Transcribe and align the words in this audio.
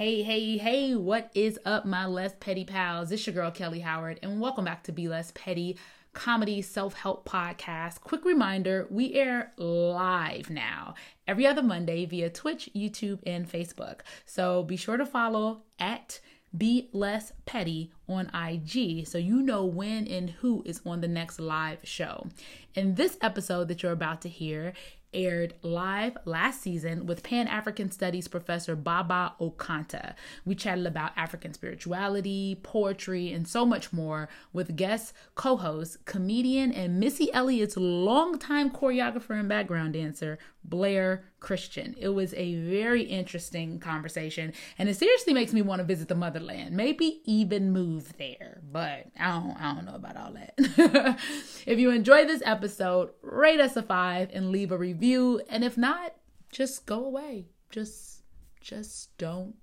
Hey, 0.00 0.22
hey, 0.22 0.56
hey, 0.56 0.94
what 0.94 1.30
is 1.34 1.58
up, 1.66 1.84
my 1.84 2.06
less 2.06 2.32
petty 2.40 2.64
pals? 2.64 3.12
It's 3.12 3.26
your 3.26 3.34
girl, 3.34 3.50
Kelly 3.50 3.80
Howard, 3.80 4.18
and 4.22 4.40
welcome 4.40 4.64
back 4.64 4.82
to 4.84 4.92
Be 4.92 5.08
Less 5.08 5.30
Petty 5.34 5.76
Comedy 6.14 6.62
Self 6.62 6.94
Help 6.94 7.28
Podcast. 7.28 8.00
Quick 8.00 8.24
reminder 8.24 8.86
we 8.88 9.12
air 9.12 9.52
live 9.58 10.48
now 10.48 10.94
every 11.28 11.46
other 11.46 11.62
Monday 11.62 12.06
via 12.06 12.30
Twitch, 12.30 12.70
YouTube, 12.74 13.18
and 13.26 13.46
Facebook. 13.46 14.00
So 14.24 14.62
be 14.62 14.78
sure 14.78 14.96
to 14.96 15.04
follow 15.04 15.64
at 15.78 16.18
Be 16.56 16.88
Less 16.94 17.34
Petty 17.44 17.92
on 18.08 18.30
IG 18.34 19.06
so 19.06 19.18
you 19.18 19.42
know 19.42 19.66
when 19.66 20.06
and 20.08 20.30
who 20.30 20.62
is 20.64 20.80
on 20.86 21.02
the 21.02 21.08
next 21.08 21.38
live 21.38 21.80
show. 21.84 22.26
In 22.74 22.94
this 22.94 23.18
episode 23.20 23.68
that 23.68 23.82
you're 23.82 23.92
about 23.92 24.22
to 24.22 24.30
hear, 24.30 24.72
aired 25.12 25.54
live 25.62 26.16
last 26.24 26.62
season 26.62 27.06
with 27.06 27.22
Pan 27.22 27.48
African 27.48 27.90
Studies 27.90 28.28
professor 28.28 28.76
Baba 28.76 29.34
Okantah. 29.40 30.14
We 30.44 30.54
chatted 30.54 30.86
about 30.86 31.12
African 31.16 31.52
spirituality, 31.52 32.60
poetry, 32.62 33.32
and 33.32 33.46
so 33.46 33.66
much 33.66 33.92
more 33.92 34.28
with 34.52 34.76
guest 34.76 35.12
co 35.34 35.56
host, 35.56 36.04
comedian, 36.04 36.72
and 36.72 37.00
Missy 37.00 37.32
Elliott's 37.32 37.76
longtime 37.76 38.70
choreographer 38.70 39.38
and 39.38 39.48
background 39.48 39.94
dancer, 39.94 40.38
Blair 40.62 41.24
Christian. 41.40 41.94
It 41.98 42.10
was 42.10 42.34
a 42.34 42.56
very 42.56 43.02
interesting 43.02 43.80
conversation, 43.80 44.52
and 44.78 44.88
it 44.88 44.96
seriously 44.96 45.32
makes 45.32 45.52
me 45.52 45.62
want 45.62 45.80
to 45.80 45.84
visit 45.84 46.08
the 46.08 46.14
motherland, 46.14 46.76
maybe 46.76 47.22
even 47.24 47.72
move 47.72 48.16
there. 48.18 48.60
But 48.70 49.06
I 49.18 49.30
don't, 49.30 49.56
I 49.60 49.74
don't 49.74 49.86
know 49.86 49.94
about 49.94 50.16
all 50.16 50.32
that. 50.34 51.18
if 51.66 51.78
you 51.78 51.90
enjoy 51.90 52.26
this 52.26 52.42
episode, 52.44 53.10
rate 53.22 53.60
us 53.60 53.76
a 53.76 53.82
five 53.82 54.30
and 54.32 54.50
leave 54.50 54.70
a 54.70 54.78
review. 54.78 54.99
And 55.02 55.64
if 55.64 55.76
not, 55.76 56.14
just 56.52 56.86
go 56.86 57.04
away. 57.04 57.46
Just, 57.70 58.22
just 58.60 59.16
don't. 59.18 59.54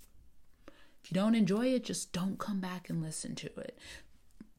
If 1.03 1.11
you 1.11 1.15
don't 1.15 1.35
enjoy 1.35 1.67
it, 1.67 1.85
just 1.85 2.11
don't 2.11 2.37
come 2.37 2.59
back 2.59 2.89
and 2.89 3.01
listen 3.01 3.35
to 3.35 3.47
it. 3.57 3.77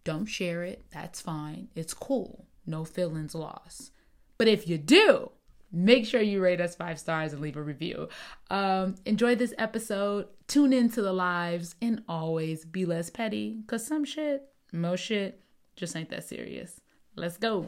Don't 0.05 0.27
share 0.27 0.62
it. 0.62 0.85
That's 0.93 1.20
fine. 1.20 1.69
It's 1.75 1.93
cool. 1.93 2.47
No 2.67 2.85
feelings 2.85 3.35
lost. 3.35 3.93
But 4.39 4.48
if 4.48 4.69
you 4.69 4.79
do, 4.79 5.33
make 5.73 6.07
sure 6.07 6.23
you 6.23 6.41
rate 6.41 6.61
us 6.61 6.77
five 6.77 6.98
stars 6.98 7.33
and 7.33 7.42
leave 7.42 7.57
a 7.57 7.63
review. 7.63 8.09
Um, 8.51 8.95
enjoy 9.05 9.35
this 9.35 9.53
episode. 9.59 10.29
Tune 10.47 10.73
into 10.73 11.03
the 11.03 11.13
lives 11.13 11.75
and 11.83 12.03
always 12.09 12.65
be 12.65 12.87
less 12.87 13.11
petty 13.11 13.59
because 13.67 13.87
some 13.87 14.05
shit, 14.05 14.48
most 14.73 15.01
shit, 15.01 15.42
just 15.77 15.95
ain't 15.97 16.11
that 16.11 16.25
serious. 16.25 16.81
Let's 17.15 17.37
go. 17.37 17.67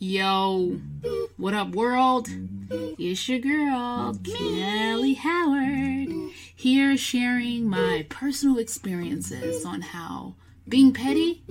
Yo, 0.00 0.78
what 1.38 1.54
up, 1.54 1.70
world? 1.70 2.28
It's 2.70 3.28
your 3.28 3.40
girl, 3.40 4.16
Kelly 4.22 5.14
Howard, 5.14 6.30
here 6.54 6.96
sharing 6.96 7.68
my 7.68 8.06
personal 8.08 8.58
experiences 8.58 9.64
on 9.64 9.80
how 9.80 10.34
being 10.68 10.92
petty 10.92 11.42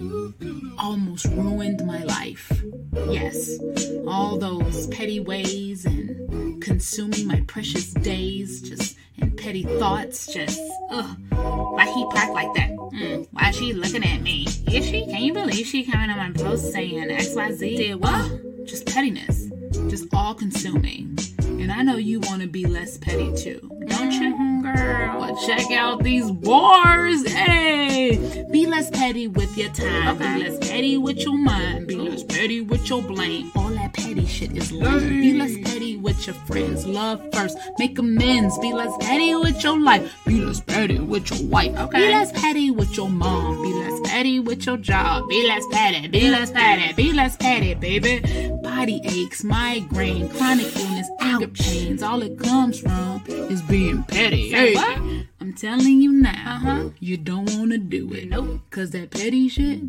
almost 0.80 1.26
ruined 1.26 1.86
my 1.86 2.02
life. 2.04 2.64
Yes, 3.10 3.60
all 4.08 4.38
those 4.38 4.88
petty 4.88 5.20
ways 5.20 5.84
and 5.84 6.64
consuming 6.64 7.28
my 7.28 7.42
precious 7.48 7.94
days 7.96 8.62
just 8.62 8.96
and 9.20 9.36
petty 9.36 9.64
thoughts 9.64 10.26
just 10.26 10.62
ugh. 10.90 11.18
Why 11.32 11.92
he 11.94 12.06
parked 12.12 12.32
like 12.32 12.54
that? 12.54 12.77
Mm, 12.98 13.28
why 13.32 13.50
is 13.50 13.56
she 13.56 13.74
looking 13.74 14.04
at 14.04 14.22
me? 14.22 14.48
Is 14.72 14.88
she? 14.88 15.06
Can 15.06 15.22
you 15.22 15.32
believe 15.32 15.68
she 15.68 15.84
coming 15.84 16.10
on 16.10 16.18
my 16.18 16.32
post 16.32 16.72
saying 16.72 17.10
XYZ 17.10 17.78
did 17.78 17.96
what? 18.02 18.66
Just 18.66 18.88
pettiness. 18.88 19.50
Just 19.88 20.08
all 20.16 20.34
consuming. 20.34 21.16
And 21.44 21.72
I 21.72 21.84
know 21.84 21.98
you 21.98 22.20
want 22.22 22.42
to 22.42 22.48
be 22.48 22.66
less 22.66 22.98
petty 22.98 23.32
too, 23.36 23.70
don't 23.86 24.12
you, 24.12 24.36
girl? 24.76 25.38
Check 25.46 25.72
out 25.72 26.04
these 26.04 26.32
bars. 26.32 27.28
Hey, 27.28 28.46
be 28.52 28.66
less 28.66 28.90
petty 28.90 29.28
with 29.28 29.56
your 29.58 29.70
time. 29.70 30.16
Okay. 30.16 30.38
Be 30.38 30.50
less 30.50 30.70
petty 30.70 30.98
with 30.98 31.20
your 31.20 31.38
mind. 31.38 31.88
Be 31.88 31.96
less 31.96 32.24
petty 32.24 32.62
with 32.62 32.90
your 32.90 33.02
blame. 33.04 33.52
All 33.56 33.70
that 33.70 33.94
petty 33.94 34.26
shit 34.26 34.56
is 34.58 34.72
lame. 34.72 35.00
Hey. 35.00 35.10
Be 35.10 35.34
less 35.34 35.56
petty 35.64 35.98
with 35.98 36.26
your 36.26 36.36
friends. 36.48 36.86
Love 36.88 37.22
first. 37.34 37.58
Make 37.78 38.00
amends. 38.00 38.58
Be 38.60 38.74
less 38.74 38.92
petty 39.00 39.36
with 39.36 39.64
your 39.64 39.80
life. 39.80 40.12
Be 40.26 40.42
less 40.42 40.62
petty 40.62 41.00
with 41.00 41.30
your 41.30 41.48
wife. 41.50 41.78
Okay. 41.78 42.08
Be 42.08 42.10
less 42.14 42.32
petty 42.32 42.72
with 42.72 42.98
your 42.98 43.10
mom. 43.10 43.62
Be 43.62 43.74
less 43.74 44.00
petty 44.10 44.40
with 44.40 44.66
your 44.66 44.78
job. 44.78 45.30
Be 45.30 45.48
less 45.48 45.64
petty. 45.72 46.08
Be 46.08 46.30
less 46.30 46.52
petty. 46.52 46.94
Be 46.94 47.14
less 47.14 47.38
petty, 47.38 47.74
baby. 47.76 48.22
Body 48.64 49.02
aches, 49.06 49.44
migraine, 49.44 50.30
chronic 50.30 50.76
illness, 50.76 51.10
anger 51.20 51.48
pains. 51.48 52.02
All 52.04 52.22
it 52.22 52.40
comes 52.40 52.80
from 52.80 53.24
is 53.28 53.62
being 53.64 54.04
petty. 54.04 54.54
Hey, 54.58 55.28
I'm 55.40 55.54
telling 55.54 56.02
you 56.02 56.12
now, 56.12 56.56
uh-huh. 56.56 56.90
you 57.00 57.16
don't 57.16 57.48
want 57.58 57.72
to 57.74 57.78
do 57.78 58.12
it. 58.14 58.28
Nope. 58.28 58.60
Cause 58.72 58.90
that 58.90 59.12
petty 59.12 59.48
shit 59.50 59.82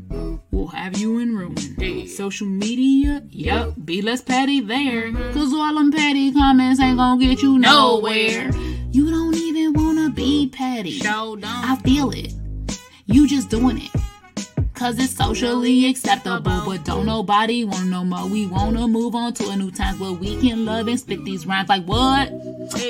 will 0.50 0.66
have 0.66 0.98
you 0.98 1.18
in 1.20 1.34
ruin. 1.34 1.56
Hey. 1.78 2.06
Social 2.06 2.46
media, 2.46 3.22
yep, 3.30 3.72
be 3.86 4.02
less 4.02 4.20
petty 4.20 4.60
there. 4.60 5.10
Cause 5.32 5.54
all 5.54 5.74
them 5.74 5.90
petty 5.90 6.32
comments 6.32 6.80
ain't 6.80 6.98
gonna 6.98 7.18
get 7.18 7.40
you 7.40 7.58
nowhere. 7.58 8.50
You 8.92 9.10
don't 9.10 9.34
even 9.36 9.72
wanna 9.72 10.10
be 10.10 10.50
petty. 10.50 10.98
Show. 10.98 11.38
I 11.42 11.76
feel 11.82 12.10
it. 12.10 12.34
You 13.06 13.26
just 13.26 13.48
doing 13.48 13.78
it. 13.78 13.90
Cause 14.78 14.96
it's 15.00 15.12
socially 15.12 15.86
acceptable. 15.90 16.62
But 16.64 16.84
don't 16.84 17.04
nobody 17.04 17.64
want 17.64 17.86
no 17.86 18.04
more. 18.04 18.28
We 18.28 18.46
wanna 18.46 18.86
move 18.86 19.16
on 19.16 19.34
to 19.34 19.50
a 19.50 19.56
new 19.56 19.72
times 19.72 19.98
where 19.98 20.12
we 20.12 20.36
can 20.40 20.64
love 20.64 20.86
and 20.86 21.00
spit 21.00 21.24
these 21.24 21.44
rhymes 21.44 21.68
like 21.68 21.84
what? 21.84 22.28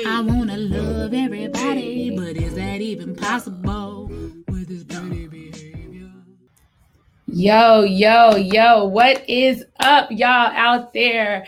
I 0.05 0.21
wanna 0.21 0.57
love 0.57 1.15
everybody, 1.15 2.15
but 2.15 2.37
is 2.37 2.53
that 2.53 2.81
even 2.81 3.15
possible 3.15 4.05
with 4.47 4.67
this 4.67 4.83
petty 4.83 5.25
behavior? 5.25 6.11
Yo, 7.25 7.81
yo, 7.81 8.35
yo, 8.35 8.85
what 8.85 9.27
is 9.27 9.65
up, 9.79 10.11
y'all 10.11 10.51
out 10.53 10.93
there? 10.93 11.47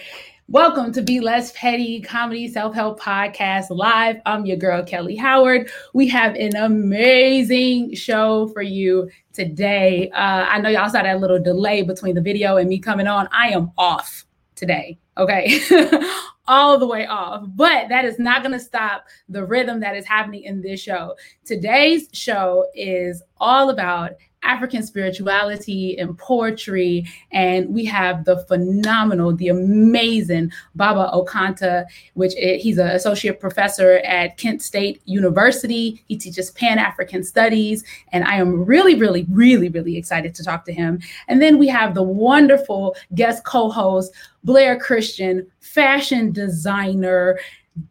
Welcome 0.52 0.92
to 0.96 1.02
Be 1.02 1.22
Less 1.22 1.54
Petty 1.54 2.02
Comedy 2.02 2.50
Self 2.50 2.76
Help 2.76 3.00
Podcast 3.00 3.70
Live. 3.70 4.18
I'm 4.26 4.46
your 4.46 4.58
girl, 4.58 4.84
Kelly 4.84 5.16
Howard. 5.16 5.72
We 5.94 6.10
have 6.10 6.36
an 6.36 6.58
amazing 6.58 7.96
show 7.96 8.50
for 8.50 8.62
you 8.62 9.10
today. 9.32 10.10
Uh, 10.10 10.46
I 10.50 10.60
know 10.60 10.68
y'all 10.68 10.90
saw 10.90 11.04
that 11.04 11.22
little 11.22 11.42
delay 11.42 11.84
between 11.84 12.16
the 12.16 12.22
video 12.22 12.58
and 12.58 12.68
me 12.68 12.80
coming 12.80 13.08
on. 13.08 13.30
I 13.32 13.52
am 13.52 13.72
off 13.78 14.26
today. 14.56 15.00
Okay. 15.18 15.58
all 16.50 16.78
the 16.78 16.88
way 16.88 17.06
off. 17.06 17.46
But 17.48 17.88
that 17.88 18.04
is 18.04 18.20
not 18.20 18.44
going 18.44 18.52
to 18.52 18.60
stop 18.60 19.06
the 19.30 19.46
rhythm 19.46 19.80
that 19.80 19.96
is 19.96 20.06
happening 20.06 20.44
in 20.44 20.60
this 20.60 20.82
show. 20.82 21.16
Today's 21.46 22.10
show 22.12 22.66
is 22.76 23.24
all 23.40 23.70
about 23.70 24.12
African 24.44 24.84
spirituality 24.84 25.98
and 25.98 26.18
poetry. 26.18 27.08
And 27.32 27.74
we 27.74 27.86
have 27.86 28.26
the 28.26 28.40
phenomenal, 28.46 29.36
the 29.36 29.50
amazing 29.50 30.52
Baba 30.76 31.12
Okantah, 31.14 31.86
which 32.16 32.36
is, 32.38 32.62
he's 32.62 32.78
an 32.78 32.88
associate 32.88 33.40
professor 33.40 33.98
at 33.98 34.38
Kent 34.38 34.62
State 34.62 35.02
University. 35.06 36.04
He 36.08 36.18
teaches 36.18 36.52
Pan 36.52 36.80
African 36.80 37.24
studies. 37.24 37.84
And 38.12 38.24
I 38.24 38.36
am 38.36 38.66
really, 38.66 38.96
really, 38.96 39.26
really, 39.30 39.70
really 39.70 39.98
excited 39.98 40.34
to 40.36 40.44
talk 40.44 40.66
to 40.66 40.74
him. 40.74 41.00
And 41.28 41.42
then 41.42 41.58
we 41.58 41.68
have 41.68 41.94
the 41.94 42.04
wonderful 42.04 42.96
guest 43.16 43.44
co 43.44 43.70
host, 43.70 44.14
Blair 44.44 44.80
Christian, 44.80 45.46
fashion 45.60 46.32
designer 46.32 47.40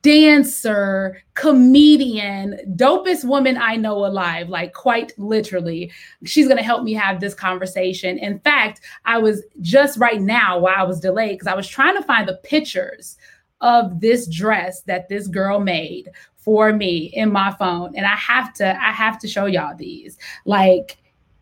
dancer, 0.02 1.22
comedian, 1.34 2.58
dopest 2.76 3.24
woman 3.24 3.56
I 3.56 3.76
know 3.76 4.04
alive, 4.04 4.48
like 4.48 4.72
quite 4.72 5.12
literally. 5.18 5.90
She's 6.24 6.46
going 6.46 6.58
to 6.58 6.62
help 6.62 6.82
me 6.82 6.92
have 6.94 7.20
this 7.20 7.34
conversation. 7.34 8.18
In 8.18 8.38
fact, 8.40 8.80
I 9.04 9.18
was 9.18 9.42
just 9.60 9.98
right 9.98 10.20
now 10.20 10.58
while 10.58 10.74
I 10.76 10.82
was 10.82 11.00
delayed 11.00 11.38
because 11.38 11.46
I 11.46 11.54
was 11.54 11.68
trying 11.68 11.96
to 11.96 12.02
find 12.02 12.28
the 12.28 12.40
pictures 12.42 13.16
of 13.60 14.00
this 14.00 14.26
dress 14.26 14.82
that 14.82 15.08
this 15.08 15.26
girl 15.26 15.60
made 15.60 16.10
for 16.36 16.72
me 16.72 17.10
in 17.14 17.30
my 17.30 17.52
phone 17.58 17.94
and 17.94 18.06
I 18.06 18.16
have 18.16 18.54
to 18.54 18.66
I 18.66 18.92
have 18.92 19.18
to 19.20 19.28
show 19.28 19.46
y'all 19.46 19.76
these. 19.76 20.16
Like 20.46 20.96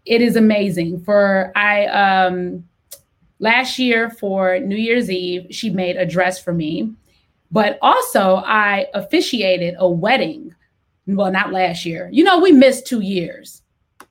it 0.04 0.20
is 0.20 0.36
amazing. 0.36 1.00
For 1.04 1.52
I 1.54 1.86
um 1.86 2.64
last 3.38 3.78
year 3.78 4.10
for 4.10 4.58
New 4.58 4.76
Year's 4.76 5.10
Eve, 5.10 5.46
she 5.50 5.70
made 5.70 5.96
a 5.96 6.04
dress 6.04 6.42
for 6.42 6.52
me 6.52 6.92
but 7.50 7.78
also, 7.80 8.36
I 8.36 8.86
officiated 8.94 9.74
a 9.78 9.88
wedding. 9.88 10.54
Well, 11.06 11.32
not 11.32 11.52
last 11.52 11.86
year. 11.86 12.10
You 12.12 12.24
know, 12.24 12.38
we 12.38 12.52
missed 12.52 12.86
two 12.86 13.00
years. 13.00 13.62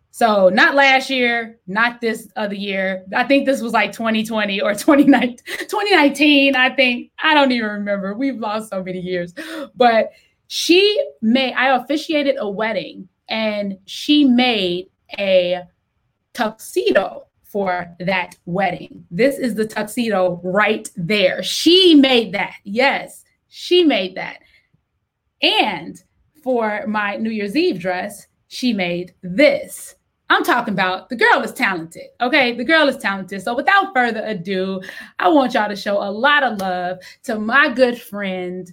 So, 0.09 0.49
not 0.49 0.73
last 0.73 1.11
year, 1.11 1.59
not 1.67 2.01
this 2.01 2.27
other 2.35 2.55
year. 2.55 3.05
I 3.15 3.23
think 3.23 3.45
this 3.45 3.61
was 3.61 3.71
like 3.71 3.91
2020 3.91 4.61
or 4.61 4.73
2019, 4.73 5.37
2019. 5.59 6.55
I 6.55 6.71
think, 6.71 7.11
I 7.21 7.35
don't 7.35 7.51
even 7.51 7.69
remember. 7.69 8.15
We've 8.15 8.39
lost 8.39 8.71
so 8.71 8.83
many 8.83 8.99
years. 8.99 9.35
But 9.75 10.09
she 10.47 10.99
made, 11.21 11.53
I 11.53 11.75
officiated 11.75 12.37
a 12.39 12.49
wedding 12.49 13.07
and 13.29 13.77
she 13.85 14.23
made 14.23 14.87
a 15.19 15.63
tuxedo 16.33 17.27
for 17.43 17.95
that 17.99 18.35
wedding. 18.45 19.05
This 19.11 19.37
is 19.37 19.55
the 19.55 19.67
tuxedo 19.67 20.41
right 20.43 20.89
there. 20.95 21.43
She 21.43 21.95
made 21.95 22.33
that. 22.33 22.55
Yes. 22.63 23.23
She 23.59 23.83
made 23.83 24.13
that. 24.13 24.41
And 25.41 25.99
for 26.43 26.85
my 26.85 27.15
New 27.15 27.31
Year's 27.31 27.55
Eve 27.55 27.79
dress, 27.79 28.27
she 28.49 28.71
made 28.71 29.15
this. 29.23 29.95
I'm 30.29 30.43
talking 30.43 30.75
about 30.75 31.09
the 31.09 31.15
girl 31.15 31.41
is 31.41 31.53
talented. 31.53 32.03
Okay. 32.21 32.55
The 32.55 32.63
girl 32.63 32.87
is 32.87 32.97
talented. 32.97 33.41
So 33.41 33.55
without 33.55 33.95
further 33.95 34.23
ado, 34.23 34.83
I 35.17 35.29
want 35.29 35.55
y'all 35.55 35.69
to 35.69 35.75
show 35.75 35.97
a 35.97 36.11
lot 36.11 36.43
of 36.43 36.59
love 36.59 36.99
to 37.23 37.39
my 37.39 37.73
good 37.73 37.99
friend, 37.99 38.71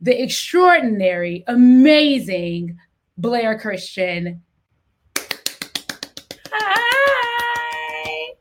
the 0.00 0.20
extraordinary, 0.20 1.44
amazing 1.46 2.76
Blair 3.16 3.60
Christian. 3.60 4.42
Hi. 6.50 8.32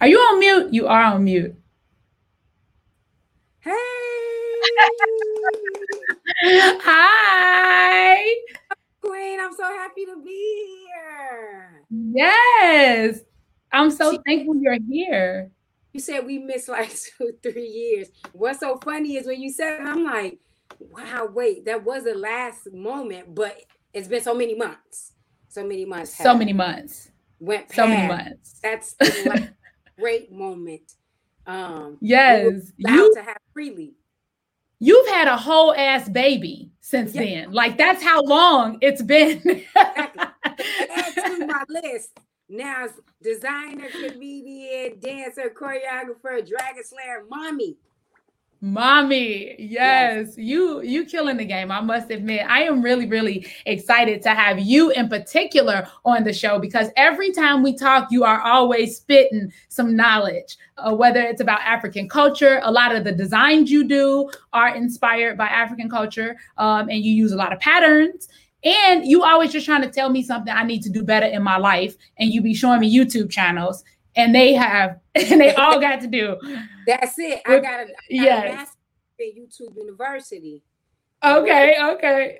Are 0.00 0.06
you 0.06 0.18
on 0.18 0.38
mute? 0.38 0.72
You 0.72 0.86
are 0.86 1.02
on 1.02 1.24
mute. 1.24 1.56
Hey. 3.58 4.59
Hi. 6.82 8.34
Queen, 9.00 9.40
I'm 9.40 9.54
so 9.54 9.64
happy 9.64 10.04
to 10.06 10.22
be 10.24 10.86
here. 10.86 11.84
Yes. 11.90 13.20
I'm 13.72 13.90
so 13.90 14.18
thankful 14.26 14.56
you're 14.56 14.78
here. 14.88 15.50
You 15.92 16.00
said 16.00 16.26
we 16.26 16.38
missed 16.38 16.68
like 16.68 16.92
two, 17.18 17.32
three 17.42 17.66
years. 17.66 18.08
What's 18.32 18.60
so 18.60 18.78
funny 18.78 19.16
is 19.16 19.26
when 19.26 19.40
you 19.40 19.50
said 19.50 19.80
I'm 19.80 20.04
like, 20.04 20.38
wow, 20.78 21.28
wait, 21.32 21.64
that 21.64 21.84
was 21.84 22.04
the 22.04 22.14
last 22.14 22.72
moment, 22.72 23.34
but 23.34 23.56
it's 23.92 24.08
been 24.08 24.22
so 24.22 24.34
many 24.34 24.54
months. 24.54 25.12
So 25.48 25.64
many 25.64 25.84
months. 25.84 26.16
So 26.16 26.34
many 26.34 26.52
months. 26.52 27.10
Went 27.40 27.68
past. 27.68 27.76
So 27.76 27.86
many 27.86 28.06
months. 28.06 28.60
That's 28.62 28.94
like 29.26 29.50
great 29.98 30.30
moment. 30.32 30.92
Um 31.46 31.98
yes. 32.00 32.72
You 32.76 33.14
to 33.14 33.22
have 33.22 33.38
freely. 33.52 33.94
You've 34.80 35.08
had 35.08 35.28
a 35.28 35.36
whole 35.36 35.74
ass 35.74 36.08
baby 36.08 36.70
since 36.80 37.12
then. 37.12 37.52
Like 37.52 37.76
that's 37.76 38.02
how 38.02 38.22
long 38.22 38.78
it's 38.80 39.02
been. 39.02 39.64
Add 39.76 41.14
to 41.16 41.46
my 41.46 41.64
list. 41.68 42.18
Now 42.48 42.88
designer, 43.22 43.88
comedian, 43.90 44.98
dancer, 44.98 45.52
choreographer, 45.54 46.46
dragon 46.48 46.82
slayer, 46.82 47.24
mommy. 47.28 47.76
Mommy, 48.62 49.56
yes, 49.58 50.26
yes, 50.26 50.34
you 50.36 50.82
you 50.82 51.06
killing 51.06 51.38
the 51.38 51.46
game. 51.46 51.72
I 51.72 51.80
must 51.80 52.10
admit, 52.10 52.44
I 52.46 52.64
am 52.64 52.82
really 52.82 53.06
really 53.06 53.46
excited 53.64 54.20
to 54.22 54.34
have 54.34 54.58
you 54.58 54.90
in 54.90 55.08
particular 55.08 55.88
on 56.04 56.24
the 56.24 56.32
show 56.34 56.58
because 56.58 56.88
every 56.94 57.32
time 57.32 57.62
we 57.62 57.74
talk, 57.74 58.08
you 58.10 58.22
are 58.22 58.42
always 58.42 58.98
spitting 58.98 59.50
some 59.70 59.96
knowledge. 59.96 60.58
Uh, 60.76 60.94
whether 60.94 61.22
it's 61.22 61.40
about 61.40 61.60
African 61.60 62.06
culture, 62.06 62.60
a 62.62 62.70
lot 62.70 62.94
of 62.94 63.02
the 63.04 63.12
designs 63.12 63.70
you 63.70 63.82
do 63.82 64.30
are 64.52 64.76
inspired 64.76 65.38
by 65.38 65.46
African 65.46 65.88
culture, 65.88 66.36
um, 66.58 66.90
and 66.90 67.02
you 67.02 67.14
use 67.14 67.32
a 67.32 67.36
lot 67.36 67.54
of 67.54 67.60
patterns. 67.60 68.28
And 68.62 69.06
you 69.06 69.24
always 69.24 69.52
just 69.52 69.64
trying 69.64 69.80
to 69.82 69.90
tell 69.90 70.10
me 70.10 70.22
something 70.22 70.52
I 70.52 70.64
need 70.64 70.82
to 70.82 70.90
do 70.90 71.02
better 71.02 71.24
in 71.24 71.42
my 71.42 71.56
life, 71.56 71.96
and 72.18 72.30
you 72.30 72.42
be 72.42 72.52
showing 72.52 72.80
me 72.80 72.94
YouTube 72.94 73.30
channels 73.30 73.84
and 74.16 74.34
they 74.34 74.54
have 74.54 74.98
and 75.14 75.40
they 75.40 75.54
all 75.54 75.80
got 75.80 76.00
to 76.00 76.06
do. 76.06 76.36
That's 76.86 77.18
it. 77.18 77.42
I 77.46 77.58
got 77.58 77.80
a 77.80 77.86
yes. 78.08 78.76
at 79.20 79.26
YouTube 79.36 79.76
University. 79.76 80.62
Okay, 81.24 81.76
okay. 81.80 82.38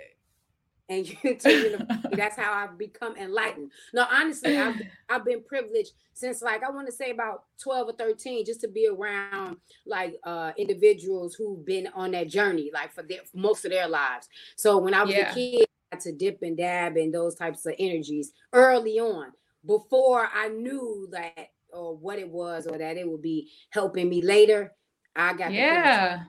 And 0.88 1.04
YouTube 1.24 1.64
University, 1.64 2.08
that's 2.16 2.36
how 2.36 2.52
I've 2.52 2.78
become 2.78 3.16
enlightened. 3.16 3.70
No, 3.92 4.06
honestly, 4.10 4.58
I've 4.58 4.80
I've 5.08 5.24
been 5.24 5.42
privileged 5.42 5.92
since 6.14 6.42
like 6.42 6.64
I 6.64 6.70
want 6.70 6.86
to 6.86 6.92
say 6.92 7.10
about 7.10 7.44
12 7.62 7.88
or 7.88 7.92
13, 7.92 8.44
just 8.44 8.60
to 8.62 8.68
be 8.68 8.88
around 8.88 9.58
like 9.86 10.16
uh 10.24 10.52
individuals 10.56 11.34
who've 11.34 11.64
been 11.64 11.88
on 11.94 12.12
that 12.12 12.28
journey, 12.28 12.70
like 12.72 12.92
for, 12.92 13.02
their, 13.02 13.20
for 13.30 13.38
most 13.38 13.64
of 13.64 13.70
their 13.70 13.88
lives. 13.88 14.28
So 14.56 14.78
when 14.78 14.94
I 14.94 15.04
was 15.04 15.14
yeah. 15.14 15.30
a 15.30 15.34
kid, 15.34 15.66
I 15.92 15.96
had 15.96 16.00
to 16.00 16.12
dip 16.12 16.42
and 16.42 16.56
dab 16.56 16.96
in 16.96 17.12
those 17.12 17.34
types 17.34 17.66
of 17.66 17.74
energies 17.78 18.32
early 18.52 18.98
on 18.98 19.32
before 19.66 20.28
I 20.32 20.48
knew 20.48 21.08
that 21.12 21.50
or 21.72 21.96
what 21.96 22.18
it 22.18 22.28
was 22.28 22.66
or 22.66 22.78
that 22.78 22.96
it 22.96 23.08
would 23.08 23.22
be 23.22 23.50
helping 23.70 24.08
me 24.08 24.22
later. 24.22 24.72
I 25.16 25.34
got 25.34 25.52
yeah 25.52 26.24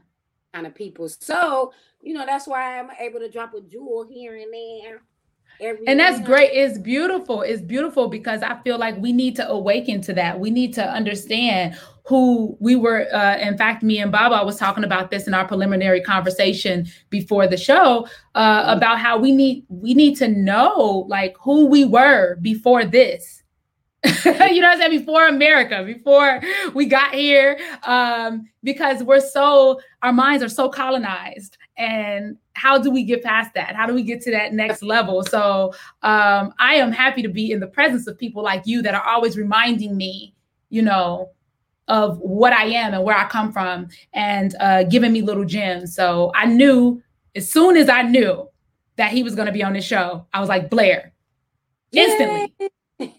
kind 0.53 0.67
of 0.67 0.75
people. 0.75 1.09
So, 1.09 1.73
you 2.01 2.13
know, 2.13 2.25
that's 2.25 2.47
why 2.47 2.79
I'm 2.79 2.89
able 2.99 3.19
to 3.19 3.29
drop 3.29 3.53
a 3.53 3.61
jewel 3.61 4.07
here 4.09 4.35
and 4.35 4.53
there. 4.53 5.01
Every 5.59 5.85
and 5.85 5.99
that's 5.99 6.19
great. 6.25 6.51
It's 6.53 6.79
beautiful. 6.79 7.41
It's 7.41 7.61
beautiful 7.61 8.07
because 8.07 8.41
I 8.41 8.59
feel 8.63 8.79
like 8.79 8.97
we 8.97 9.11
need 9.11 9.35
to 9.35 9.47
awaken 9.47 10.01
to 10.01 10.13
that. 10.13 10.39
We 10.39 10.49
need 10.49 10.73
to 10.75 10.83
understand 10.83 11.77
who 12.05 12.57
we 12.59 12.75
were. 12.75 13.07
Uh, 13.13 13.37
in 13.37 13.57
fact, 13.57 13.83
me 13.83 13.99
and 13.99 14.11
Baba 14.11 14.43
was 14.43 14.57
talking 14.57 14.83
about 14.83 15.11
this 15.11 15.27
in 15.27 15.35
our 15.35 15.47
preliminary 15.47 16.01
conversation 16.01 16.87
before 17.09 17.47
the 17.47 17.57
show 17.57 18.07
uh, 18.33 18.61
mm-hmm. 18.61 18.77
about 18.77 18.97
how 18.99 19.19
we 19.19 19.31
need 19.31 19.65
we 19.69 19.93
need 19.93 20.15
to 20.17 20.27
know 20.29 21.05
like 21.09 21.35
who 21.39 21.67
we 21.67 21.85
were 21.85 22.37
before 22.37 22.83
this 22.83 23.40
you 24.25 24.31
know 24.61 24.67
what 24.67 24.73
I'm 24.73 24.77
saying? 24.79 24.99
Before 24.99 25.27
America, 25.27 25.83
before 25.85 26.41
we 26.73 26.85
got 26.85 27.13
here, 27.13 27.59
um, 27.83 28.49
because 28.63 29.03
we're 29.03 29.19
so, 29.19 29.79
our 30.01 30.11
minds 30.11 30.43
are 30.43 30.49
so 30.49 30.69
colonized. 30.69 31.57
And 31.77 32.37
how 32.53 32.79
do 32.79 32.89
we 32.89 33.03
get 33.03 33.23
past 33.23 33.53
that? 33.53 33.75
How 33.75 33.85
do 33.85 33.93
we 33.93 34.01
get 34.01 34.21
to 34.21 34.31
that 34.31 34.53
next 34.53 34.81
level? 34.81 35.23
So 35.23 35.73
um, 36.01 36.53
I 36.57 36.75
am 36.75 36.91
happy 36.91 37.21
to 37.21 37.29
be 37.29 37.51
in 37.51 37.59
the 37.59 37.67
presence 37.67 38.07
of 38.07 38.17
people 38.17 38.41
like 38.41 38.63
you 38.65 38.81
that 38.81 38.95
are 38.95 39.03
always 39.03 39.37
reminding 39.37 39.95
me, 39.95 40.33
you 40.69 40.81
know, 40.81 41.29
of 41.87 42.17
what 42.19 42.53
I 42.53 42.65
am 42.65 42.95
and 42.95 43.03
where 43.03 43.17
I 43.17 43.27
come 43.27 43.51
from 43.51 43.87
and 44.13 44.55
uh, 44.59 44.83
giving 44.83 45.13
me 45.13 45.21
little 45.21 45.45
gems. 45.45 45.93
So 45.95 46.31
I 46.33 46.47
knew 46.47 47.03
as 47.35 47.49
soon 47.51 47.77
as 47.77 47.87
I 47.87 48.01
knew 48.01 48.49
that 48.95 49.11
he 49.11 49.21
was 49.21 49.35
going 49.35 49.45
to 49.45 49.51
be 49.51 49.63
on 49.63 49.73
the 49.73 49.81
show, 49.81 50.25
I 50.33 50.39
was 50.39 50.49
like, 50.49 50.71
Blair, 50.71 51.13
instantly. 51.91 52.51
Yay 52.59 52.69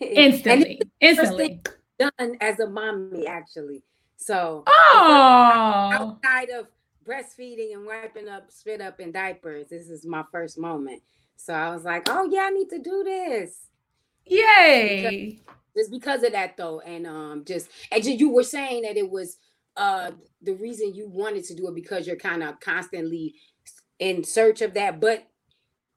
instantly, 0.00 0.80
instantly 1.00 1.60
done 1.98 2.36
as 2.40 2.58
a 2.60 2.68
mommy 2.68 3.26
actually. 3.26 3.82
So 4.16 4.62
oh, 4.66 5.90
outside 5.92 6.50
of 6.50 6.66
breastfeeding 7.06 7.74
and 7.74 7.84
wiping 7.84 8.28
up 8.28 8.50
spit 8.50 8.80
up 8.80 9.00
in 9.00 9.12
diapers, 9.12 9.68
this 9.68 9.88
is 9.88 10.06
my 10.06 10.24
first 10.30 10.58
moment. 10.58 11.02
So 11.36 11.54
I 11.54 11.74
was 11.74 11.84
like, 11.84 12.08
oh 12.08 12.28
yeah, 12.30 12.42
I 12.42 12.50
need 12.50 12.70
to 12.70 12.78
do 12.78 13.02
this. 13.04 13.66
Yay! 14.26 15.40
Just 15.76 15.90
because 15.90 16.22
of 16.22 16.32
that 16.32 16.56
though, 16.56 16.80
and 16.80 17.06
um, 17.06 17.44
just 17.44 17.68
and 17.90 18.04
you 18.04 18.30
were 18.30 18.44
saying 18.44 18.82
that 18.82 18.96
it 18.96 19.10
was 19.10 19.38
uh 19.76 20.10
the 20.42 20.52
reason 20.52 20.94
you 20.94 21.08
wanted 21.08 21.44
to 21.44 21.54
do 21.54 21.66
it 21.66 21.74
because 21.74 22.06
you're 22.06 22.16
kind 22.16 22.42
of 22.42 22.60
constantly 22.60 23.34
in 23.98 24.22
search 24.22 24.60
of 24.62 24.74
that, 24.74 25.00
but 25.00 25.26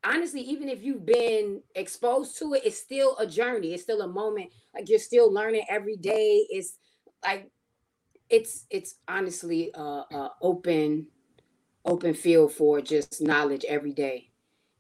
honestly, 0.06 0.42
even 0.42 0.70
if 0.70 0.84
you've 0.84 1.06
been 1.06 1.62
exposed 1.76 2.38
to 2.40 2.54
it, 2.54 2.64
it's 2.66 2.78
still 2.78 3.18
a 3.18 3.26
journey. 3.28 3.74
It's 3.74 3.84
still 3.84 4.02
a 4.02 4.08
moment. 4.08 4.52
Like 4.74 4.90
you're 4.90 5.00
still 5.00 5.32
learning 5.32 5.66
every 5.70 5.98
day. 5.98 6.46
It's 6.50 6.78
like 7.24 7.50
it's 8.30 8.66
it's 8.70 8.96
honestly 9.08 9.72
a, 9.74 9.82
a 9.82 10.32
open 10.42 11.08
open 11.86 12.14
field 12.14 12.52
for 12.54 12.82
just 12.82 13.22
knowledge 13.22 13.66
every 13.68 13.94
day, 13.94 14.30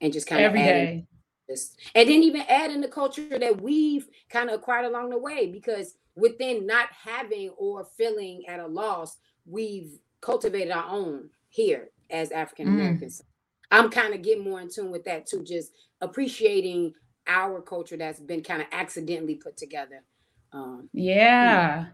and 0.01 0.13
just 0.13 0.27
kind 0.27 0.43
of 0.43 0.49
every 0.49 0.61
day. 0.63 1.07
And 1.93 2.09
then 2.09 2.23
even 2.23 2.41
add 2.49 2.71
in 2.71 2.81
the 2.81 2.87
culture 2.87 3.37
that 3.37 3.61
we've 3.61 4.07
kind 4.29 4.49
of 4.49 4.55
acquired 4.55 4.85
along 4.85 5.09
the 5.09 5.17
way, 5.17 5.47
because 5.47 5.95
within 6.15 6.65
not 6.65 6.89
having 6.91 7.49
or 7.57 7.85
feeling 7.97 8.43
at 8.47 8.59
a 8.59 8.67
loss, 8.67 9.17
we've 9.45 9.99
cultivated 10.21 10.71
our 10.71 10.89
own 10.89 11.29
here 11.49 11.89
as 12.09 12.31
African 12.31 12.67
Americans. 12.67 13.21
Mm. 13.21 13.25
I'm 13.71 13.89
kind 13.89 14.13
of 14.13 14.21
getting 14.21 14.43
more 14.43 14.61
in 14.61 14.69
tune 14.69 14.91
with 14.91 15.05
that 15.05 15.27
too, 15.27 15.43
just 15.43 15.71
appreciating 16.01 16.93
our 17.27 17.61
culture 17.61 17.97
that's 17.97 18.19
been 18.19 18.43
kind 18.43 18.61
of 18.61 18.67
accidentally 18.71 19.35
put 19.35 19.57
together. 19.57 20.03
Um, 20.53 20.89
yeah. 20.93 21.87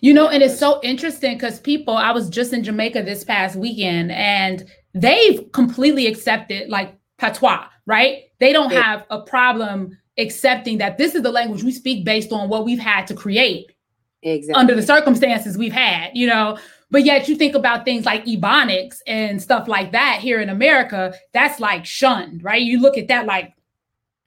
You 0.00 0.14
know, 0.14 0.28
and 0.28 0.42
it's 0.42 0.58
so 0.58 0.80
interesting 0.82 1.34
because 1.34 1.60
people, 1.60 1.96
I 1.96 2.12
was 2.12 2.28
just 2.28 2.52
in 2.52 2.64
Jamaica 2.64 3.02
this 3.02 3.24
past 3.24 3.56
weekend 3.56 4.10
and 4.12 4.64
they've 4.94 5.50
completely 5.52 6.06
accepted 6.06 6.68
like 6.68 6.96
patois, 7.18 7.66
right? 7.86 8.24
They 8.40 8.52
don't 8.52 8.72
have 8.72 9.06
a 9.10 9.20
problem 9.20 9.96
accepting 10.18 10.78
that 10.78 10.98
this 10.98 11.14
is 11.14 11.22
the 11.22 11.30
language 11.30 11.62
we 11.62 11.72
speak 11.72 12.04
based 12.04 12.32
on 12.32 12.48
what 12.48 12.64
we've 12.64 12.78
had 12.78 13.06
to 13.06 13.14
create 13.14 13.70
exactly. 14.22 14.60
under 14.60 14.74
the 14.74 14.82
circumstances 14.82 15.56
we've 15.56 15.72
had, 15.72 16.10
you 16.14 16.26
know. 16.26 16.58
But 16.92 17.04
yet 17.04 17.26
you 17.26 17.36
think 17.36 17.54
about 17.54 17.86
things 17.86 18.04
like 18.04 18.26
ebonics 18.26 18.98
and 19.06 19.42
stuff 19.42 19.66
like 19.66 19.92
that 19.92 20.18
here 20.20 20.42
in 20.42 20.50
America, 20.50 21.14
that's 21.32 21.58
like 21.58 21.86
shunned, 21.86 22.44
right? 22.44 22.60
You 22.60 22.80
look 22.80 22.98
at 22.98 23.08
that 23.08 23.24
like 23.24 23.54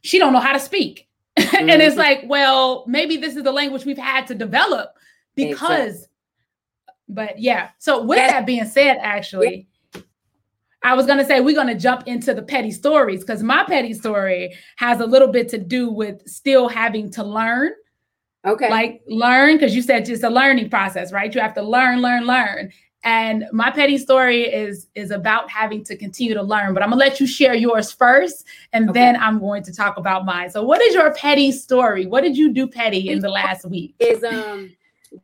she 0.01 0.17
don't 0.17 0.33
know 0.33 0.39
how 0.39 0.53
to 0.53 0.59
speak. 0.59 1.07
Mm-hmm. 1.37 1.55
and 1.69 1.81
it's 1.81 1.95
like, 1.95 2.23
well, 2.25 2.83
maybe 2.87 3.17
this 3.17 3.35
is 3.35 3.43
the 3.43 3.51
language 3.51 3.85
we've 3.85 3.97
had 3.99 4.25
to 4.27 4.35
develop 4.35 4.97
because 5.35 6.07
but 7.07 7.39
yeah. 7.39 7.69
So 7.77 8.01
with 8.01 8.17
that 8.17 8.47
being 8.47 8.65
said, 8.65 8.97
actually, 8.99 9.67
I 10.81 10.95
was 10.95 11.05
going 11.05 11.19
to 11.19 11.25
say 11.25 11.41
we're 11.41 11.55
going 11.55 11.67
to 11.67 11.75
jump 11.75 12.07
into 12.07 12.33
the 12.33 12.41
petty 12.41 12.71
stories 12.71 13.21
because 13.21 13.43
my 13.43 13.63
petty 13.63 13.93
story 13.93 14.55
has 14.77 14.99
a 15.01 15.05
little 15.05 15.27
bit 15.27 15.49
to 15.49 15.59
do 15.59 15.91
with 15.91 16.27
still 16.27 16.67
having 16.67 17.11
to 17.11 17.23
learn 17.23 17.73
Okay. 18.45 18.69
Like 18.69 19.01
learn, 19.07 19.55
because 19.55 19.75
you 19.75 19.81
said 19.81 20.07
it's 20.07 20.23
a 20.23 20.29
learning 20.29 20.69
process, 20.69 21.11
right? 21.11 21.33
You 21.33 21.41
have 21.41 21.53
to 21.55 21.63
learn, 21.63 22.01
learn, 22.01 22.25
learn. 22.25 22.71
And 23.03 23.45
my 23.51 23.69
petty 23.69 23.97
story 23.99 24.43
is 24.43 24.87
is 24.95 25.11
about 25.11 25.49
having 25.49 25.83
to 25.85 25.95
continue 25.95 26.33
to 26.33 26.41
learn. 26.41 26.73
But 26.73 26.81
I'm 26.81 26.89
gonna 26.89 26.99
let 26.99 27.19
you 27.19 27.27
share 27.27 27.53
yours 27.53 27.91
first, 27.91 28.45
and 28.73 28.89
okay. 28.89 28.99
then 28.99 29.15
I'm 29.17 29.39
going 29.39 29.63
to 29.63 29.73
talk 29.73 29.97
about 29.97 30.25
mine. 30.25 30.49
So, 30.49 30.63
what 30.63 30.81
is 30.81 30.95
your 30.95 31.13
petty 31.13 31.51
story? 31.51 32.07
What 32.07 32.21
did 32.21 32.35
you 32.35 32.51
do 32.51 32.67
petty 32.67 33.09
in 33.09 33.19
the 33.19 33.29
last 33.29 33.65
week? 33.69 33.93
Is 33.99 34.23
um 34.23 34.75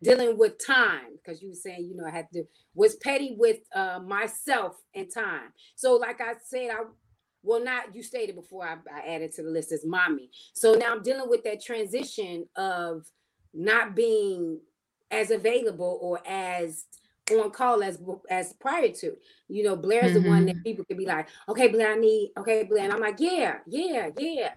dealing 0.03 0.37
with 0.37 0.63
time 0.65 1.17
because 1.17 1.41
you 1.41 1.49
were 1.49 1.55
saying 1.55 1.87
you 1.89 1.95
know 1.95 2.05
I 2.05 2.11
had 2.11 2.31
to 2.33 2.43
was 2.73 2.95
petty 2.95 3.35
with 3.37 3.59
uh, 3.75 3.99
myself 4.05 4.81
and 4.95 5.11
time. 5.11 5.51
So, 5.75 5.95
like 5.95 6.21
I 6.21 6.33
said, 6.43 6.69
I 6.71 6.83
well, 7.43 7.63
not 7.63 7.95
you 7.95 8.03
stated 8.03 8.35
before 8.35 8.65
I, 8.65 8.77
I 8.93 9.15
added 9.15 9.33
to 9.33 9.43
the 9.43 9.49
list 9.49 9.71
as 9.71 9.85
mommy. 9.85 10.29
So 10.53 10.73
now 10.73 10.91
I'm 10.91 11.03
dealing 11.03 11.29
with 11.29 11.43
that 11.43 11.63
transition 11.63 12.45
of 12.55 13.05
not 13.53 13.95
being 13.95 14.59
as 15.09 15.31
available 15.31 15.99
or 16.01 16.19
as 16.25 16.85
on 17.31 17.51
call 17.51 17.83
as 17.83 17.99
as 18.29 18.53
prior 18.53 18.89
to. 18.89 19.15
You 19.47 19.63
know, 19.63 19.75
Blair's 19.75 20.11
mm-hmm. 20.11 20.23
the 20.23 20.29
one 20.29 20.45
that 20.45 20.55
mm-hmm. 20.55 20.63
people 20.63 20.85
could 20.85 20.97
be 20.97 21.05
like, 21.05 21.27
okay, 21.49 21.67
Blair, 21.67 21.93
I 21.93 21.95
need, 21.95 22.31
okay, 22.37 22.63
Blair. 22.63 22.83
And 22.83 22.93
I'm 22.93 22.99
like, 22.99 23.19
yeah, 23.19 23.57
yeah, 23.67 24.09
yeah. 24.17 24.51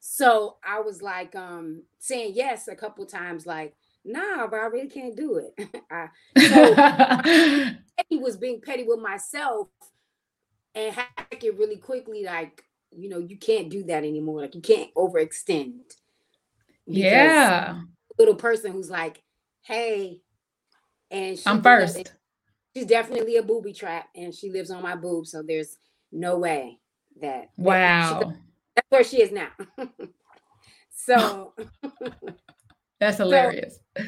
So 0.00 0.56
I 0.64 0.80
was 0.80 1.02
like 1.02 1.34
um 1.36 1.82
saying 1.98 2.32
yes 2.34 2.68
a 2.68 2.74
couple 2.74 3.04
times, 3.06 3.46
like, 3.46 3.74
nah, 4.04 4.46
but 4.46 4.60
I 4.60 4.66
really 4.66 4.88
can't 4.88 5.16
do 5.16 5.36
it. 5.36 5.82
I, 5.90 6.08
so 6.38 7.74
he 8.08 8.18
was 8.18 8.36
being 8.36 8.60
petty 8.60 8.84
with 8.84 9.00
myself 9.00 9.68
and 10.74 10.94
hack 10.94 11.42
it 11.42 11.58
really 11.58 11.76
quickly, 11.76 12.24
like, 12.24 12.64
you 12.90 13.08
know, 13.08 13.18
you 13.18 13.36
can't 13.36 13.70
do 13.70 13.84
that 13.84 14.04
anymore. 14.04 14.40
Like 14.42 14.54
you 14.54 14.60
can't 14.60 14.92
overextend. 14.94 15.80
Yeah. 16.86 17.80
Little 18.18 18.34
person 18.34 18.72
who's 18.72 18.90
like, 18.90 19.22
hey, 19.62 20.20
and 21.10 21.40
I'm 21.46 21.62
first. 21.62 22.12
She's 22.74 22.86
definitely 22.86 23.36
a 23.36 23.42
booby 23.42 23.72
trap 23.72 24.08
and 24.14 24.34
she 24.34 24.50
lives 24.50 24.70
on 24.70 24.82
my 24.82 24.94
boob. 24.94 25.26
So 25.26 25.42
there's 25.42 25.78
no 26.12 26.38
way 26.38 26.78
that 27.20 27.50
wow. 27.56 28.20
That 28.20 28.36
that's 28.76 28.90
where 28.90 29.04
she 29.04 29.22
is 29.22 29.32
now. 29.32 29.48
so 30.94 31.54
that's 33.00 33.18
hilarious. 33.18 33.78
So, 33.96 34.04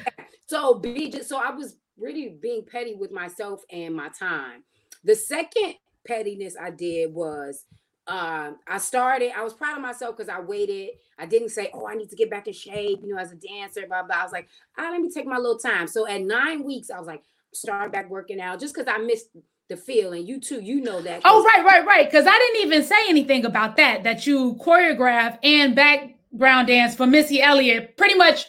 so 0.47 0.75
be 0.75 1.11
just 1.11 1.29
so 1.29 1.39
I 1.39 1.51
was 1.51 1.77
really 1.99 2.37
being 2.41 2.65
petty 2.65 2.95
with 2.95 3.11
myself 3.11 3.63
and 3.71 3.95
my 3.95 4.09
time. 4.09 4.63
The 5.05 5.17
second 5.17 5.75
pettiness 6.07 6.57
I 6.61 6.71
did 6.71 7.13
was 7.13 7.65
um, 8.07 8.57
I 8.67 8.79
started, 8.79 9.33
I 9.37 9.45
was 9.45 9.55
proud 9.55 9.77
of 9.77 9.83
myself 9.83 10.17
because 10.17 10.29
I 10.29 10.41
waited. 10.41 10.91
I 11.19 11.27
didn't 11.27 11.51
say, 11.51 11.71
oh, 11.73 11.87
I 11.87 11.95
need 11.95 12.11
to 12.11 12.17
get 12.17 12.31
back 12.31 12.49
in 12.49 12.53
shape, 12.53 13.01
you 13.03 13.15
know, 13.15 13.21
as 13.21 13.33
a 13.33 13.37
dancer, 13.37 13.87
blah, 13.87 14.03
blah. 14.03 14.17
I 14.17 14.23
was 14.25 14.33
like, 14.33 14.49
ah, 14.77 14.89
let 14.91 15.01
me 15.01 15.09
take 15.09 15.27
my 15.27 15.37
little 15.37 15.59
time. 15.59 15.87
So 15.87 16.07
at 16.09 16.21
nine 16.21 16.65
weeks, 16.65 16.91
I 16.91 16.99
was 16.99 17.07
like, 17.07 17.23
start 17.55 17.93
back 17.93 18.11
working 18.11 18.41
out 18.41 18.59
just 18.59 18.75
because 18.75 18.93
I 18.93 18.99
missed 18.99 19.29
the 19.69 19.77
feeling. 19.77 20.27
You 20.27 20.41
too, 20.41 20.61
you 20.61 20.81
know 20.81 21.01
that. 21.01 21.23
Oh, 21.25 21.45
right, 21.45 21.65
right, 21.65 21.87
right. 21.87 22.11
Because 22.11 22.27
I 22.27 22.37
didn't 22.37 22.67
even 22.67 22.83
say 22.83 23.09
anything 23.09 23.45
about 23.45 23.77
that, 23.77 24.03
that 24.03 24.27
you 24.27 24.55
choreograph 24.55 25.39
and 25.45 25.77
background 25.77 26.69
dance 26.69 26.97
for 26.97 27.07
Missy 27.07 27.41
Elliott 27.41 27.97
pretty 27.97 28.17
much 28.17 28.47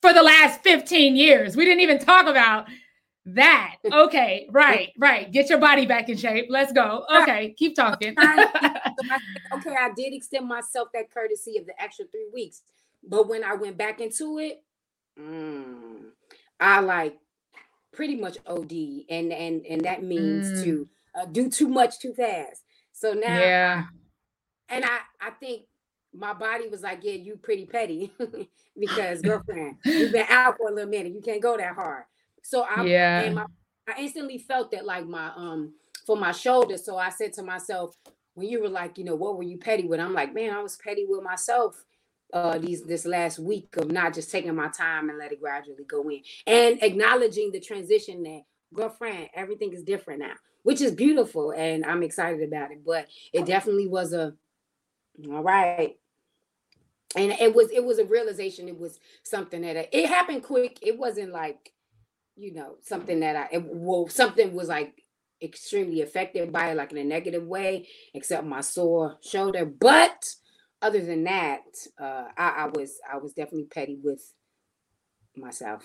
for 0.00 0.14
the 0.14 0.22
last 0.22 0.62
15 0.62 1.16
years. 1.16 1.54
We 1.54 1.66
didn't 1.66 1.80
even 1.80 1.98
talk 1.98 2.26
about 2.26 2.66
that. 3.34 3.76
Okay, 3.92 4.48
right, 4.50 4.92
right. 4.98 5.30
Get 5.30 5.48
your 5.50 5.58
body 5.58 5.84
back 5.84 6.08
in 6.08 6.16
shape. 6.16 6.46
Let's 6.48 6.72
go. 6.72 7.04
Okay, 7.22 7.54
keep 7.58 7.76
talking. 7.76 8.14
okay, 8.18 9.76
I 9.78 9.90
did 9.94 10.14
extend 10.14 10.48
myself 10.48 10.88
that 10.94 11.12
courtesy 11.12 11.58
of 11.58 11.66
the 11.66 11.80
extra 11.80 12.06
three 12.06 12.28
weeks. 12.32 12.62
But 13.06 13.28
when 13.28 13.44
I 13.44 13.54
went 13.54 13.76
back 13.76 14.00
into 14.00 14.38
it, 14.38 14.62
mm, 15.18 16.10
I 16.58 16.80
like 16.80 17.18
pretty 17.92 18.16
much 18.16 18.38
OD, 18.46 18.72
and 19.08 19.32
and 19.32 19.66
and 19.66 19.80
that 19.82 20.02
means 20.02 20.46
mm. 20.46 20.64
to 20.64 20.88
uh, 21.14 21.24
do 21.26 21.50
too 21.50 21.68
much 21.68 21.98
too 21.98 22.14
fast. 22.14 22.62
So 22.92 23.12
now, 23.12 23.38
yeah, 23.38 23.84
and 24.68 24.84
I 24.84 24.98
I 25.20 25.30
think 25.30 25.62
my 26.12 26.32
body 26.32 26.68
was 26.68 26.82
like, 26.82 27.00
yeah, 27.02 27.12
you 27.12 27.36
pretty 27.36 27.66
petty 27.66 28.12
because 28.78 29.22
girlfriend, 29.22 29.76
you've 29.84 30.12
been 30.12 30.26
out 30.28 30.56
for 30.56 30.70
a 30.70 30.74
little 30.74 30.90
minute. 30.90 31.12
You 31.12 31.20
can't 31.20 31.42
go 31.42 31.56
that 31.56 31.74
hard. 31.74 32.04
So 32.42 32.64
I 32.68 32.84
yeah, 32.84 33.30
my, 33.30 33.46
I 33.88 34.00
instantly 34.00 34.38
felt 34.38 34.70
that 34.72 34.84
like 34.84 35.06
my 35.06 35.30
um 35.36 35.74
for 36.06 36.16
my 36.16 36.32
shoulder. 36.32 36.76
So 36.76 36.96
I 36.96 37.10
said 37.10 37.32
to 37.34 37.42
myself, 37.42 37.96
when 38.34 38.48
you 38.48 38.62
were 38.62 38.68
like, 38.68 38.98
you 38.98 39.04
know, 39.04 39.14
what 39.14 39.36
were 39.36 39.42
you 39.42 39.58
petty 39.58 39.86
with? 39.86 40.00
I'm 40.00 40.14
like, 40.14 40.34
man, 40.34 40.54
I 40.54 40.62
was 40.62 40.76
petty 40.76 41.06
with 41.08 41.22
myself 41.22 41.84
uh 42.32 42.58
these 42.58 42.84
this 42.84 43.04
last 43.04 43.40
week 43.40 43.76
of 43.76 43.90
not 43.90 44.14
just 44.14 44.30
taking 44.30 44.54
my 44.54 44.68
time 44.68 45.08
and 45.08 45.18
let 45.18 45.32
it 45.32 45.40
gradually 45.40 45.84
go 45.88 46.08
in 46.08 46.20
and 46.46 46.80
acknowledging 46.80 47.50
the 47.50 47.58
transition 47.60 48.22
that 48.22 48.42
girlfriend, 48.72 49.28
everything 49.34 49.72
is 49.72 49.82
different 49.82 50.20
now, 50.20 50.34
which 50.62 50.80
is 50.80 50.92
beautiful 50.92 51.52
and 51.52 51.84
I'm 51.84 52.02
excited 52.02 52.42
about 52.42 52.70
it. 52.70 52.84
But 52.84 53.08
it 53.32 53.46
definitely 53.46 53.88
was 53.88 54.12
a 54.12 54.34
all 55.28 55.42
right. 55.42 55.96
And 57.16 57.32
it 57.32 57.54
was 57.54 57.70
it 57.70 57.84
was 57.84 57.98
a 57.98 58.04
realization. 58.04 58.68
It 58.68 58.78
was 58.78 58.98
something 59.24 59.62
that 59.62 59.96
it 59.96 60.06
happened 60.06 60.44
quick. 60.44 60.78
It 60.82 60.98
wasn't 60.98 61.32
like 61.32 61.72
you 62.40 62.54
know, 62.54 62.76
something 62.82 63.20
that 63.20 63.36
I 63.36 63.58
well, 63.58 64.08
something 64.08 64.54
was 64.54 64.68
like 64.68 65.04
extremely 65.42 66.00
affected 66.00 66.50
by 66.50 66.70
it, 66.70 66.76
like 66.76 66.90
in 66.90 66.98
a 66.98 67.04
negative 67.04 67.44
way, 67.44 67.86
except 68.14 68.46
my 68.46 68.62
sore 68.62 69.18
shoulder. 69.22 69.66
But 69.66 70.26
other 70.80 71.04
than 71.04 71.24
that, 71.24 71.60
uh, 72.00 72.24
I, 72.36 72.48
I 72.48 72.66
was 72.74 72.98
I 73.12 73.18
was 73.18 73.34
definitely 73.34 73.66
petty 73.66 73.98
with 74.02 74.22
myself. 75.36 75.84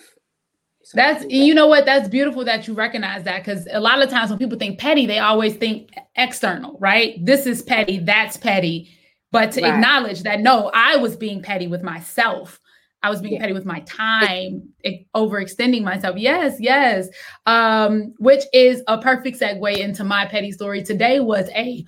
So 0.82 0.96
that's 0.96 1.26
you 1.28 1.54
know 1.54 1.66
what 1.66 1.84
that's 1.84 2.08
beautiful 2.08 2.44
that 2.46 2.66
you 2.66 2.72
recognize 2.72 3.24
that 3.24 3.44
because 3.44 3.68
a 3.70 3.80
lot 3.80 4.02
of 4.02 4.08
times 4.08 4.30
when 4.30 4.38
people 4.38 4.58
think 4.58 4.78
petty, 4.78 5.04
they 5.04 5.18
always 5.18 5.56
think 5.56 5.90
external, 6.16 6.78
right? 6.80 7.22
This 7.22 7.46
is 7.46 7.62
petty, 7.62 7.98
that's 7.98 8.38
petty. 8.38 8.88
But 9.30 9.52
to 9.52 9.60
right. 9.60 9.74
acknowledge 9.74 10.22
that 10.22 10.40
no, 10.40 10.70
I 10.72 10.96
was 10.96 11.16
being 11.16 11.42
petty 11.42 11.66
with 11.66 11.82
myself 11.82 12.60
I 13.06 13.08
was 13.08 13.20
being 13.20 13.34
yeah. 13.34 13.40
petty 13.40 13.52
with 13.52 13.64
my 13.64 13.80
time, 13.80 14.68
overextending 15.14 15.84
myself. 15.84 16.16
Yes, 16.16 16.56
yes. 16.58 17.08
Um, 17.46 18.12
which 18.18 18.42
is 18.52 18.82
a 18.88 18.98
perfect 18.98 19.38
segue 19.38 19.78
into 19.78 20.02
my 20.02 20.26
petty 20.26 20.50
story. 20.50 20.82
Today 20.82 21.20
was 21.20 21.48
a 21.50 21.84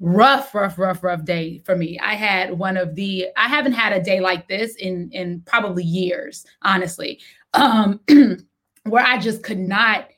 rough, 0.00 0.52
rough, 0.56 0.76
rough, 0.76 1.04
rough 1.04 1.24
day 1.24 1.62
for 1.64 1.76
me. 1.76 2.00
I 2.00 2.14
had 2.14 2.58
one 2.58 2.76
of 2.76 2.96
the 2.96 3.28
I 3.36 3.46
haven't 3.46 3.74
had 3.74 3.92
a 3.92 4.02
day 4.02 4.18
like 4.18 4.48
this 4.48 4.74
in 4.74 5.08
in 5.12 5.42
probably 5.46 5.84
years, 5.84 6.44
honestly. 6.62 7.20
Um, 7.54 8.00
where 8.82 9.06
I 9.06 9.18
just 9.18 9.44
could 9.44 9.60
not 9.60 10.08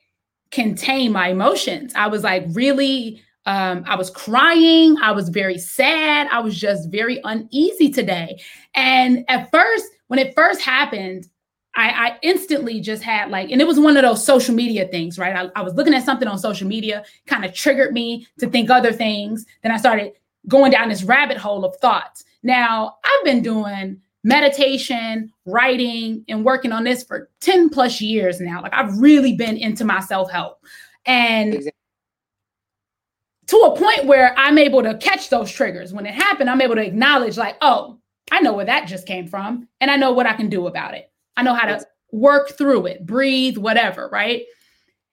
contain 0.51 1.13
my 1.13 1.29
emotions. 1.29 1.93
I 1.95 2.07
was 2.07 2.25
like 2.25 2.47
really 2.53 3.23
um, 3.45 3.85
I 3.87 3.97
was 3.97 4.09
crying. 4.09 4.97
I 5.03 5.13
was 5.13 5.29
very 5.29 5.59
sad. 5.59 6.29
I 6.33 6.41
was 6.41 6.59
just 6.59 6.91
very 6.91 7.21
uneasy 7.25 7.91
today. 7.91 8.41
And 8.75 9.27
at 9.29 9.51
first, 9.51 9.87
when 10.09 10.19
it 10.19 10.35
first 10.35 10.61
happened, 10.61 11.29
I, 11.77 11.91
I, 11.91 12.19
instantly 12.23 12.81
just 12.81 13.03
had 13.03 13.31
like, 13.31 13.51
and 13.51 13.61
it 13.61 13.67
was 13.67 13.79
one 13.79 13.97
of 13.97 14.03
those 14.03 14.25
social 14.25 14.55
media 14.55 14.89
things, 14.89 15.19
right? 15.19 15.37
I, 15.37 15.61
I 15.61 15.63
was 15.63 15.75
looking 15.75 15.95
at 15.95 16.05
something 16.05 16.27
on 16.27 16.39
social 16.39 16.67
media, 16.67 17.05
kind 17.27 17.45
of 17.45 17.55
triggered 17.55 17.93
me 17.93 18.27
to 18.41 18.49
think 18.49 18.69
other 18.69 18.93
things. 18.93 19.47
Then 19.63 19.71
I 19.71 19.77
started 19.77 20.13
going 20.49 20.73
down 20.73 20.89
this 20.89 21.05
rabbit 21.05 21.37
hole 21.37 21.65
of 21.65 21.77
thoughts. 21.77 22.25
Now, 22.43 22.97
I've 23.05 23.25
been 23.25 23.43
doing 23.43 24.01
meditation, 24.25 25.33
writing, 25.45 26.25
and 26.29 26.45
working 26.45 26.73
on 26.73 26.85
this 26.85 27.05
for 27.05 27.31
10 27.41 27.69
plus 27.69 28.01
years 28.01 28.41
now. 28.41 28.61
Like, 28.61 28.75
I've 28.75 28.99
really 28.99 29.35
been 29.35 29.57
into 29.57 29.85
my 29.85 30.01
self 30.01 30.31
help. 30.31 30.59
And 31.07 31.55
exactly 31.55 31.73
to 33.49 33.57
a 33.57 33.77
point 33.77 34.05
where 34.05 34.35
I'm 34.39 34.59
able 34.59 34.83
to 34.83 34.97
catch 34.99 35.31
those 35.31 35.51
triggers. 35.51 35.93
When 35.93 36.07
it 36.07 36.15
happened, 36.15 36.51
I'm 36.51 36.61
able 36.61 36.75
to 36.77 36.85
acknowledge, 36.85 37.37
like, 37.37 37.57
oh, 37.63 37.99
I 38.31 38.41
know 38.41 38.53
where 38.53 38.65
that 38.65 38.89
just 38.89 39.07
came 39.07 39.27
from, 39.27 39.69
and 39.81 39.91
I 39.91 39.97
know 39.97 40.13
what 40.13 40.27
I 40.27 40.35
can 40.35 40.49
do 40.49 40.67
about 40.67 40.95
it. 40.95 41.11
I 41.37 41.43
know 41.43 41.55
how 41.55 41.67
to 41.67 41.85
work 42.13 42.57
through 42.57 42.87
it, 42.87 43.07
breathe, 43.07 43.59
whatever, 43.59 44.09
right? 44.13 44.45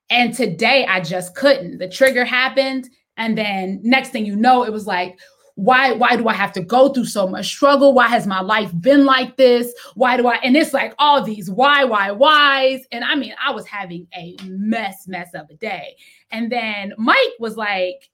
And 0.10 0.34
today 0.34 0.86
I 0.86 1.01
just 1.01 1.36
couldn't. 1.36 1.77
The 1.77 1.89
trigger 1.89 2.25
happened, 2.25 2.89
and 3.17 3.38
then 3.38 3.79
next 3.84 4.10
thing 4.10 4.25
you 4.25 4.36
know, 4.36 4.63
it 4.63 4.74
was 4.74 4.88
like, 4.88 5.17
why 5.55 5.93
why 5.93 6.17
do 6.17 6.27
I 6.27 6.34
have 6.34 6.51
to 6.53 6.62
go 6.62 6.89
through 6.89 7.05
so 7.05 7.27
much 7.27 7.48
struggle? 7.48 7.93
Why 7.93 8.07
has 8.07 8.27
my 8.27 8.41
life 8.41 8.72
been 8.81 9.05
like 9.05 9.38
this? 9.38 9.74
Why 9.95 10.17
do 10.17 10.27
I 10.27 10.36
and 10.36 10.55
it's 10.55 10.74
like 10.74 10.93
all 11.00 11.24
these 11.24 11.50
why 11.50 11.86
why 11.86 12.12
whys 12.12 12.86
and 12.91 13.05
I 13.05 13.15
mean 13.15 13.34
I 13.43 13.51
was 13.51 13.65
having 13.65 14.05
a 14.13 14.36
mess 14.43 15.07
mess 15.07 15.29
of 15.34 15.50
a 15.50 15.55
day. 15.55 15.95
And 16.29 16.51
then 16.51 16.93
Mike 16.98 17.17
was 17.39 17.55
like 17.55 18.10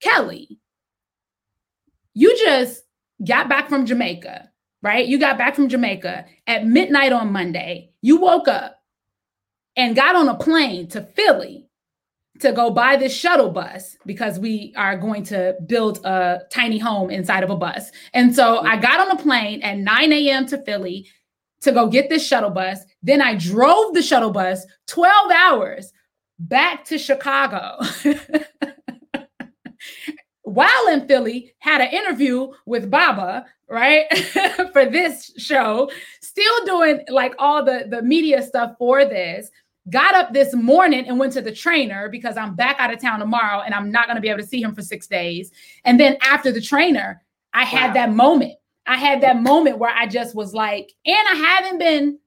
Kelly, 0.00 0.58
you 2.12 2.36
just 2.38 2.82
got 3.26 3.48
back 3.48 3.68
from 3.68 3.86
Jamaica, 3.86 4.50
right? 4.82 5.06
You 5.06 5.18
got 5.18 5.38
back 5.38 5.54
from 5.54 5.68
Jamaica 5.68 6.26
at 6.46 6.66
midnight 6.66 7.12
on 7.12 7.32
Monday. 7.32 7.90
You 8.02 8.16
woke 8.16 8.48
up 8.48 8.80
and 9.76 9.96
got 9.96 10.16
on 10.16 10.28
a 10.28 10.34
plane 10.34 10.88
to 10.88 11.02
Philly 11.02 11.68
to 12.40 12.52
go 12.52 12.70
buy 12.70 12.96
this 12.96 13.16
shuttle 13.16 13.50
bus 13.50 13.96
because 14.06 14.38
we 14.38 14.72
are 14.76 14.96
going 14.96 15.22
to 15.24 15.56
build 15.66 16.04
a 16.04 16.40
tiny 16.50 16.78
home 16.78 17.10
inside 17.10 17.44
of 17.44 17.50
a 17.50 17.56
bus. 17.56 17.90
And 18.12 18.34
so 18.34 18.58
I 18.58 18.76
got 18.76 19.00
on 19.00 19.16
a 19.16 19.22
plane 19.22 19.62
at 19.62 19.78
9 19.78 20.12
a.m. 20.12 20.46
to 20.46 20.58
Philly 20.58 21.08
to 21.60 21.72
go 21.72 21.88
get 21.88 22.08
this 22.08 22.26
shuttle 22.26 22.50
bus. 22.50 22.80
Then 23.02 23.22
I 23.22 23.36
drove 23.36 23.94
the 23.94 24.02
shuttle 24.02 24.32
bus 24.32 24.66
12 24.88 25.30
hours 25.30 25.92
back 26.38 26.84
to 26.86 26.98
Chicago. 26.98 27.78
While 30.44 30.88
in 30.88 31.08
Philly, 31.08 31.54
had 31.58 31.80
an 31.80 31.88
interview 31.88 32.52
with 32.66 32.90
Baba, 32.90 33.46
right, 33.68 34.06
for 34.72 34.84
this 34.84 35.32
show, 35.38 35.90
still 36.20 36.64
doing 36.66 37.02
like 37.08 37.34
all 37.38 37.64
the, 37.64 37.86
the 37.88 38.02
media 38.02 38.42
stuff 38.42 38.74
for 38.78 39.04
this. 39.06 39.50
Got 39.90 40.14
up 40.14 40.32
this 40.32 40.54
morning 40.54 41.08
and 41.08 41.18
went 41.18 41.32
to 41.34 41.42
the 41.42 41.52
trainer 41.52 42.08
because 42.10 42.36
I'm 42.36 42.54
back 42.54 42.76
out 42.78 42.92
of 42.92 43.00
town 43.00 43.20
tomorrow 43.20 43.60
and 43.60 43.74
I'm 43.74 43.90
not 43.90 44.06
going 44.06 44.16
to 44.16 44.22
be 44.22 44.28
able 44.28 44.40
to 44.40 44.46
see 44.46 44.62
him 44.62 44.74
for 44.74 44.82
six 44.82 45.06
days. 45.06 45.50
And 45.84 45.98
then 45.98 46.16
after 46.20 46.52
the 46.52 46.60
trainer, 46.60 47.22
I 47.54 47.64
had 47.64 47.88
wow. 47.88 47.94
that 47.94 48.12
moment. 48.12 48.54
I 48.86 48.96
had 48.96 49.22
that 49.22 49.40
moment 49.40 49.78
where 49.78 49.94
I 49.94 50.06
just 50.06 50.34
was 50.34 50.52
like, 50.52 50.92
and 51.06 51.28
I 51.30 51.34
haven't 51.34 51.78
been 51.78 52.18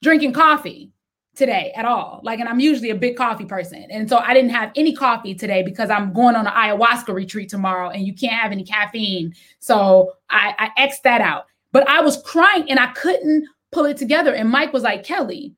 drinking 0.00 0.32
coffee 0.32 0.92
today 1.34 1.72
at 1.76 1.84
all. 1.84 2.20
Like, 2.22 2.40
and 2.40 2.48
I'm 2.48 2.60
usually 2.60 2.90
a 2.90 2.94
big 2.94 3.16
coffee 3.16 3.44
person. 3.44 3.86
And 3.90 4.08
so 4.08 4.18
I 4.18 4.34
didn't 4.34 4.50
have 4.50 4.70
any 4.76 4.94
coffee 4.94 5.34
today 5.34 5.62
because 5.62 5.90
I'm 5.90 6.12
going 6.12 6.36
on 6.36 6.46
an 6.46 6.52
ayahuasca 6.52 7.12
retreat 7.14 7.48
tomorrow 7.48 7.88
and 7.88 8.06
you 8.06 8.14
can't 8.14 8.34
have 8.34 8.52
any 8.52 8.64
caffeine. 8.64 9.34
So 9.58 10.12
I, 10.28 10.54
I 10.58 10.82
X'd 10.82 11.02
that 11.04 11.20
out. 11.20 11.46
But 11.72 11.88
I 11.88 12.02
was 12.02 12.22
crying 12.22 12.70
and 12.70 12.78
I 12.78 12.88
couldn't 12.88 13.46
pull 13.70 13.86
it 13.86 13.96
together. 13.96 14.34
And 14.34 14.50
Mike 14.50 14.74
was 14.74 14.82
like, 14.82 15.04
Kelly, 15.04 15.54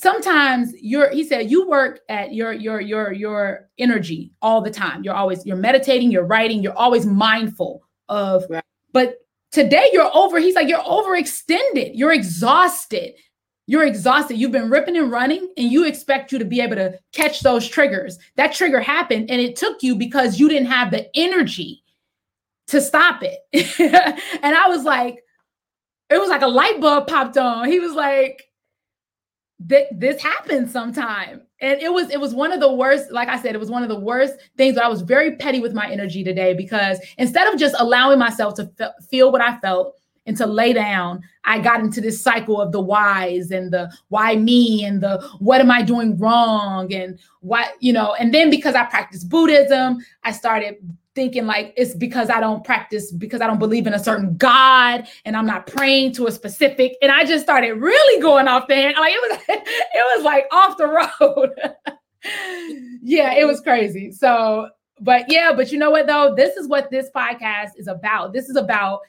sometimes 0.00 0.72
you're 0.80 1.10
he 1.10 1.22
said 1.22 1.50
you 1.50 1.68
work 1.68 2.00
at 2.08 2.32
your 2.32 2.52
your 2.52 2.80
your 2.80 3.12
your 3.12 3.68
energy 3.78 4.32
all 4.40 4.62
the 4.62 4.70
time 4.70 5.04
you're 5.04 5.14
always 5.14 5.44
you're 5.44 5.56
meditating 5.56 6.10
you're 6.10 6.24
writing 6.24 6.62
you're 6.62 6.76
always 6.78 7.04
mindful 7.04 7.82
of 8.08 8.42
right. 8.48 8.64
but 8.92 9.16
today 9.52 9.90
you're 9.92 10.10
over 10.16 10.38
he's 10.38 10.54
like 10.54 10.68
you're 10.68 10.80
overextended 10.80 11.90
you're 11.92 12.12
exhausted 12.12 13.12
you're 13.70 13.86
exhausted. 13.86 14.36
You've 14.36 14.50
been 14.50 14.68
ripping 14.68 14.96
and 14.96 15.12
running, 15.12 15.48
and 15.56 15.70
you 15.70 15.86
expect 15.86 16.32
you 16.32 16.40
to 16.40 16.44
be 16.44 16.60
able 16.60 16.74
to 16.74 16.98
catch 17.12 17.38
those 17.38 17.68
triggers. 17.68 18.18
That 18.34 18.52
trigger 18.52 18.80
happened, 18.80 19.30
and 19.30 19.40
it 19.40 19.54
took 19.54 19.80
you 19.80 19.94
because 19.94 20.40
you 20.40 20.48
didn't 20.48 20.66
have 20.66 20.90
the 20.90 21.08
energy 21.14 21.84
to 22.66 22.80
stop 22.80 23.22
it. 23.22 23.38
and 24.42 24.56
I 24.56 24.66
was 24.66 24.82
like, 24.82 25.22
it 26.08 26.18
was 26.18 26.28
like 26.28 26.42
a 26.42 26.48
light 26.48 26.80
bulb 26.80 27.06
popped 27.06 27.38
on. 27.38 27.68
He 27.68 27.78
was 27.78 27.92
like, 27.92 28.50
this 29.60 30.20
happens 30.20 30.72
sometime 30.72 31.42
and 31.60 31.80
it 31.80 31.92
was 31.92 32.08
it 32.08 32.18
was 32.18 32.34
one 32.34 32.50
of 32.50 32.60
the 32.60 32.72
worst 32.72 33.12
like 33.12 33.28
i 33.28 33.38
said 33.38 33.54
it 33.54 33.58
was 33.58 33.70
one 33.70 33.82
of 33.82 33.90
the 33.90 34.00
worst 34.00 34.38
things 34.56 34.74
but 34.74 34.82
i 34.82 34.88
was 34.88 35.02
very 35.02 35.36
petty 35.36 35.60
with 35.60 35.74
my 35.74 35.86
energy 35.90 36.24
today 36.24 36.54
because 36.54 36.98
instead 37.18 37.46
of 37.52 37.60
just 37.60 37.74
allowing 37.78 38.18
myself 38.18 38.54
to 38.54 38.70
f- 38.80 38.92
feel 39.10 39.30
what 39.30 39.42
i 39.42 39.58
felt 39.58 39.99
and 40.26 40.36
to 40.36 40.46
lay 40.46 40.72
down, 40.72 41.22
I 41.44 41.58
got 41.58 41.80
into 41.80 42.00
this 42.00 42.22
cycle 42.22 42.60
of 42.60 42.72
the 42.72 42.80
whys 42.80 43.50
and 43.50 43.72
the 43.72 43.90
why 44.08 44.36
me 44.36 44.84
and 44.84 45.02
the 45.02 45.20
what 45.38 45.60
am 45.60 45.70
I 45.70 45.82
doing 45.82 46.18
wrong 46.18 46.92
and 46.92 47.18
what, 47.40 47.72
you 47.80 47.92
know, 47.92 48.14
and 48.14 48.32
then 48.32 48.50
because 48.50 48.74
I 48.74 48.84
practice 48.84 49.24
Buddhism, 49.24 50.04
I 50.22 50.32
started 50.32 50.76
thinking 51.14 51.46
like 51.46 51.72
it's 51.76 51.94
because 51.94 52.30
I 52.30 52.38
don't 52.40 52.62
practice, 52.62 53.10
because 53.10 53.40
I 53.40 53.46
don't 53.46 53.58
believe 53.58 53.86
in 53.86 53.94
a 53.94 53.98
certain 53.98 54.36
God 54.36 55.08
and 55.24 55.36
I'm 55.36 55.46
not 55.46 55.66
praying 55.66 56.12
to 56.14 56.26
a 56.26 56.32
specific. 56.32 56.96
And 57.02 57.10
I 57.10 57.24
just 57.24 57.42
started 57.42 57.72
really 57.74 58.22
going 58.22 58.46
off 58.46 58.68
the 58.68 58.74
hand. 58.74 58.94
Like 58.98 59.14
it 59.14 59.30
was, 59.30 59.40
it 59.48 60.16
was 60.16 60.24
like 60.24 60.46
off 60.52 60.76
the 60.76 60.86
road. 60.86 61.50
yeah, 63.02 63.34
it 63.34 63.46
was 63.46 63.60
crazy. 63.60 64.12
So, 64.12 64.68
but 65.00 65.24
yeah, 65.28 65.52
but 65.54 65.72
you 65.72 65.78
know 65.78 65.90
what 65.90 66.06
though? 66.06 66.34
This 66.36 66.56
is 66.56 66.68
what 66.68 66.90
this 66.90 67.08
podcast 67.16 67.70
is 67.76 67.88
about. 67.88 68.32
This 68.34 68.48
is 68.48 68.56
about 68.56 69.00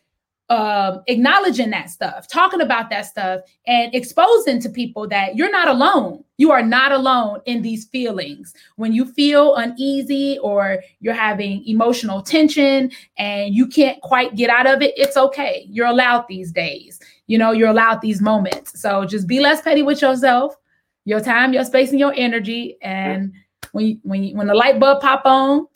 um, 0.51 1.01
acknowledging 1.07 1.69
that 1.69 1.89
stuff, 1.89 2.27
talking 2.27 2.59
about 2.59 2.89
that 2.89 3.05
stuff, 3.05 3.39
and 3.67 3.95
exposing 3.95 4.59
to 4.59 4.69
people 4.69 5.07
that 5.07 5.37
you're 5.37 5.49
not 5.49 5.69
alone. 5.69 6.25
You 6.37 6.51
are 6.51 6.61
not 6.61 6.91
alone 6.91 7.39
in 7.45 7.61
these 7.61 7.85
feelings. 7.85 8.53
When 8.75 8.91
you 8.91 9.05
feel 9.05 9.55
uneasy 9.55 10.39
or 10.39 10.83
you're 10.99 11.13
having 11.13 11.65
emotional 11.65 12.21
tension 12.21 12.91
and 13.17 13.55
you 13.55 13.65
can't 13.65 14.01
quite 14.01 14.35
get 14.35 14.49
out 14.49 14.67
of 14.67 14.81
it, 14.81 14.93
it's 14.97 15.15
okay. 15.15 15.65
You're 15.69 15.87
allowed 15.87 16.25
these 16.27 16.51
days. 16.51 16.99
You 17.27 17.37
know, 17.37 17.53
you're 17.53 17.69
allowed 17.69 18.01
these 18.01 18.21
moments. 18.21 18.81
So 18.81 19.05
just 19.05 19.27
be 19.27 19.39
less 19.39 19.61
petty 19.61 19.83
with 19.83 20.01
yourself, 20.01 20.57
your 21.05 21.21
time, 21.21 21.53
your 21.53 21.63
space, 21.63 21.91
and 21.91 21.99
your 21.99 22.13
energy. 22.13 22.75
And 22.81 23.31
when 23.71 23.85
you, 23.85 23.99
when 24.03 24.23
you, 24.25 24.35
when 24.35 24.47
the 24.47 24.55
light 24.55 24.81
bulb 24.81 24.99
pop 25.01 25.21
on, 25.23 25.67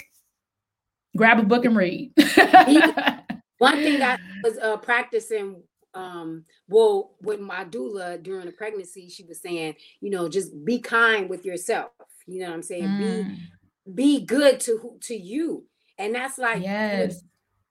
grab 1.15 1.39
a 1.39 1.43
book 1.43 1.63
and 1.63 1.77
read. 1.77 2.11
One 3.57 3.77
thing 3.77 4.01
I 4.01 4.17
was 4.43 4.57
uh, 4.57 4.77
practicing 4.77 5.63
um 5.93 6.43
well 6.67 7.11
with 7.21 7.39
my 7.39 7.63
doula 7.63 8.21
during 8.21 8.45
the 8.45 8.51
pregnancy 8.51 9.07
she 9.07 9.23
was 9.23 9.39
saying 9.39 9.73
you 10.01 10.09
know 10.09 10.27
just 10.27 10.51
be 10.65 10.77
kind 10.77 11.29
with 11.29 11.45
yourself 11.45 11.91
you 12.27 12.41
know 12.41 12.47
what 12.47 12.55
i'm 12.55 12.61
saying? 12.61 12.83
Mm. 12.83 12.99
be 13.29 13.37
be 13.93 14.25
good 14.25 14.59
to 14.61 14.97
to 15.01 15.15
you. 15.15 15.65
And 15.97 16.15
that's 16.15 16.37
like 16.37 16.63
yes. 16.63 17.21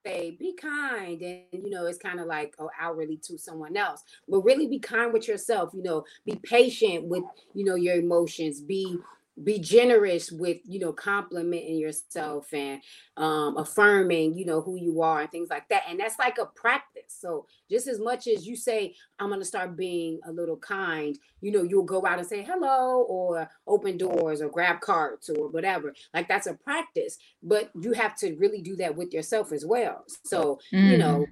say 0.05 0.35
be 0.39 0.53
kind 0.53 1.21
and 1.21 1.43
you 1.51 1.69
know 1.69 1.85
it's 1.85 1.97
kind 1.97 2.19
of 2.19 2.27
like 2.27 2.53
oh 2.59 2.69
outwardly 2.79 3.17
to 3.17 3.37
someone 3.37 3.75
else. 3.75 4.03
But 4.27 4.41
really 4.41 4.67
be 4.67 4.79
kind 4.79 5.11
with 5.11 5.27
yourself 5.27 5.71
you 5.73 5.83
know 5.83 6.05
be 6.25 6.35
patient 6.43 7.05
with 7.05 7.23
you 7.53 7.65
know 7.65 7.75
your 7.75 7.95
emotions 7.95 8.61
be 8.61 8.97
be 9.43 9.59
generous 9.59 10.31
with 10.31 10.57
you 10.63 10.79
know 10.79 10.93
complimenting 10.93 11.77
yourself 11.77 12.53
and 12.53 12.81
um 13.17 13.57
affirming 13.57 14.37
you 14.37 14.45
know 14.45 14.61
who 14.61 14.77
you 14.77 15.01
are 15.01 15.21
and 15.21 15.31
things 15.31 15.49
like 15.49 15.67
that 15.67 15.83
and 15.89 15.99
that's 15.99 16.17
like 16.17 16.37
a 16.37 16.45
practice. 16.45 17.03
So 17.07 17.45
just 17.69 17.87
as 17.87 17.99
much 17.99 18.27
as 18.27 18.47
you 18.47 18.55
say 18.55 18.95
i'm 19.19 19.27
going 19.29 19.41
to 19.41 19.45
start 19.45 19.75
being 19.75 20.19
a 20.25 20.31
little 20.31 20.57
kind 20.57 21.17
you 21.41 21.51
know 21.51 21.63
you'll 21.63 21.83
go 21.83 22.05
out 22.05 22.19
and 22.19 22.27
say 22.27 22.43
hello 22.43 23.01
or 23.09 23.49
open 23.67 23.97
doors 23.97 24.41
or 24.41 24.49
grab 24.49 24.79
carts 24.79 25.29
or 25.29 25.49
whatever. 25.49 25.93
Like 26.13 26.27
that's 26.27 26.47
a 26.47 26.53
practice 26.53 27.17
but 27.43 27.71
you 27.79 27.91
have 27.93 28.15
to 28.17 28.35
really 28.35 28.61
do 28.61 28.75
that 28.77 28.95
with 28.95 29.13
yourself 29.13 29.51
as 29.51 29.65
well. 29.65 30.05
So 30.23 30.59
mm. 30.73 30.91
you 30.91 30.97
know 30.97 31.25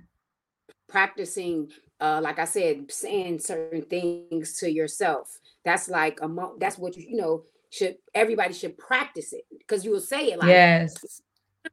practicing 0.89 1.71
uh 1.99 2.19
like 2.21 2.37
i 2.37 2.45
said 2.45 2.91
saying 2.91 3.39
certain 3.39 3.81
things 3.81 4.59
to 4.59 4.71
yourself 4.71 5.39
that's 5.65 5.89
like 5.89 6.19
a 6.21 6.27
mo- 6.27 6.55
that's 6.59 6.77
what 6.77 6.95
you 6.95 7.05
you 7.09 7.17
know 7.17 7.43
should 7.73 7.95
everybody 8.13 8.53
should 8.53 8.77
practice 8.77 9.33
it 9.33 9.45
because 9.57 9.83
you 9.83 9.91
will 9.91 9.99
say 9.99 10.27
it 10.27 10.39
like 10.39 10.47
yes 10.47 11.21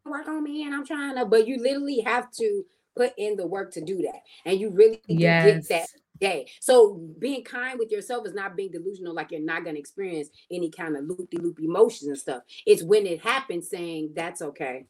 work 0.05 0.29
on 0.29 0.43
me 0.43 0.65
and 0.65 0.75
I'm 0.75 0.87
trying 0.87 1.17
to, 1.17 1.25
but 1.25 1.47
you 1.47 1.59
literally 1.59 2.01
have 2.01 2.31
to 2.33 2.65
put 2.97 3.13
in 3.17 3.37
the 3.37 3.47
work 3.47 3.73
to 3.73 3.81
do 3.81 4.03
that. 4.03 4.21
And 4.45 4.61
you 4.61 4.71
really 4.71 5.01
yes. 5.07 5.45
get 5.45 5.69
that 5.69 5.89
day. 6.21 6.49
So 6.61 7.01
being 7.19 7.45
kind 7.45 7.79
with 7.79 7.91
yourself 7.91 8.27
is 8.27 8.35
not 8.35 8.57
being 8.57 8.71
delusional, 8.71 9.15
like 9.15 9.31
you're 9.31 9.41
not 9.41 9.65
gonna 9.65 9.79
experience 9.79 10.29
any 10.51 10.71
kind 10.71 10.97
of 10.97 11.05
loopy-loop 11.05 11.61
emotions 11.61 12.09
and 12.09 12.19
stuff. 12.19 12.43
It's 12.67 12.83
when 12.83 13.07
it 13.07 13.23
happens 13.23 13.69
saying 13.69 14.13
that's 14.15 14.43
okay. 14.43 14.87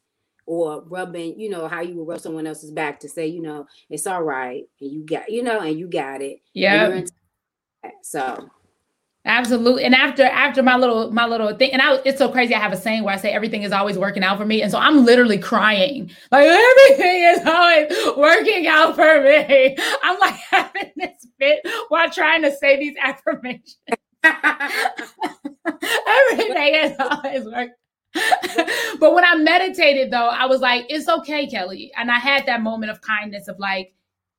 Or 0.47 0.83
rubbing, 0.87 1.39
you 1.39 1.49
know, 1.49 1.67
how 1.67 1.81
you 1.81 1.95
would 1.95 2.07
rub 2.07 2.19
someone 2.19 2.47
else's 2.47 2.71
back 2.71 2.99
to 3.01 3.09
say, 3.09 3.27
you 3.27 3.41
know, 3.41 3.67
it's 3.89 4.07
all 4.07 4.23
right, 4.23 4.63
and 4.81 4.91
you 4.91 5.05
got, 5.05 5.31
you 5.31 5.43
know, 5.43 5.59
and 5.59 5.79
you 5.79 5.87
got 5.87 6.21
it. 6.21 6.41
Yeah. 6.53 7.01
So 8.01 8.49
Absolutely. 9.23 9.83
And 9.83 9.93
after 9.93 10.23
after 10.23 10.63
my 10.63 10.75
little 10.75 11.11
my 11.11 11.27
little 11.27 11.55
thing, 11.55 11.71
and 11.73 11.81
I 11.81 12.01
it's 12.05 12.17
so 12.17 12.27
crazy. 12.27 12.55
I 12.55 12.59
have 12.59 12.73
a 12.73 12.77
saying 12.77 13.03
where 13.03 13.13
I 13.13 13.17
say 13.17 13.31
everything 13.31 13.61
is 13.61 13.71
always 13.71 13.97
working 13.97 14.23
out 14.23 14.39
for 14.39 14.45
me. 14.45 14.63
And 14.63 14.71
so 14.71 14.79
I'm 14.79 15.05
literally 15.05 15.37
crying. 15.37 16.09
Like 16.31 16.47
everything 16.47 17.23
is 17.23 17.45
always 17.45 18.17
working 18.17 18.65
out 18.65 18.95
for 18.95 19.21
me. 19.21 19.77
I'm 20.03 20.19
like 20.19 20.33
having 20.49 20.91
this 20.95 21.27
fit 21.39 21.59
while 21.89 22.09
trying 22.09 22.41
to 22.41 22.55
say 22.55 22.79
these 22.79 22.95
affirmations. 22.99 23.77
everything 24.23 24.75
is 26.75 26.95
always 26.99 27.45
working. 27.45 27.75
but 28.99 29.13
when 29.13 29.23
I 29.23 29.35
meditated 29.35 30.09
though, 30.09 30.29
I 30.29 30.47
was 30.47 30.61
like, 30.61 30.87
it's 30.89 31.07
okay, 31.07 31.47
Kelly. 31.47 31.91
And 31.95 32.09
I 32.09 32.17
had 32.17 32.47
that 32.47 32.61
moment 32.61 32.91
of 32.91 33.01
kindness 33.01 33.47
of 33.47 33.59
like, 33.59 33.93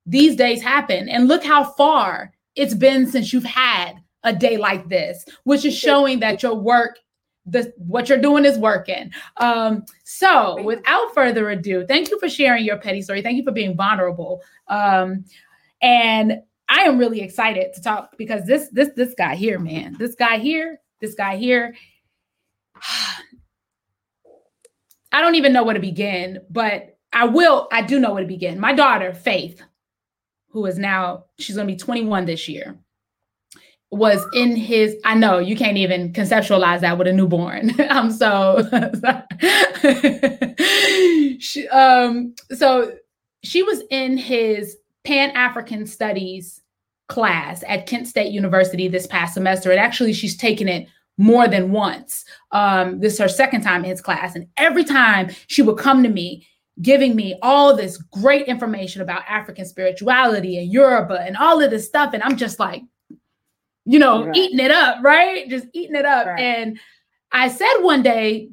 these 0.06 0.34
days 0.34 0.60
happen. 0.60 1.08
And 1.08 1.28
look 1.28 1.44
how 1.44 1.62
far 1.62 2.32
it's 2.56 2.74
been 2.74 3.06
since 3.06 3.32
you've 3.32 3.44
had 3.44 4.02
a 4.24 4.32
day 4.32 4.56
like 4.56 4.88
this, 4.88 5.24
which 5.44 5.64
is 5.64 5.76
showing 5.76 6.20
that 6.20 6.42
your 6.42 6.54
work 6.54 6.98
the 7.46 7.72
what 7.76 8.08
you're 8.08 8.20
doing 8.20 8.44
is 8.44 8.56
working. 8.58 9.10
Um, 9.38 9.84
so 10.04 10.62
without 10.62 11.14
further 11.14 11.50
ado, 11.50 11.84
thank 11.86 12.10
you 12.10 12.18
for 12.18 12.28
sharing 12.28 12.64
your 12.64 12.78
petty 12.78 13.02
story. 13.02 13.22
Thank 13.22 13.36
you 13.36 13.44
for 13.44 13.52
being 13.52 13.76
vulnerable. 13.76 14.42
Um, 14.68 15.24
and 15.80 16.42
I 16.68 16.82
am 16.82 16.98
really 16.98 17.20
excited 17.20 17.74
to 17.74 17.82
talk 17.82 18.16
because 18.16 18.46
this 18.46 18.68
this 18.70 18.90
this 18.94 19.14
guy 19.14 19.34
here, 19.34 19.58
man, 19.58 19.96
this 19.98 20.14
guy 20.14 20.38
here, 20.38 20.80
this 21.00 21.14
guy 21.14 21.36
here. 21.36 21.74
I 25.14 25.20
don't 25.20 25.34
even 25.34 25.52
know 25.52 25.62
where 25.62 25.74
to 25.74 25.80
begin, 25.80 26.40
but 26.48 26.96
I 27.12 27.26
will. 27.26 27.68
I 27.70 27.82
do 27.82 28.00
know 28.00 28.14
where 28.14 28.22
to 28.22 28.28
begin. 28.28 28.58
My 28.58 28.72
daughter, 28.72 29.12
Faith, 29.12 29.62
who 30.48 30.64
is 30.64 30.78
now 30.78 31.24
she's 31.38 31.56
going 31.56 31.68
to 31.68 31.72
be 31.72 31.78
21 31.78 32.24
this 32.24 32.48
year 32.48 32.81
was 33.92 34.24
in 34.34 34.56
his 34.56 34.96
i 35.04 35.14
know 35.14 35.38
you 35.38 35.54
can't 35.54 35.76
even 35.76 36.12
conceptualize 36.12 36.80
that 36.80 36.98
with 36.98 37.06
a 37.06 37.12
newborn 37.12 37.70
i'm 37.90 38.10
so 38.22 38.58
she, 41.38 41.68
um 41.68 42.34
so 42.56 42.92
she 43.44 43.62
was 43.62 43.82
in 43.90 44.16
his 44.16 44.76
pan-african 45.04 45.86
studies 45.86 46.60
class 47.08 47.62
at 47.68 47.86
kent 47.86 48.08
state 48.08 48.32
university 48.32 48.88
this 48.88 49.06
past 49.06 49.34
semester 49.34 49.70
and 49.70 49.78
actually 49.78 50.12
she's 50.12 50.36
taken 50.36 50.68
it 50.68 50.88
more 51.18 51.46
than 51.46 51.70
once. 51.70 52.24
Um, 52.52 53.00
this 53.00 53.14
is 53.14 53.18
her 53.18 53.28
second 53.28 53.60
time 53.60 53.84
in 53.84 53.90
his 53.90 54.00
class, 54.00 54.34
and 54.34 54.46
every 54.56 54.82
time 54.82 55.28
she 55.46 55.60
would 55.60 55.76
come 55.76 56.02
to 56.02 56.08
me 56.08 56.46
giving 56.80 57.14
me 57.14 57.38
all 57.42 57.76
this 57.76 57.98
great 57.98 58.46
information 58.46 59.02
about 59.02 59.22
African 59.28 59.66
spirituality 59.66 60.58
and 60.58 60.72
Yoruba 60.72 61.20
and 61.20 61.36
all 61.36 61.62
of 61.62 61.70
this 61.70 61.86
stuff. 61.86 62.14
And 62.14 62.22
I'm 62.22 62.36
just 62.36 62.58
like, 62.58 62.82
you 63.84 63.98
know, 63.98 64.26
right. 64.26 64.36
eating 64.36 64.58
it 64.58 64.70
up, 64.70 64.98
right? 65.02 65.48
Just 65.48 65.66
eating 65.72 65.96
it 65.96 66.04
up. 66.04 66.26
Right. 66.26 66.40
And 66.40 66.78
I 67.32 67.48
said 67.48 67.78
one 67.80 68.02
day, 68.02 68.50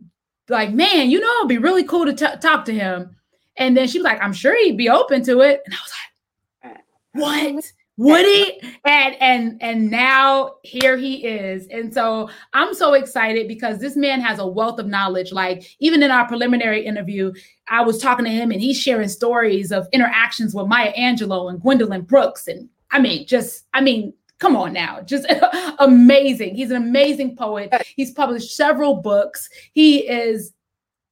like, 0.48 0.74
man, 0.74 1.10
you 1.10 1.20
know, 1.20 1.32
it'd 1.40 1.50
be 1.50 1.58
really 1.58 1.84
cool 1.84 2.06
to 2.06 2.14
t- 2.14 2.40
talk 2.40 2.66
to 2.66 2.74
him. 2.74 3.16
And 3.58 3.76
then 3.76 3.88
she 3.88 4.00
was 4.00 4.06
like, 4.06 4.22
I'm 4.22 4.34
sure 4.34 4.58
he'd 4.58 4.78
be 4.78 4.90
open 4.90 5.24
to 5.26 5.42
it. 5.42 5.62
And 5.66 5.74
I 5.74 5.78
was 5.78 5.92
like, 5.92 6.78
what? 7.14 7.72
Would 8.00 8.26
he? 8.26 8.62
And 8.86 9.16
and 9.20 9.58
and 9.62 9.92
now 9.92 10.56
here 10.64 10.96
he 10.96 11.26
is. 11.26 11.68
And 11.68 11.94
so 11.94 12.30
I'm 12.54 12.74
so 12.74 12.94
excited 12.94 13.50
because 13.50 13.80
this 13.80 13.98
man 13.98 14.22
has 14.22 14.40
a 14.40 14.48
wealth 14.48 14.80
of 14.80 14.88
knowledge. 14.88 15.34
Like 15.34 15.76
even 15.80 16.02
in 16.02 16.10
our 16.10 16.26
preliminary 16.26 16.86
interview, 16.86 17.34
I 17.68 17.82
was 17.82 18.02
talking 18.02 18.24
to 18.24 18.32
him 18.32 18.52
and 18.52 18.62
he's 18.62 18.80
sharing 18.80 19.10
stories 19.10 19.74
of 19.74 19.90
interactions 19.92 20.56
with 20.56 20.68
Maya 20.68 20.94
Angelou 20.94 21.50
and 21.50 21.60
Gwendolyn 21.60 22.04
Brooks. 22.04 22.48
And 22.48 22.70
I 22.92 23.00
mean, 23.00 23.28
just 23.28 23.66
I 23.74 23.82
mean, 23.82 24.14
come 24.40 24.56
on 24.56 24.74
now. 24.74 25.02
Just 25.02 25.26
amazing. 25.80 26.56
He's 26.56 26.72
an 26.72 26.78
amazing 26.78 27.36
poet. 27.36 27.72
He's 27.96 28.12
published 28.12 28.56
several 28.56 28.96
books. 28.96 29.50
He 29.74 30.00
is 30.08 30.54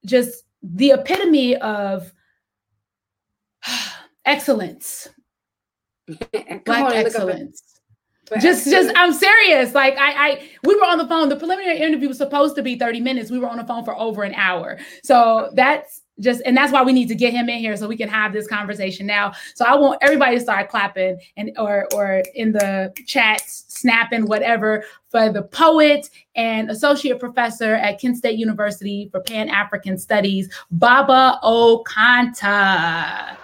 just 0.05 0.43
the 0.63 0.91
epitome 0.91 1.55
of 1.57 2.11
excellence. 4.25 5.09
Black 6.65 6.95
excellence. 6.95 7.61
Just 8.41 8.69
just 8.69 8.91
i'm 8.97 9.13
serious. 9.13 9.73
Like 9.73 9.97
i 9.97 10.29
i 10.29 10.49
we 10.63 10.75
were 10.75 10.85
on 10.85 10.97
the 10.97 11.07
phone. 11.07 11.29
The 11.29 11.37
preliminary 11.37 11.79
interview 11.79 12.09
was 12.09 12.17
supposed 12.17 12.55
to 12.57 12.63
be 12.63 12.77
30 12.77 12.99
minutes. 12.99 13.31
We 13.31 13.39
were 13.39 13.47
on 13.47 13.57
the 13.57 13.63
phone 13.63 13.85
for 13.85 13.97
over 13.97 14.23
an 14.23 14.33
hour. 14.33 14.79
So 15.03 15.51
that's 15.53 16.01
just 16.19 16.41
and 16.45 16.55
that's 16.57 16.71
why 16.71 16.83
we 16.83 16.93
need 16.93 17.07
to 17.07 17.15
get 17.15 17.33
him 17.33 17.49
in 17.49 17.59
here 17.59 17.75
so 17.77 17.87
we 17.87 17.97
can 17.97 18.09
have 18.09 18.33
this 18.33 18.47
conversation 18.47 19.05
now. 19.05 19.33
So 19.55 19.65
i 19.65 19.75
want 19.75 19.99
everybody 20.01 20.35
to 20.37 20.41
start 20.41 20.69
clapping 20.69 21.19
and 21.35 21.51
or 21.57 21.87
or 21.93 22.23
in 22.35 22.51
the 22.51 22.93
chat 23.05 23.41
snapping 23.45 24.25
whatever 24.25 24.83
for 25.09 25.31
the 25.31 25.43
poet 25.43 26.09
and 26.35 26.69
associate 26.69 27.19
professor 27.19 27.75
at 27.75 27.99
kent 27.99 28.17
state 28.17 28.37
university 28.37 29.09
for 29.11 29.21
pan-african 29.21 29.97
studies 29.97 30.49
baba 30.71 31.39
okantah 31.43 33.37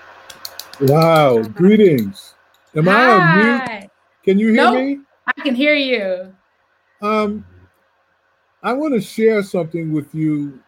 wow 0.82 1.42
greetings. 1.44 2.36
Am 2.76 2.86
Hi. 2.86 3.04
i 3.04 3.14
on 3.14 3.72
mute? 3.80 3.90
Can 4.24 4.40
you 4.40 4.48
hear 4.48 4.56
nope, 4.56 4.76
me? 4.76 5.00
I 5.28 5.42
can 5.42 5.54
hear 5.54 5.76
you. 5.76 6.34
Um 7.02 7.46
i 8.64 8.74
want 8.74 8.94
to 8.94 9.02
share 9.02 9.44
something 9.44 9.92
with 9.92 10.14
you. 10.16 10.60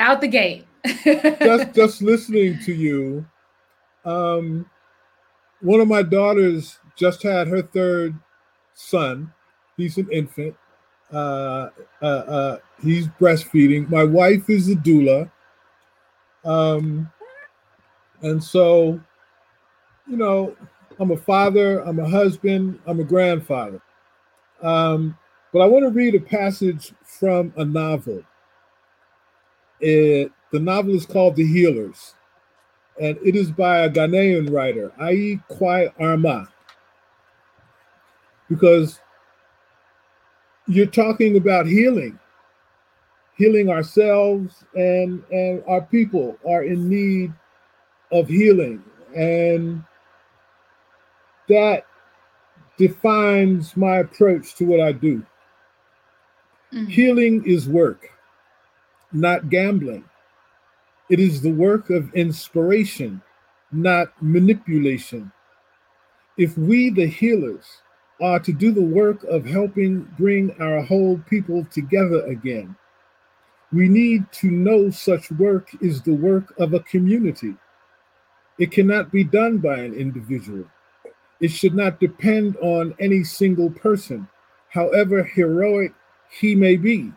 Out 0.00 0.20
the 0.20 0.28
gate 0.28 0.66
just 1.04 1.72
just 1.74 2.02
listening 2.02 2.58
to 2.60 2.72
you, 2.72 3.26
um, 4.04 4.68
one 5.60 5.80
of 5.80 5.88
my 5.88 6.02
daughters 6.02 6.78
just 6.96 7.22
had 7.22 7.48
her 7.48 7.62
third 7.62 8.14
son. 8.74 9.32
He's 9.76 9.98
an 9.98 10.08
infant. 10.10 10.56
Uh, 11.12 11.70
uh, 12.02 12.04
uh, 12.04 12.58
he's 12.82 13.08
breastfeeding. 13.08 13.88
My 13.88 14.04
wife 14.04 14.50
is 14.50 14.68
a 14.68 14.74
doula. 14.74 15.30
Um, 16.44 17.10
and 18.22 18.42
so, 18.42 19.00
you 20.08 20.16
know, 20.16 20.56
I'm 20.98 21.10
a 21.10 21.16
father, 21.16 21.80
I'm 21.80 21.98
a 21.98 22.08
husband, 22.08 22.78
I'm 22.86 23.00
a 23.00 23.04
grandfather. 23.04 23.80
Um, 24.62 25.16
but 25.52 25.60
I 25.60 25.66
want 25.66 25.84
to 25.84 25.90
read 25.90 26.14
a 26.14 26.20
passage 26.20 26.92
from 27.04 27.52
a 27.56 27.64
novel. 27.64 28.22
It 29.80 30.32
the 30.56 30.62
novel 30.62 30.94
is 30.94 31.04
called 31.04 31.36
The 31.36 31.46
Healers, 31.46 32.14
and 32.98 33.18
it 33.22 33.36
is 33.36 33.50
by 33.50 33.80
a 33.80 33.90
Ghanaian 33.90 34.50
writer, 34.50 34.90
Ayi 34.98 35.46
Kwei 35.48 35.92
Armah. 36.00 36.48
Because 38.48 38.98
you're 40.66 40.86
talking 40.86 41.36
about 41.36 41.66
healing, 41.66 42.18
healing 43.36 43.68
ourselves 43.68 44.64
and 44.74 45.22
and 45.30 45.62
our 45.68 45.82
people 45.82 46.38
are 46.48 46.62
in 46.62 46.88
need 46.88 47.34
of 48.10 48.28
healing 48.28 48.82
and 49.14 49.84
that 51.50 51.84
defines 52.78 53.76
my 53.76 53.98
approach 53.98 54.54
to 54.54 54.64
what 54.64 54.80
I 54.80 54.92
do. 54.92 55.18
Mm-hmm. 56.72 56.86
Healing 56.86 57.44
is 57.44 57.68
work, 57.68 58.08
not 59.12 59.50
gambling. 59.50 60.04
It 61.08 61.20
is 61.20 61.40
the 61.40 61.52
work 61.52 61.90
of 61.90 62.12
inspiration, 62.14 63.22
not 63.70 64.08
manipulation. 64.20 65.30
If 66.36 66.58
we, 66.58 66.90
the 66.90 67.06
healers, 67.06 67.64
are 68.20 68.40
to 68.40 68.52
do 68.52 68.72
the 68.72 68.82
work 68.82 69.22
of 69.24 69.46
helping 69.46 70.02
bring 70.18 70.54
our 70.60 70.82
whole 70.82 71.18
people 71.28 71.64
together 71.66 72.24
again, 72.26 72.74
we 73.72 73.88
need 73.88 74.30
to 74.32 74.50
know 74.50 74.90
such 74.90 75.30
work 75.32 75.68
is 75.80 76.02
the 76.02 76.14
work 76.14 76.54
of 76.58 76.74
a 76.74 76.80
community. 76.80 77.54
It 78.58 78.70
cannot 78.72 79.12
be 79.12 79.22
done 79.22 79.58
by 79.58 79.78
an 79.78 79.94
individual. 79.94 80.64
It 81.40 81.48
should 81.48 81.74
not 81.74 82.00
depend 82.00 82.56
on 82.56 82.94
any 82.98 83.22
single 83.22 83.70
person, 83.70 84.28
however 84.70 85.22
heroic 85.22 85.92
he 86.30 86.54
may 86.54 86.76
be. 86.76 87.12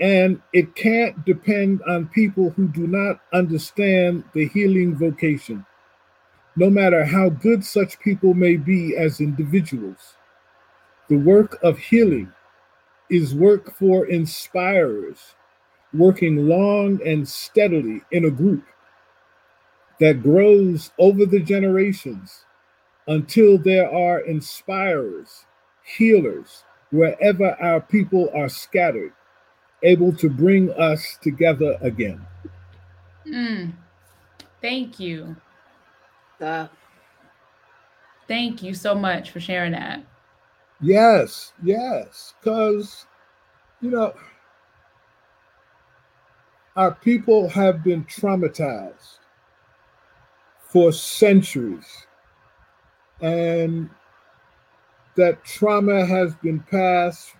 And 0.00 0.42
it 0.52 0.74
can't 0.74 1.24
depend 1.24 1.82
on 1.86 2.08
people 2.08 2.50
who 2.50 2.66
do 2.68 2.86
not 2.86 3.20
understand 3.32 4.24
the 4.32 4.48
healing 4.48 4.96
vocation, 4.96 5.64
no 6.56 6.68
matter 6.68 7.04
how 7.04 7.28
good 7.28 7.64
such 7.64 8.00
people 8.00 8.34
may 8.34 8.56
be 8.56 8.96
as 8.96 9.20
individuals. 9.20 10.14
The 11.08 11.16
work 11.16 11.58
of 11.62 11.78
healing 11.78 12.32
is 13.08 13.34
work 13.34 13.76
for 13.76 14.06
inspirers, 14.06 15.34
working 15.92 16.48
long 16.48 17.00
and 17.06 17.28
steadily 17.28 18.02
in 18.10 18.24
a 18.24 18.30
group 18.30 18.64
that 20.00 20.22
grows 20.22 20.90
over 20.98 21.24
the 21.24 21.38
generations 21.40 22.44
until 23.06 23.58
there 23.58 23.88
are 23.88 24.20
inspirers, 24.20 25.44
healers, 25.84 26.64
wherever 26.90 27.56
our 27.60 27.80
people 27.80 28.30
are 28.34 28.48
scattered 28.48 29.12
able 29.84 30.12
to 30.14 30.28
bring 30.28 30.72
us 30.72 31.18
together 31.20 31.78
again. 31.80 32.26
Mm. 33.26 33.72
Thank 34.60 34.98
you. 34.98 35.36
Uh, 36.40 36.68
Thank 38.26 38.62
you 38.62 38.74
so 38.74 38.94
much 38.94 39.30
for 39.30 39.40
sharing 39.40 39.72
that. 39.72 40.02
Yes, 40.80 41.52
yes, 41.62 42.34
because, 42.40 43.06
you 43.80 43.90
know, 43.90 44.14
our 46.76 46.92
people 46.92 47.48
have 47.48 47.84
been 47.84 48.04
traumatized 48.04 49.18
for 50.58 50.92
centuries. 50.92 52.06
And 53.20 53.90
that 55.16 55.44
trauma 55.44 56.04
has 56.04 56.34
been 56.34 56.60
passed 56.60 57.34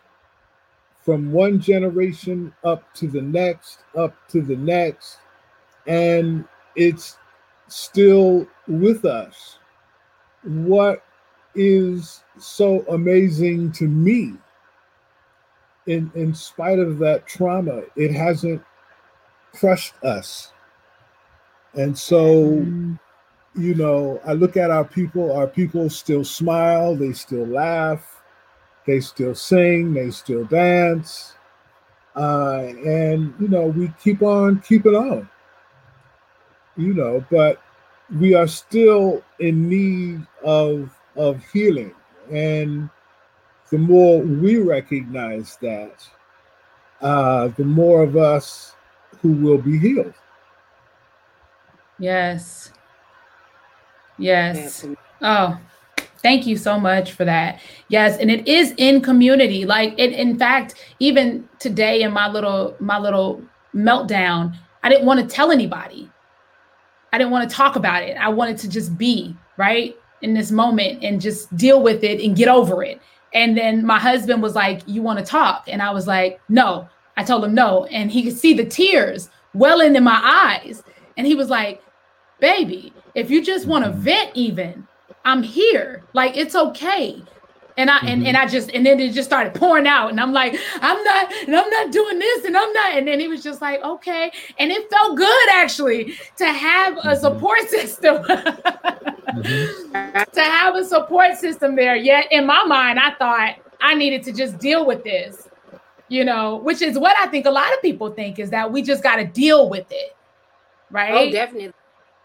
from 1.04 1.30
one 1.32 1.60
generation 1.60 2.52
up 2.64 2.92
to 2.94 3.06
the 3.06 3.20
next, 3.20 3.80
up 3.96 4.14
to 4.28 4.40
the 4.40 4.56
next, 4.56 5.18
and 5.86 6.46
it's 6.76 7.18
still 7.68 8.46
with 8.66 9.04
us. 9.04 9.58
What 10.44 11.04
is 11.54 12.22
so 12.38 12.84
amazing 12.88 13.72
to 13.72 13.84
me, 13.86 14.34
in, 15.86 16.10
in 16.14 16.34
spite 16.34 16.78
of 16.78 16.98
that 17.00 17.26
trauma, 17.26 17.82
it 17.96 18.10
hasn't 18.10 18.62
crushed 19.52 19.94
us. 20.02 20.52
And 21.74 21.96
so, 21.98 22.24
mm. 22.24 22.98
you 23.54 23.74
know, 23.74 24.20
I 24.26 24.32
look 24.32 24.56
at 24.56 24.70
our 24.70 24.84
people, 24.84 25.36
our 25.36 25.46
people 25.46 25.90
still 25.90 26.24
smile, 26.24 26.96
they 26.96 27.12
still 27.12 27.46
laugh, 27.46 28.13
they 28.86 29.00
still 29.00 29.34
sing, 29.34 29.94
they 29.94 30.10
still 30.10 30.44
dance, 30.44 31.34
uh, 32.16 32.58
and 32.84 33.34
you 33.40 33.48
know 33.48 33.66
we 33.66 33.92
keep 34.02 34.22
on 34.22 34.60
keeping 34.60 34.94
on. 34.94 35.28
You 36.76 36.94
know, 36.94 37.24
but 37.30 37.62
we 38.18 38.34
are 38.34 38.48
still 38.48 39.22
in 39.38 39.68
need 39.68 40.26
of 40.44 40.90
of 41.16 41.42
healing, 41.52 41.94
and 42.30 42.90
the 43.70 43.78
more 43.78 44.20
we 44.20 44.58
recognize 44.58 45.56
that, 45.62 46.06
uh, 47.00 47.48
the 47.48 47.64
more 47.64 48.02
of 48.02 48.16
us 48.16 48.74
who 49.22 49.32
will 49.32 49.58
be 49.58 49.78
healed. 49.78 50.14
Yes. 51.98 52.72
Yes. 54.18 54.86
Oh, 55.22 55.58
Thank 56.24 56.46
you 56.46 56.56
so 56.56 56.80
much 56.80 57.12
for 57.12 57.26
that. 57.26 57.60
Yes, 57.88 58.16
and 58.16 58.30
it 58.30 58.48
is 58.48 58.72
in 58.78 59.02
community. 59.02 59.66
Like 59.66 59.92
it, 59.98 60.14
in 60.14 60.38
fact, 60.38 60.74
even 60.98 61.46
today 61.58 62.00
in 62.00 62.14
my 62.14 62.30
little 62.30 62.74
my 62.80 62.98
little 62.98 63.42
meltdown, 63.74 64.56
I 64.82 64.88
didn't 64.88 65.04
want 65.04 65.20
to 65.20 65.26
tell 65.26 65.52
anybody. 65.52 66.10
I 67.12 67.18
didn't 67.18 67.30
want 67.30 67.48
to 67.48 67.54
talk 67.54 67.76
about 67.76 68.04
it. 68.04 68.16
I 68.16 68.30
wanted 68.30 68.56
to 68.60 68.70
just 68.70 68.96
be 68.96 69.36
right 69.58 69.94
in 70.22 70.32
this 70.32 70.50
moment 70.50 71.04
and 71.04 71.20
just 71.20 71.54
deal 71.58 71.82
with 71.82 72.02
it 72.02 72.22
and 72.24 72.34
get 72.34 72.48
over 72.48 72.82
it. 72.82 73.02
And 73.34 73.54
then 73.54 73.84
my 73.84 73.98
husband 73.98 74.42
was 74.42 74.54
like, 74.54 74.80
"You 74.86 75.02
want 75.02 75.18
to 75.18 75.24
talk?" 75.26 75.64
And 75.68 75.82
I 75.82 75.90
was 75.90 76.06
like, 76.06 76.40
"No." 76.48 76.88
I 77.18 77.22
told 77.22 77.44
him 77.44 77.54
no, 77.54 77.84
and 77.92 78.10
he 78.10 78.22
could 78.22 78.36
see 78.36 78.54
the 78.54 78.64
tears 78.64 79.28
welling 79.52 79.94
in 79.94 80.02
my 80.02 80.20
eyes. 80.22 80.82
And 81.18 81.26
he 81.26 81.34
was 81.34 81.50
like, 81.50 81.82
"Baby, 82.40 82.94
if 83.14 83.30
you 83.30 83.44
just 83.44 83.66
want 83.66 83.84
to 83.84 83.90
vent, 83.90 84.30
even." 84.32 84.88
I'm 85.24 85.42
here. 85.42 86.04
Like 86.12 86.36
it's 86.36 86.54
okay. 86.54 87.22
And 87.76 87.90
I 87.90 87.98
mm-hmm. 87.98 88.08
and, 88.08 88.26
and 88.28 88.36
I 88.36 88.46
just 88.46 88.70
and 88.70 88.86
then 88.86 89.00
it 89.00 89.12
just 89.12 89.28
started 89.28 89.54
pouring 89.54 89.86
out. 89.86 90.10
And 90.10 90.20
I'm 90.20 90.32
like, 90.32 90.56
I'm 90.80 91.02
not, 91.02 91.32
and 91.46 91.56
I'm 91.56 91.68
not 91.70 91.90
doing 91.90 92.18
this, 92.18 92.44
and 92.44 92.56
I'm 92.56 92.72
not. 92.72 92.96
And 92.96 93.08
then 93.08 93.18
he 93.18 93.26
was 93.26 93.42
just 93.42 93.60
like, 93.60 93.82
okay. 93.82 94.30
And 94.58 94.70
it 94.70 94.88
felt 94.90 95.16
good 95.16 95.48
actually 95.52 96.14
to 96.36 96.46
have 96.46 96.96
a 96.98 97.00
mm-hmm. 97.00 97.20
support 97.20 97.60
system. 97.68 98.22
mm-hmm. 98.22 100.22
To 100.32 100.40
have 100.40 100.76
a 100.76 100.84
support 100.84 101.36
system 101.36 101.74
there. 101.74 101.96
Yet 101.96 102.26
in 102.30 102.46
my 102.46 102.64
mind, 102.64 103.00
I 103.00 103.14
thought 103.14 103.56
I 103.80 103.94
needed 103.94 104.22
to 104.24 104.32
just 104.32 104.58
deal 104.58 104.86
with 104.86 105.02
this, 105.02 105.48
you 106.08 106.24
know, 106.24 106.56
which 106.56 106.80
is 106.80 106.98
what 106.98 107.16
I 107.18 107.26
think 107.26 107.46
a 107.46 107.50
lot 107.50 107.72
of 107.74 107.82
people 107.82 108.10
think 108.10 108.38
is 108.38 108.50
that 108.50 108.70
we 108.70 108.82
just 108.82 109.02
got 109.02 109.16
to 109.16 109.24
deal 109.24 109.68
with 109.68 109.86
it. 109.90 110.16
Right. 110.90 111.12
Oh, 111.12 111.30
definitely. 111.30 111.72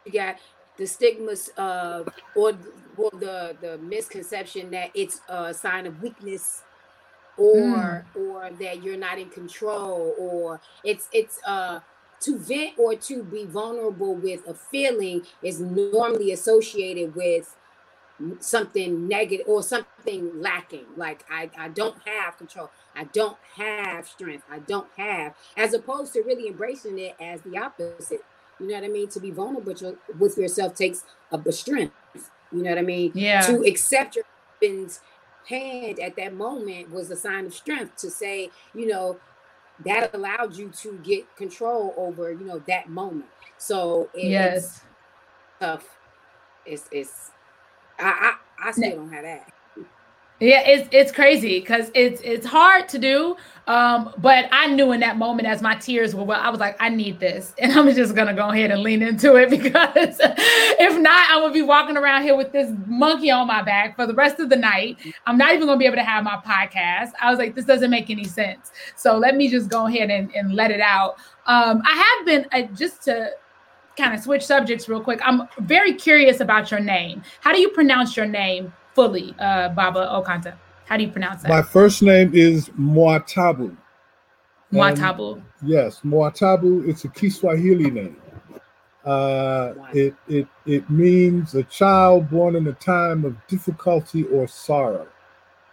You 0.06 0.12
got 0.12 0.38
the 0.78 0.88
stigmas 0.88 1.50
of 1.58 2.10
or 2.36 2.54
or 3.00 3.12
the 3.20 3.56
the 3.62 3.78
misconception 3.80 4.70
that 4.72 4.92
it's 4.94 5.22
a 5.30 5.54
sign 5.54 5.86
of 5.86 6.02
weakness 6.02 6.64
or 7.38 7.56
mm. 7.56 8.04
or 8.20 8.50
that 8.60 8.84
you're 8.84 8.98
not 8.98 9.18
in 9.18 9.30
control 9.30 10.14
or 10.20 10.60
it's 10.84 11.08
it's 11.14 11.40
uh 11.48 11.80
to 12.20 12.38
vent 12.38 12.78
or 12.78 12.96
to 12.96 13.24
be 13.24 13.46
vulnerable 13.46 14.14
with 14.14 14.46
a 14.48 14.54
feeling 14.54 15.22
is 15.42 15.62
normally 15.62 16.34
associated 16.34 17.16
with 17.16 17.56
something 18.42 19.08
negative 19.08 19.46
or 19.48 19.64
something 19.64 20.42
lacking. 20.42 20.86
Like 20.98 21.24
I, 21.30 21.50
I 21.58 21.70
don't 21.70 21.96
have 22.06 22.38
control. 22.38 22.70
I 22.94 23.06
don't 23.06 23.38
have 23.56 24.10
strength. 24.10 24.44
I 24.52 24.60
don't 24.60 24.90
have 24.98 25.36
as 25.56 25.74
opposed 25.74 26.12
to 26.14 26.22
really 26.22 26.50
embracing 26.50 27.00
it 27.00 27.16
as 27.22 27.40
the 27.42 27.58
opposite. 27.58 28.26
You 28.60 28.68
know 28.68 28.76
what 28.76 28.84
i 28.84 28.90
mean? 28.90 29.08
To 29.08 29.22
be 29.22 29.32
vulnerable 29.32 29.74
with 30.20 30.38
yourself 30.38 30.76
takes 30.76 31.06
a 31.32 31.52
strength 31.54 31.94
you 32.52 32.64
know 32.64 32.70
what 32.70 32.80
I 32.80 32.84
mean? 32.84 33.12
Yeah. 33.14 33.42
To 33.42 33.64
accept 33.64 34.16
your 34.16 34.26
husband's 34.60 35.02
hand 35.48 36.00
at 36.00 36.16
that 36.16 36.34
moment 36.34 36.92
was 36.92 37.10
a 37.12 37.16
sign 37.16 37.46
of 37.46 37.54
strength 37.54 37.96
to 37.98 38.10
say, 38.10 38.50
you 38.74 38.88
know, 38.88 39.18
that 39.86 40.14
allowed 40.14 40.56
you 40.56 40.70
to 40.82 41.00
get 41.04 41.36
control 41.36 41.94
over, 41.98 42.32
you 42.32 42.46
know, 42.46 42.60
that 42.68 42.90
moment. 42.90 43.30
So 43.58 44.10
it, 44.14 44.30
yes. 44.30 44.66
it's 44.66 44.82
tough. 45.60 45.86
It's 46.66 46.90
it's 46.92 47.32
I 47.98 48.36
I, 48.62 48.68
I 48.70 48.72
still 48.72 48.98
don't 48.98 49.14
have 49.14 49.24
that. 49.24 49.52
Yeah, 50.40 50.62
it's 50.66 50.88
it's 50.94 51.12
crazy 51.12 51.60
because 51.60 51.92
it's 51.94 52.22
it's 52.24 52.46
hard 52.46 52.88
to 52.90 52.98
do. 53.00 53.36
Um, 53.68 54.14
but 54.18 54.48
I 54.52 54.68
knew 54.68 54.94
in 54.94 55.02
that 55.02 55.18
moment 55.18 55.48
as 55.48 55.62
my 55.62 55.76
tears 55.76 56.16
were 56.16 56.24
well, 56.24 56.40
I 56.42 56.50
was 56.50 56.60
like, 56.62 56.78
I 56.80 56.88
need 56.90 57.20
this, 57.20 57.54
and 57.60 57.74
I'm 57.74 57.94
just 57.94 58.16
gonna 58.16 58.34
go 58.34 58.50
ahead 58.50 58.72
and 58.72 58.82
lean 58.82 59.02
into 59.02 59.36
it 59.36 59.50
because 59.62 60.18
if 60.22 60.98
not, 60.98 61.30
I'm 61.30 61.42
gonna 61.42 61.54
be 61.54 61.62
walking 61.62 61.98
around 61.98 62.24
here 62.24 62.38
with 62.38 62.54
this 62.54 62.72
monkey 62.88 63.30
on 63.30 63.48
my 63.48 63.62
back 63.62 63.98
for 63.98 64.08
the 64.08 64.14
rest 64.14 64.40
of 64.40 64.50
the 64.50 64.56
night. 64.56 64.98
I'm 65.28 65.38
not 65.38 65.54
even 65.54 65.68
gonna 65.68 65.78
be 65.78 65.86
able 65.86 65.98
to 65.98 66.04
have 66.04 66.24
my 66.24 66.38
podcast. 66.38 67.12
I 67.22 67.30
was 67.30 67.38
like, 67.38 67.54
this 67.54 67.66
doesn't 67.66 67.92
make 67.92 68.10
any 68.10 68.24
sense. 68.24 68.72
So 68.96 69.18
let 69.18 69.36
me 69.36 69.50
just 69.50 69.70
go 69.70 69.88
ahead 69.88 70.10
and, 70.10 70.34
and 70.34 70.56
let 70.56 70.72
it 70.72 70.82
out. 70.82 71.18
Um, 71.48 71.82
I 71.86 72.16
have 72.18 72.26
been 72.26 72.46
uh, 72.54 72.74
just 72.74 73.04
to 73.04 73.32
kind 73.98 74.14
of 74.14 74.22
switch 74.22 74.46
subjects 74.46 74.88
real 74.88 75.02
quick. 75.02 75.20
I'm 75.22 75.50
very 75.60 75.94
curious 75.94 76.40
about 76.40 76.72
your 76.72 76.80
name. 76.80 77.24
How 77.42 77.52
do 77.52 77.60
you 77.60 77.70
pronounce 77.70 78.16
your 78.16 78.26
name? 78.26 78.72
Fully, 79.00 79.34
uh, 79.40 79.70
Baba 79.70 80.08
Okantah? 80.12 80.56
How 80.86 80.98
do 80.98 81.04
you 81.04 81.10
pronounce 81.10 81.44
that? 81.44 81.48
My 81.48 81.62
first 81.62 82.02
name 82.02 82.32
is 82.34 82.68
Mwatabu. 82.78 83.74
Mwatabu. 84.74 85.42
Yes, 85.64 86.02
Mwatabu. 86.04 86.86
It's 86.86 87.06
a 87.06 87.08
Kiswahili 87.08 87.92
name. 87.92 88.18
Uh, 89.06 89.74
it 89.94 90.14
it 90.28 90.48
it 90.66 90.90
means 90.90 91.56
a 91.56 91.64
child 91.64 92.30
born 92.30 92.58
in 92.58 92.68
a 92.68 92.74
time 92.74 93.24
of 93.24 93.38
difficulty 93.48 94.26
or 94.26 94.50
sorrow. 94.50 95.08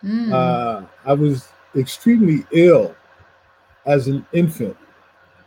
Mm. 0.05 0.33
Uh, 0.33 0.87
I 1.05 1.13
was 1.13 1.49
extremely 1.75 2.47
ill 2.53 2.95
as 3.87 4.07
an 4.07 4.25
infant, 4.33 4.77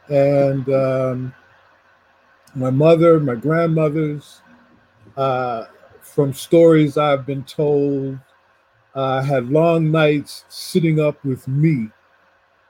and 0.09 0.67
um, 0.67 1.33
my 2.55 2.71
mother, 2.71 3.21
my 3.21 3.35
grandmothers, 3.35 4.41
uh, 5.15 5.67
from 6.13 6.33
stories 6.33 6.97
I've 6.97 7.25
been 7.25 7.43
told, 7.43 8.19
uh, 8.95 9.21
had 9.21 9.49
long 9.49 9.91
nights 9.91 10.45
sitting 10.49 10.99
up 10.99 11.23
with 11.23 11.47
me 11.47 11.89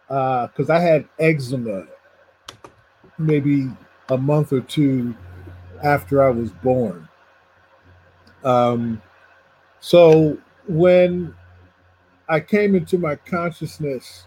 because 0.08 0.69
uh, 0.69 0.73
I 0.73 0.80
had 0.80 1.08
eczema 1.19 1.86
maybe 3.17 3.69
a 4.10 4.17
month 4.17 4.52
or 4.52 4.62
two 4.62 5.13
after 5.84 6.23
I 6.23 6.30
was 6.30 6.52
born. 6.52 7.08
Um, 8.43 9.02
so 9.80 10.38
when 10.67 11.34
I 12.28 12.39
came 12.39 12.75
into 12.75 12.97
my 12.97 13.15
consciousness 13.15 14.25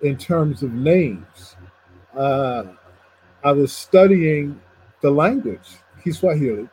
in 0.00 0.16
terms 0.16 0.62
of 0.62 0.72
names, 0.72 1.56
uh, 2.16 2.64
I 3.44 3.52
was 3.52 3.72
studying 3.72 4.60
the 5.00 5.10
language, 5.10 5.68
Kiswahili, 6.02 6.68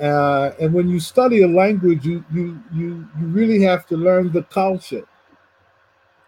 uh, 0.00 0.52
and 0.58 0.72
when 0.72 0.88
you 0.88 0.98
study 0.98 1.42
a 1.42 1.48
language, 1.48 2.06
you, 2.06 2.24
you 2.32 2.58
you 2.72 3.06
you 3.18 3.26
really 3.26 3.62
have 3.62 3.86
to 3.86 3.96
learn 3.96 4.32
the 4.32 4.42
culture 4.44 5.06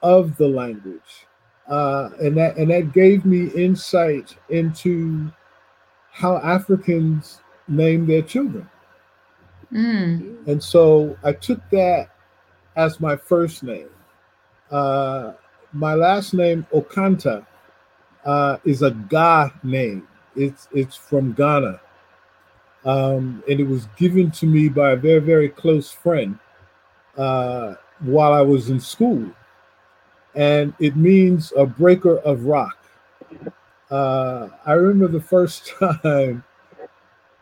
of 0.02 0.36
the 0.36 0.46
language, 0.46 1.26
uh, 1.68 2.10
and 2.20 2.36
that 2.36 2.56
and 2.58 2.70
that 2.70 2.92
gave 2.92 3.24
me 3.24 3.46
insight 3.48 4.36
into 4.50 5.32
how 6.10 6.36
Africans 6.38 7.40
name 7.66 8.06
their 8.06 8.20
children. 8.20 8.68
Mm. 9.72 10.46
And 10.46 10.62
so 10.62 11.16
I 11.24 11.32
took 11.32 11.60
that 11.70 12.10
as 12.76 13.00
my 13.00 13.16
first 13.16 13.62
name. 13.62 13.88
Uh, 14.70 15.32
my 15.72 15.94
last 15.94 16.34
name 16.34 16.66
Okantah 16.74 17.46
uh, 18.26 18.58
is 18.66 18.82
a 18.82 18.90
Ga 18.90 19.50
name. 19.62 20.06
It's 20.36 20.68
it's 20.72 20.96
from 20.96 21.32
Ghana 21.32 21.80
um, 22.84 23.42
and 23.48 23.60
it 23.60 23.66
was 23.66 23.86
given 23.96 24.30
to 24.32 24.46
me 24.46 24.68
by 24.68 24.92
a 24.92 24.96
very, 24.96 25.20
very 25.20 25.48
close 25.48 25.90
friend 25.90 26.38
uh, 27.16 27.74
while 28.00 28.32
I 28.32 28.40
was 28.40 28.70
in 28.70 28.80
school. 28.80 29.30
And 30.34 30.74
it 30.78 30.96
means 30.96 31.52
a 31.56 31.66
breaker 31.66 32.18
of 32.18 32.44
rock. 32.44 32.78
Uh, 33.90 34.48
I 34.66 34.72
remember 34.72 35.08
the 35.08 35.24
first 35.24 35.66
time 35.78 36.42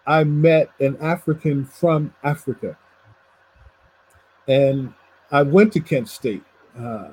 I 0.07 0.25
met 0.25 0.71
an 0.81 0.97
African 1.01 1.65
from 1.65 2.13
Africa. 2.25 2.77
And 4.49 4.93
I 5.31 5.43
went 5.43 5.73
to 5.75 5.81
Kent 5.81 6.09
State. 6.09 6.43
Uh, 6.77 7.11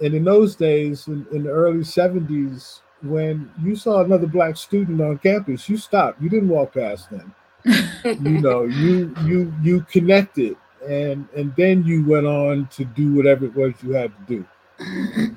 and 0.00 0.14
in 0.14 0.22
those 0.22 0.54
days, 0.54 1.08
in, 1.08 1.26
in 1.32 1.42
the 1.42 1.50
early 1.50 1.80
70s, 1.80 2.80
when 3.02 3.50
you 3.62 3.76
saw 3.76 4.02
another 4.02 4.26
black 4.26 4.56
student 4.56 5.00
on 5.00 5.18
campus, 5.18 5.68
you 5.68 5.76
stopped. 5.76 6.20
You 6.20 6.28
didn't 6.28 6.48
walk 6.48 6.74
past 6.74 7.10
them. 7.10 7.34
you 8.04 8.40
know, 8.40 8.64
you 8.64 9.14
you 9.24 9.52
you 9.62 9.80
connected, 9.90 10.56
and 10.88 11.28
and 11.36 11.54
then 11.56 11.84
you 11.84 12.04
went 12.04 12.26
on 12.26 12.66
to 12.68 12.84
do 12.84 13.14
whatever 13.14 13.46
it 13.46 13.54
was 13.54 13.74
you 13.82 13.92
had 13.92 14.12
to 14.16 14.34
do. 14.34 14.46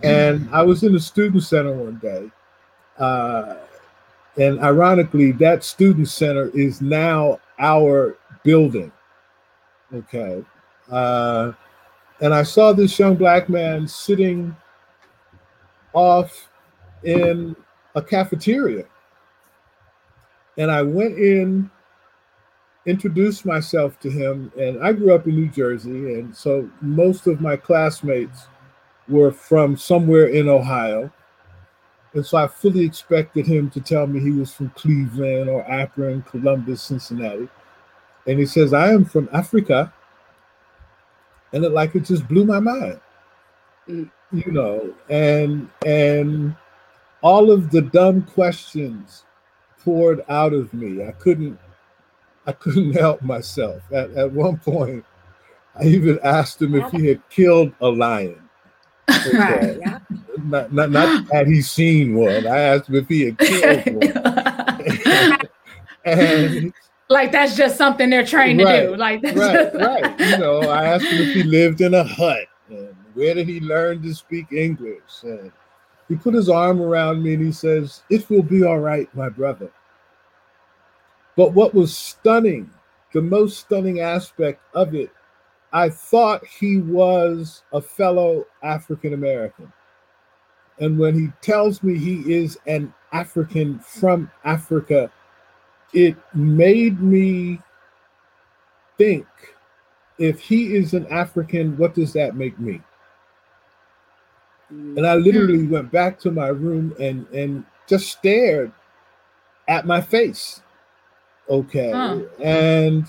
And 0.04 0.48
I 0.52 0.62
was 0.62 0.84
in 0.84 0.94
the 0.94 1.00
student 1.00 1.44
center 1.44 1.74
one 1.74 1.98
day, 1.98 2.32
uh, 3.00 3.56
and 4.38 4.60
ironically, 4.60 5.32
that 5.34 5.64
student 5.64 6.08
center 6.08 6.50
is 6.56 6.82
now 6.82 7.40
our 7.60 8.18
building. 8.44 8.92
Okay, 9.94 10.44
uh, 10.92 11.52
and 12.22 12.34
I 12.34 12.44
saw 12.44 12.72
this 12.72 12.98
young 12.98 13.16
black 13.16 13.50
man 13.50 13.88
sitting 13.88 14.56
off 15.94 16.51
in 17.04 17.56
a 17.96 18.02
cafeteria. 18.02 18.86
And 20.58 20.72
I 20.72 20.82
went 20.82 21.18
in, 21.18 21.72
introduced 22.86 23.46
myself 23.46 24.00
to 24.02 24.10
him, 24.10 24.52
and 24.60 24.84
I 24.84 24.94
grew 24.94 25.14
up 25.14 25.28
in 25.28 25.36
New 25.36 25.50
Jersey. 25.50 26.16
And 26.16 26.36
so 26.36 26.70
most 26.82 27.28
of 27.28 27.42
my 27.42 27.56
classmates 27.58 28.48
were 29.08 29.32
from 29.32 29.78
somewhere 29.78 30.28
in 30.28 30.50
Ohio. 30.50 31.12
And 32.14 32.26
so 32.26 32.38
I 32.38 32.48
fully 32.48 32.86
expected 32.86 33.48
him 33.48 33.70
to 33.72 33.82
tell 33.82 34.08
me 34.08 34.20
he 34.20 34.32
was 34.32 34.54
from 34.54 34.70
Cleveland 34.72 35.50
or 35.50 35.64
Akron, 35.70 36.24
Columbus, 36.24 36.82
Cincinnati. 36.84 37.50
And 38.28 38.40
he 38.40 38.46
says, 38.46 38.74
I 38.74 38.92
am 38.92 39.06
from 39.06 39.30
Africa. 39.34 39.94
and 41.54 41.64
it 41.64 41.72
like 41.72 41.96
it 41.96 42.02
just 42.06 42.28
blew 42.28 42.46
my 42.46 42.60
mind. 42.60 43.00
Mm. 43.88 44.10
You 44.32 44.52
know, 44.52 44.94
and 45.10 45.70
and 45.86 46.56
all 47.22 47.52
of 47.52 47.70
the 47.72 47.82
dumb 47.82 48.24
questions 48.24 49.26
poured 49.84 50.24
out 50.30 50.54
of 50.54 50.74
me. 50.74 51.04
I 51.06 51.12
couldn't 51.12 51.60
I 52.48 52.52
couldn't 52.54 52.94
help 52.98 53.22
myself. 53.22 53.82
At 53.92 54.12
at 54.12 54.32
one 54.32 54.58
point, 54.58 55.06
I 55.80 55.86
even 55.86 56.20
asked 56.24 56.62
him 56.62 56.76
if 56.76 56.92
he 56.92 57.08
had 57.08 57.22
killed 57.30 57.74
a 57.82 57.88
lion. 57.88 58.38
Right. 59.34 59.78
Yeah. 59.80 60.00
Not, 60.44 60.74
not, 60.74 60.90
not 60.90 61.30
had 61.32 61.46
he 61.48 61.62
seen 61.62 62.16
one. 62.16 62.48
I 62.48 62.58
asked 62.60 62.88
him 62.90 62.96
if 62.96 63.08
he 63.10 63.24
had 63.26 63.38
killed 63.38 63.86
one. 64.16 65.38
and 66.06 66.74
like 67.10 67.32
that's 67.32 67.56
just 67.56 67.78
something 67.78 68.10
they're 68.10 68.26
trained 68.26 68.60
to 68.60 68.66
do. 68.88 68.96
Like 68.96 69.22
that's 69.22 69.38
right, 69.38 69.54
just- 69.54 69.76
right. 69.76 70.20
You 70.20 70.38
know, 70.38 70.62
I 70.62 70.86
asked 70.86 71.06
him 71.06 71.22
if 71.22 71.34
he 71.36 71.44
lived 71.44 71.82
in 71.82 71.94
a 71.94 72.04
hut 72.04 72.48
and 72.70 72.96
where 73.14 73.34
did 73.36 73.48
he 73.48 73.60
learn 73.60 74.02
to 74.04 74.14
speak 74.16 74.52
English. 74.54 75.02
And 75.24 75.52
he 76.12 76.18
put 76.18 76.34
his 76.34 76.50
arm 76.50 76.82
around 76.82 77.24
me 77.24 77.36
and 77.36 77.46
he 77.46 77.54
says, 77.54 78.04
It 78.10 78.30
will 78.30 78.44
be 78.44 78.66
all 78.66 78.80
right, 78.80 79.08
my 79.16 79.30
brother. 79.30 79.72
But 81.38 81.54
what 81.54 81.74
was 81.74 81.98
stunning, 81.98 82.70
the 83.14 83.22
most 83.22 83.60
stunning 83.60 84.02
aspect 84.02 84.62
of 84.74 84.94
it, 84.94 85.10
I 85.72 85.88
thought 85.88 86.46
he 86.46 86.80
was 86.80 87.64
a 87.72 87.80
fellow 87.80 88.46
African 88.62 89.14
American. 89.14 89.72
And 90.82 91.00
when 91.00 91.18
he 91.18 91.30
tells 91.40 91.82
me 91.82 91.98
he 91.98 92.34
is 92.34 92.58
an 92.68 92.94
African 93.14 93.80
from 93.80 94.30
Africa, 94.44 95.10
it 95.94 96.18
made 96.36 97.00
me 97.00 97.62
think 98.98 99.28
if 100.18 100.42
he 100.42 100.76
is 100.76 100.94
an 100.94 101.08
African, 101.08 101.78
what 101.78 101.94
does 101.94 102.12
that 102.12 102.36
make 102.36 102.60
me? 102.60 102.82
And 104.72 105.06
I 105.06 105.16
literally 105.16 105.68
went 105.68 105.92
back 105.92 106.20
to 106.22 106.32
my 106.32 106.48
room 106.48 106.96
and 107.00 107.28
and 107.30 107.66
just 107.88 108.12
stared 108.12 108.72
at 109.68 109.86
my 109.86 110.02
face. 110.02 110.62
Okay. 111.50 111.92
Huh. 111.92 112.22
And 112.42 113.06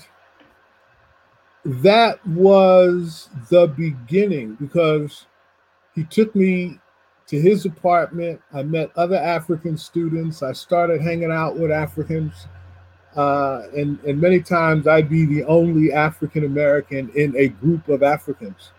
that 1.65 2.25
was 2.27 3.29
the 3.49 3.67
beginning 3.67 4.55
because 4.55 5.25
he 5.95 6.03
took 6.03 6.35
me 6.35 6.79
to 7.27 7.39
his 7.39 7.65
apartment. 7.65 8.41
I 8.53 8.63
met 8.63 8.91
other 8.97 9.15
African 9.15 9.77
students. 9.77 10.43
I 10.43 10.51
started 10.51 11.01
hanging 11.01 11.31
out 11.31 11.57
with 11.57 11.71
Africans. 11.71 12.47
Uh, 13.15 13.67
and, 13.77 13.99
and 14.03 14.19
many 14.19 14.41
times 14.41 14.87
I'd 14.87 15.09
be 15.09 15.25
the 15.25 15.43
only 15.45 15.93
African 15.93 16.43
American 16.45 17.09
in 17.15 17.35
a 17.37 17.47
group 17.47 17.87
of 17.87 18.03
Africans. 18.03 18.71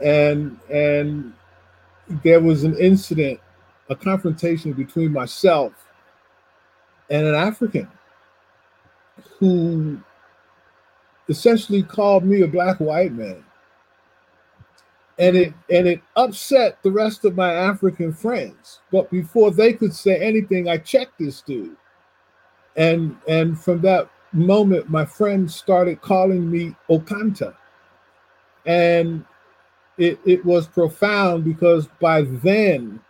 And 0.00 0.58
and 0.70 1.32
there 2.22 2.40
was 2.40 2.64
an 2.64 2.76
incident, 2.76 3.40
a 3.88 3.96
confrontation 3.96 4.72
between 4.72 5.12
myself 5.12 5.72
and 7.10 7.26
an 7.26 7.34
African 7.34 7.88
who 9.38 10.00
essentially 11.28 11.82
called 11.82 12.24
me 12.24 12.42
a 12.42 12.48
black 12.48 12.78
white 12.78 13.12
man. 13.12 13.44
And 15.18 15.36
it 15.36 15.52
and 15.68 15.88
it 15.88 16.00
upset 16.14 16.78
the 16.82 16.92
rest 16.92 17.24
of 17.24 17.34
my 17.34 17.52
African 17.52 18.12
friends. 18.12 18.80
But 18.92 19.10
before 19.10 19.50
they 19.50 19.72
could 19.72 19.92
say 19.92 20.16
anything, 20.20 20.68
I 20.68 20.78
checked 20.78 21.18
this 21.18 21.40
dude. 21.40 21.76
And 22.76 23.16
and 23.26 23.60
from 23.60 23.80
that 23.80 24.08
moment, 24.32 24.88
my 24.88 25.04
friends 25.04 25.56
started 25.56 26.00
calling 26.02 26.48
me 26.48 26.76
Okantah. 26.88 27.54
And 28.64 29.24
it, 29.98 30.18
it 30.24 30.44
was 30.44 30.66
profound 30.66 31.44
because 31.44 31.88
by 32.00 32.22
then 32.22 33.00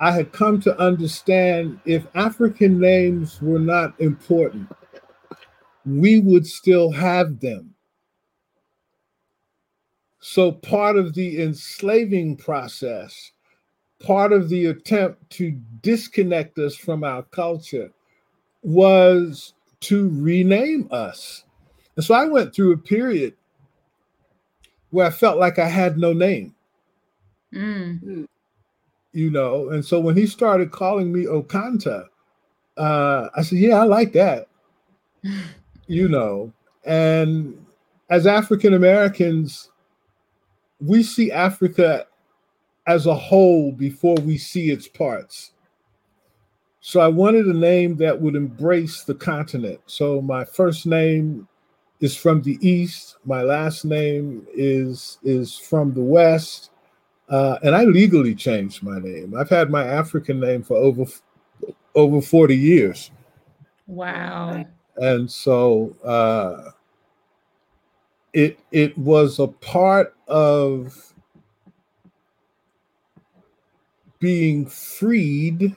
I 0.00 0.10
had 0.10 0.32
come 0.32 0.60
to 0.62 0.76
understand 0.78 1.78
if 1.84 2.04
African 2.16 2.80
names 2.80 3.40
were 3.40 3.60
not 3.60 3.98
important, 4.00 4.68
we 5.86 6.18
would 6.18 6.46
still 6.46 6.90
have 6.90 7.38
them. 7.38 7.74
So 10.18 10.52
part 10.52 10.96
of 10.96 11.14
the 11.14 11.42
enslaving 11.42 12.36
process, 12.36 13.32
part 14.00 14.32
of 14.32 14.48
the 14.48 14.66
attempt 14.66 15.30
to 15.30 15.52
disconnect 15.82 16.58
us 16.58 16.74
from 16.74 17.04
our 17.04 17.22
culture 17.22 17.92
was 18.62 19.54
to 19.80 20.10
rename 20.14 20.88
us. 20.90 21.44
And 21.96 22.04
so 22.04 22.14
I 22.14 22.24
went 22.24 22.54
through 22.54 22.72
a 22.72 22.78
period 22.78 23.34
where 24.92 25.06
I 25.06 25.10
felt 25.10 25.38
like 25.38 25.58
I 25.58 25.68
had 25.68 25.98
no 25.98 26.14
name, 26.14 26.54
Mm. 27.54 28.02
you 29.12 29.30
know. 29.30 29.70
And 29.70 29.84
so 29.84 30.00
when 30.00 30.16
he 30.16 30.26
started 30.26 30.72
calling 30.72 31.12
me 31.12 31.24
Okantah, 31.26 32.06
uh, 32.76 33.28
I 33.36 33.42
said, 33.42 33.58
Yeah, 33.58 33.80
I 33.80 33.84
like 33.84 34.12
that, 34.14 34.48
you 35.86 36.08
know. 36.08 36.52
And 36.84 37.64
as 38.10 38.26
African 38.26 38.74
Americans, 38.74 39.70
we 40.80 41.02
see 41.02 41.32
Africa 41.32 42.06
as 42.86 43.06
a 43.06 43.14
whole 43.14 43.72
before 43.72 44.16
we 44.16 44.38
see 44.38 44.70
its 44.70 44.88
parts. 44.88 45.52
So 46.80 47.00
I 47.00 47.08
wanted 47.08 47.46
a 47.46 47.54
name 47.54 47.96
that 47.98 48.20
would 48.20 48.36
embrace 48.36 49.04
the 49.04 49.14
continent. 49.14 49.80
So 49.86 50.20
my 50.22 50.44
first 50.44 50.86
name 50.86 51.48
is 52.02 52.16
from 52.16 52.42
the 52.42 52.58
east. 52.60 53.16
My 53.24 53.42
last 53.42 53.84
name 53.84 54.44
is 54.52 55.18
is 55.22 55.56
from 55.56 55.94
the 55.94 56.02
west, 56.02 56.70
uh, 57.30 57.58
and 57.62 57.74
I 57.74 57.84
legally 57.84 58.34
changed 58.34 58.82
my 58.82 58.98
name. 58.98 59.34
I've 59.34 59.48
had 59.48 59.70
my 59.70 59.84
African 59.86 60.40
name 60.40 60.62
for 60.62 60.76
over 60.76 61.04
over 61.94 62.20
forty 62.20 62.56
years, 62.56 63.10
Wow. 63.86 64.66
and 64.96 65.30
so 65.30 65.96
uh, 66.04 66.72
it 68.32 68.58
it 68.72 68.98
was 68.98 69.38
a 69.38 69.46
part 69.46 70.16
of 70.26 71.14
being 74.18 74.66
freed, 74.66 75.76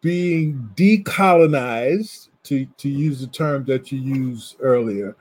being 0.00 0.70
decolonized, 0.76 2.28
to, 2.44 2.66
to 2.78 2.88
use 2.88 3.20
the 3.20 3.26
term 3.26 3.64
that 3.64 3.92
you 3.92 4.00
used 4.00 4.56
earlier, 4.60 5.16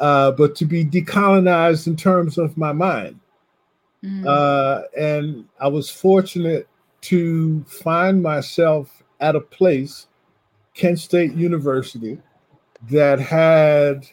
uh, 0.00 0.32
but 0.32 0.54
to 0.56 0.64
be 0.64 0.84
decolonized 0.84 1.86
in 1.86 1.96
terms 1.96 2.38
of 2.38 2.56
my 2.56 2.72
mind. 2.72 3.20
Mm. 4.02 4.26
Uh, 4.26 4.82
and 4.98 5.46
I 5.60 5.68
was 5.68 5.90
fortunate 5.90 6.68
to 7.02 7.64
find 7.64 8.22
myself 8.22 9.02
at 9.20 9.36
a 9.36 9.40
place, 9.40 10.06
Kent 10.74 10.98
State 10.98 11.34
University, 11.34 12.18
that 12.90 13.18
had 13.18 14.06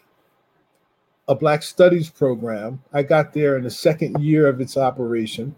a 1.27 1.35
Black 1.35 1.63
Studies 1.63 2.09
program. 2.09 2.81
I 2.93 3.03
got 3.03 3.33
there 3.33 3.57
in 3.57 3.63
the 3.63 3.69
second 3.69 4.21
year 4.21 4.47
of 4.47 4.59
its 4.61 4.77
operation. 4.77 5.55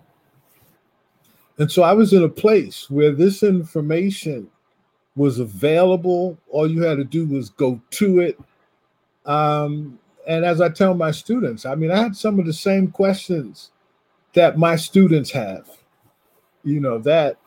And 1.58 1.72
so 1.72 1.84
I 1.84 1.94
was 1.94 2.14
in 2.14 2.24
a 2.24 2.30
place 2.30 2.90
where 2.90 3.12
this 3.12 3.44
information 3.44 4.50
was 5.16 5.40
available. 5.40 6.38
All 6.50 6.70
you 6.70 6.84
had 6.84 6.98
to 6.98 7.04
do 7.04 7.28
was 7.28 7.50
go 7.50 7.82
to 7.92 8.20
it. 8.20 8.40
Um, 9.26 10.00
and 10.28 10.46
as 10.46 10.62
I 10.62 10.70
tell 10.70 10.94
my 10.94 11.12
students, 11.12 11.66
I 11.66 11.76
mean, 11.76 11.92
I 11.92 11.98
had 11.98 12.16
some 12.16 12.40
of 12.40 12.46
the 12.46 12.54
same 12.54 12.90
questions 12.90 13.72
that 14.34 14.58
my 14.58 14.76
students 14.76 15.32
have. 15.32 15.68
You 16.64 16.80
know, 16.80 16.98
that, 17.00 17.38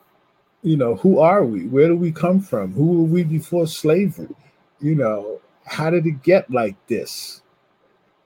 you 0.62 0.76
know, 0.76 0.96
who 0.96 1.18
are 1.18 1.44
we? 1.44 1.66
Where 1.66 1.88
do 1.88 1.96
we 1.96 2.12
come 2.12 2.40
from? 2.40 2.72
Who 2.72 2.86
were 2.86 3.08
we 3.08 3.24
before 3.24 3.66
slavery? 3.66 4.34
You 4.80 4.94
know, 4.94 5.40
how 5.64 5.90
did 5.90 6.06
it 6.06 6.22
get 6.22 6.50
like 6.50 6.76
this? 6.86 7.42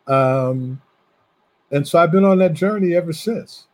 Um, 0.07 0.83
and 1.71 1.87
so 1.87 1.99
I've 2.01 2.11
been 2.11 2.25
on 2.25 2.39
that 2.39 2.55
journey 2.55 2.95
ever 2.97 3.13
since. 3.13 3.67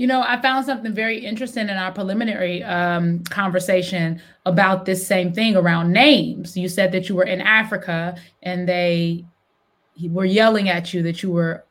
You 0.00 0.06
know, 0.06 0.24
I 0.26 0.40
found 0.40 0.64
something 0.64 0.94
very 0.94 1.18
interesting 1.18 1.68
in 1.68 1.76
our 1.76 1.92
preliminary 1.92 2.62
um, 2.62 3.22
conversation 3.24 4.22
about 4.46 4.86
this 4.86 5.06
same 5.06 5.34
thing 5.34 5.56
around 5.56 5.92
names. 5.92 6.56
You 6.56 6.70
said 6.70 6.90
that 6.92 7.10
you 7.10 7.14
were 7.14 7.24
in 7.24 7.42
Africa 7.42 8.16
and 8.42 8.66
they 8.66 9.26
were 10.08 10.24
yelling 10.24 10.70
at 10.70 10.94
you 10.94 11.02
that 11.02 11.22
you 11.22 11.30
were, 11.30 11.66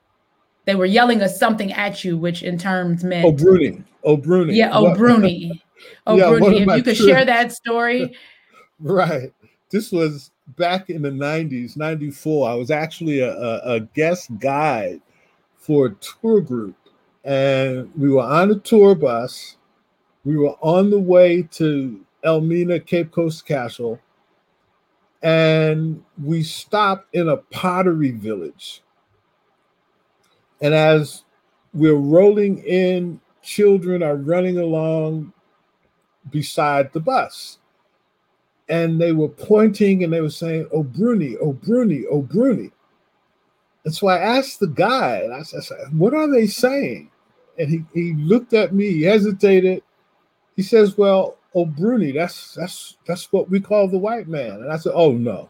they 0.66 0.76
were 0.76 0.86
yelling 0.86 1.24
us 1.24 1.40
something 1.40 1.74
at 1.74 2.04
you, 2.04 2.20
which 2.20 2.44
in 2.44 2.60
terms 2.60 3.04
meant. 3.04 3.26
Oh, 3.26 3.32
Bruni. 3.32 3.84
Oh, 4.04 4.16
Bruni. 4.16 4.54
Yeah, 4.54 4.70
oh, 4.74 4.94
Bruni. 4.94 5.64
Oh, 6.06 6.16
Yeah, 6.16 6.38
Bruni. 6.38 6.62
If 6.62 6.78
you 6.78 6.84
could 6.84 6.98
share 6.98 7.26
that 7.26 7.52
story. 7.52 8.16
Right. 8.80 9.34
This 9.72 9.92
was 9.92 10.30
back 10.56 10.92
in 10.92 11.02
the 11.02 11.10
90s, 11.10 11.76
94. 11.76 12.48
I 12.48 12.54
was 12.54 12.70
actually 12.70 13.22
a, 13.22 13.34
a, 13.34 13.76
a 13.76 13.80
guest 13.80 14.30
guide 14.38 15.02
for 15.58 15.88
a 15.88 15.96
tour 15.96 16.42
group. 16.42 16.76
And 17.30 17.92
we 17.96 18.10
were 18.10 18.24
on 18.24 18.52
a 18.52 18.56
tour 18.56 18.96
bus. 18.96 19.58
We 20.26 20.36
were 20.38 20.56
on 20.62 20.90
the 20.90 21.00
way 21.00 21.44
to 21.54 22.02
Elmina, 22.26 22.80
Cape 22.82 23.12
Coast 23.12 23.46
Castle. 23.46 24.00
and 25.22 26.04
we 26.24 26.44
stopped 26.44 27.14
in 27.14 27.30
a 27.30 27.38
pottery 27.38 28.12
village. 28.12 28.82
And 30.62 30.74
as 30.74 31.24
we're 31.74 31.96
rolling 31.96 32.60
in, 32.60 33.20
children 33.44 34.04
are 34.04 34.16
running 34.16 34.58
along 34.58 35.34
beside 36.32 36.94
the 36.94 37.02
bus. 37.02 37.60
And 38.70 39.02
they 39.02 39.14
were 39.14 39.30
pointing 39.30 40.04
and 40.04 40.14
they 40.14 40.22
were 40.22 40.30
saying, 40.30 40.70
Oh, 40.74 40.84
Bruni, 40.84 41.38
oh, 41.42 41.54
Bruni, 41.54 42.06
oh, 42.10 42.22
Bruni. 42.22 42.72
And 43.86 43.94
so 43.96 44.08
I 44.08 44.20
asked 44.20 44.60
the 44.60 44.68
guide, 44.68 45.32
I 45.32 45.44
said, 45.44 45.78
What 45.92 46.14
are 46.14 46.32
they 46.32 46.48
saying? 46.48 47.12
And 47.60 47.70
he, 47.70 47.84
he 47.94 48.14
looked 48.14 48.54
at 48.54 48.74
me, 48.74 48.92
he 48.92 49.02
hesitated. 49.04 49.84
He 50.56 50.64
says, 50.64 50.98
Well, 50.98 51.38
oh 51.54 51.66
Bruni, 51.66 52.12
that's 52.12 52.56
that's 52.56 52.98
that's 53.06 53.32
what 53.32 53.50
we 53.50 53.60
call 53.60 53.88
the 53.88 53.98
white 53.98 54.28
man. 54.28 54.62
And 54.62 54.72
I 54.72 54.78
said, 54.78 54.94
Oh 54.96 55.12
no. 55.12 55.50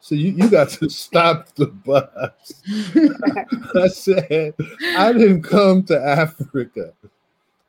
So 0.00 0.14
you, 0.14 0.30
you 0.30 0.48
got 0.48 0.70
to 0.70 0.88
stop 0.88 1.54
the 1.54 1.66
bus. 1.66 2.62
I 3.74 3.88
said, 3.88 4.54
I 4.96 5.12
didn't 5.12 5.42
come 5.42 5.82
to 5.84 6.02
Africa 6.02 6.94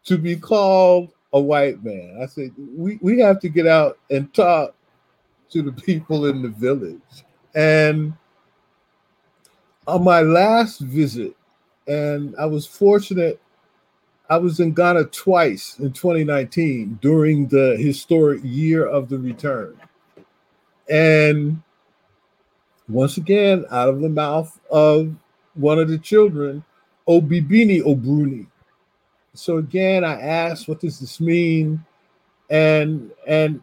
to 0.05 0.17
be 0.17 0.35
called 0.35 1.11
a 1.33 1.39
white 1.39 1.83
man. 1.83 2.19
I 2.21 2.25
said, 2.25 2.51
we, 2.57 2.99
we 3.01 3.19
have 3.19 3.39
to 3.41 3.49
get 3.49 3.67
out 3.67 3.99
and 4.09 4.33
talk 4.33 4.75
to 5.51 5.61
the 5.61 5.71
people 5.71 6.25
in 6.25 6.41
the 6.41 6.49
village. 6.49 6.99
And 7.55 8.13
on 9.87 10.03
my 10.03 10.21
last 10.21 10.79
visit, 10.79 11.35
and 11.87 12.35
I 12.37 12.45
was 12.45 12.65
fortunate, 12.65 13.41
I 14.31 14.37
was 14.37 14.61
in 14.61 14.71
Ghana 14.71 15.03
twice 15.07 15.77
in 15.79 15.91
2019 15.91 16.99
during 17.01 17.47
the 17.47 17.75
historic 17.77 18.39
year 18.45 18.85
of 18.85 19.09
the 19.09 19.19
return. 19.19 19.77
And 20.89 21.61
once 22.87 23.17
again, 23.17 23.65
out 23.71 23.89
of 23.89 23.99
the 23.99 24.07
mouth 24.07 24.57
of 24.71 25.13
one 25.55 25.79
of 25.79 25.89
the 25.89 25.97
children, 25.97 26.63
Obibini 27.09 27.81
Obruni. 27.81 28.47
So 29.33 29.57
again, 29.57 30.05
I 30.05 30.21
asked, 30.21 30.69
what 30.69 30.79
does 30.79 30.97
this 30.97 31.19
mean? 31.19 31.83
And 32.49 33.11
and 33.27 33.61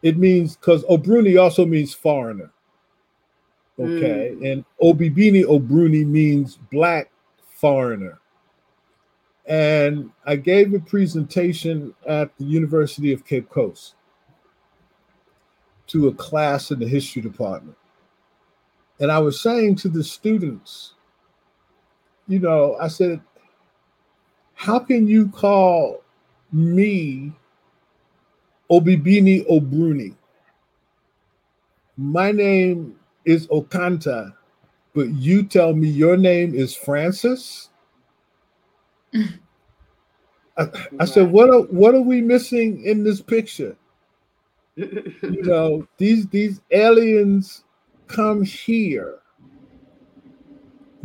it 0.00 0.16
means 0.16 0.56
because 0.56 0.84
Obruni 0.84 1.38
also 1.38 1.66
means 1.66 1.92
foreigner. 1.92 2.50
Okay. 3.78 4.34
Mm. 4.36 4.52
And 4.52 4.64
Obibini 4.80 5.44
Obruni 5.44 6.06
means 6.06 6.58
black 6.72 7.10
foreigner. 7.56 8.20
And 9.46 10.10
I 10.24 10.36
gave 10.36 10.74
a 10.74 10.80
presentation 10.80 11.94
at 12.06 12.36
the 12.36 12.44
University 12.44 13.12
of 13.12 13.24
Cape 13.24 13.48
Coast 13.48 13.94
to 15.88 16.08
a 16.08 16.14
class 16.14 16.72
in 16.72 16.80
the 16.80 16.88
history 16.88 17.22
department. 17.22 17.76
And 18.98 19.12
I 19.12 19.18
was 19.18 19.40
saying 19.40 19.76
to 19.76 19.88
the 19.88 20.02
students, 20.02 20.94
you 22.26 22.40
know, 22.40 22.76
I 22.80 22.88
said, 22.88 23.20
how 24.54 24.78
can 24.80 25.06
you 25.06 25.28
call 25.28 26.02
me 26.50 27.32
Obibini 28.70 29.46
Obruni? 29.48 30.16
My 31.96 32.32
name 32.32 32.96
is 33.24 33.46
Okantah, 33.48 34.34
but 34.94 35.08
you 35.10 35.44
tell 35.44 35.72
me 35.72 35.88
your 35.88 36.16
name 36.16 36.54
is 36.54 36.74
Francis? 36.74 37.70
I, 39.14 40.68
I 41.00 41.04
said, 41.04 41.30
what 41.30 41.50
are 41.50 41.62
what 41.62 41.94
are 41.94 42.00
we 42.00 42.20
missing 42.20 42.84
in 42.84 43.04
this 43.04 43.20
picture? 43.20 43.76
you 44.76 45.14
know, 45.42 45.86
these 45.98 46.26
these 46.28 46.60
aliens 46.70 47.64
come 48.06 48.42
here, 48.42 49.18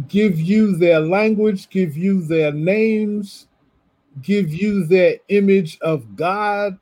give 0.08 0.40
you 0.40 0.76
their 0.76 1.00
language, 1.00 1.70
give 1.70 1.98
you 1.98 2.22
their 2.22 2.52
names, 2.52 3.48
give 4.22 4.54
you 4.54 4.86
their 4.86 5.18
image 5.30 5.80
of 5.82 6.16
God, 6.16 6.78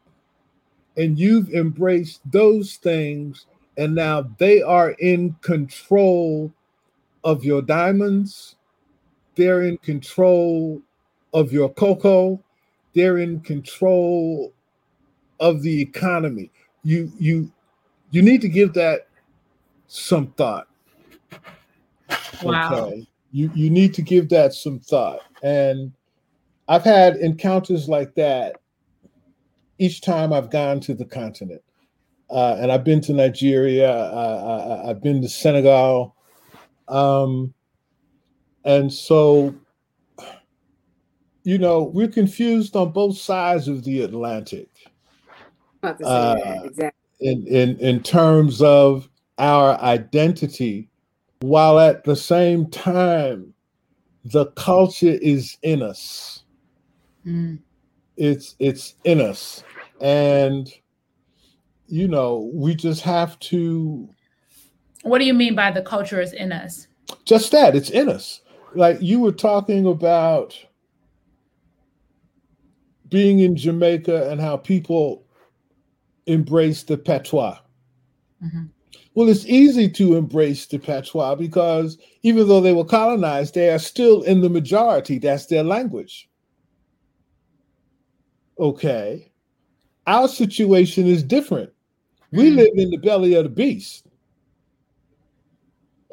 and 0.97 1.17
you've 1.17 1.49
embraced 1.53 2.21
those 2.31 2.75
things, 2.75 3.45
and 3.77 3.95
now 3.95 4.29
they 4.37 4.61
are 4.61 4.91
in 4.91 5.35
control 5.41 6.51
of 7.23 7.43
your 7.43 7.61
diamonds, 7.61 8.55
they're 9.35 9.63
in 9.63 9.77
control 9.77 10.81
of 11.33 11.51
your 11.51 11.73
cocoa, 11.73 12.41
they're 12.95 13.17
in 13.17 13.39
control 13.41 14.53
of 15.39 15.61
the 15.61 15.81
economy. 15.81 16.51
You 16.83 17.11
you 17.19 17.51
you 18.11 18.21
need 18.21 18.41
to 18.41 18.49
give 18.49 18.73
that 18.73 19.07
some 19.87 20.27
thought. 20.31 20.67
Wow. 22.43 22.85
Okay. 22.85 23.07
You 23.31 23.51
you 23.53 23.69
need 23.69 23.93
to 23.95 24.01
give 24.01 24.29
that 24.29 24.53
some 24.53 24.79
thought. 24.79 25.19
And 25.43 25.91
I've 26.67 26.83
had 26.83 27.17
encounters 27.17 27.87
like 27.87 28.15
that 28.15 28.57
each 29.79 30.01
time 30.01 30.33
I've 30.33 30.51
gone 30.51 30.79
to 30.81 30.93
the 30.93 31.05
continent. 31.05 31.63
Uh, 32.29 32.57
and 32.59 32.71
I've 32.71 32.83
been 32.83 33.01
to 33.01 33.13
Nigeria, 33.13 33.89
uh, 33.91 34.81
I, 34.83 34.87
have 34.89 35.01
been 35.01 35.21
to 35.21 35.29
Senegal. 35.29 36.15
Um, 36.87 37.53
and 38.65 38.93
so, 38.93 39.55
you 41.43 41.57
know, 41.57 41.83
we're 41.83 42.07
confused 42.07 42.75
on 42.75 42.91
both 42.91 43.17
sides 43.17 43.67
of 43.67 43.83
the 43.83 44.01
Atlantic. 44.01 44.69
Uh, 45.81 46.35
exactly. 46.63 46.91
In, 47.21 47.47
in, 47.47 47.77
in 47.79 48.03
terms 48.03 48.61
of 48.61 49.09
our 49.39 49.79
identity 49.79 50.89
while 51.41 51.79
at 51.79 52.03
the 52.03 52.15
same 52.15 52.69
time 52.69 53.53
the 54.25 54.47
culture 54.47 55.17
is 55.21 55.57
in 55.63 55.81
us 55.81 56.43
mm. 57.25 57.57
it's 58.17 58.55
it's 58.59 58.95
in 59.05 59.21
us 59.21 59.63
and 60.01 60.73
you 61.87 62.07
know 62.07 62.51
we 62.53 62.75
just 62.75 63.01
have 63.01 63.39
to 63.39 64.07
what 65.03 65.19
do 65.19 65.25
you 65.25 65.33
mean 65.33 65.55
by 65.55 65.71
the 65.71 65.81
culture 65.81 66.19
is 66.19 66.33
in 66.33 66.51
us 66.51 66.87
just 67.23 67.51
that 67.51 67.75
it's 67.75 67.89
in 67.89 68.09
us 68.09 68.41
like 68.75 68.97
you 69.01 69.19
were 69.19 69.31
talking 69.31 69.87
about 69.87 70.57
being 73.09 73.39
in 73.39 73.55
jamaica 73.55 74.29
and 74.29 74.39
how 74.39 74.55
people 74.57 75.25
embrace 76.27 76.83
the 76.83 76.97
patois 76.97 77.57
mm-hmm. 78.43 78.65
Well, 79.19 79.27
it's 79.27 79.45
easy 79.47 79.89
to 79.89 80.15
embrace 80.15 80.65
the 80.67 80.77
patois 80.77 81.35
because 81.35 81.97
even 82.23 82.47
though 82.47 82.61
they 82.61 82.71
were 82.71 82.85
colonized, 82.85 83.53
they 83.53 83.69
are 83.69 83.79
still 83.79 84.21
in 84.21 84.39
the 84.39 84.49
majority. 84.49 85.17
That's 85.17 85.47
their 85.47 85.63
language. 85.63 86.29
Okay. 88.59 89.31
Our 90.07 90.27
situation 90.27 91.07
is 91.07 91.23
different. 91.23 91.71
We 92.31 92.51
mm. 92.51 92.57
live 92.57 92.71
in 92.75 92.91
the 92.91 92.97
belly 92.97 93.33
of 93.33 93.43
the 93.43 93.49
beast. 93.49 94.07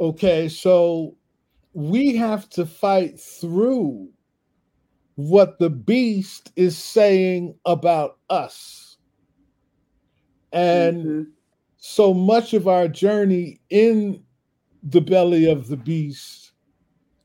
Okay. 0.01 0.49
So 0.49 1.15
we 1.75 2.17
have 2.17 2.49
to 2.51 2.67
fight 2.67 3.21
through 3.21 4.09
what 5.17 5.59
the 5.59 5.71
beast 5.71 6.53
is 6.57 6.79
saying 6.79 7.55
about 7.67 8.19
us. 8.31 8.97
And 10.53 11.05
mm-hmm 11.05 11.23
so 11.89 12.13
much 12.13 12.53
of 12.53 12.67
our 12.67 12.89
journey 12.89 13.61
in 13.71 14.21
the 14.83 15.01
belly 15.01 15.49
of 15.49 15.69
the 15.69 15.77
beast 15.77 16.51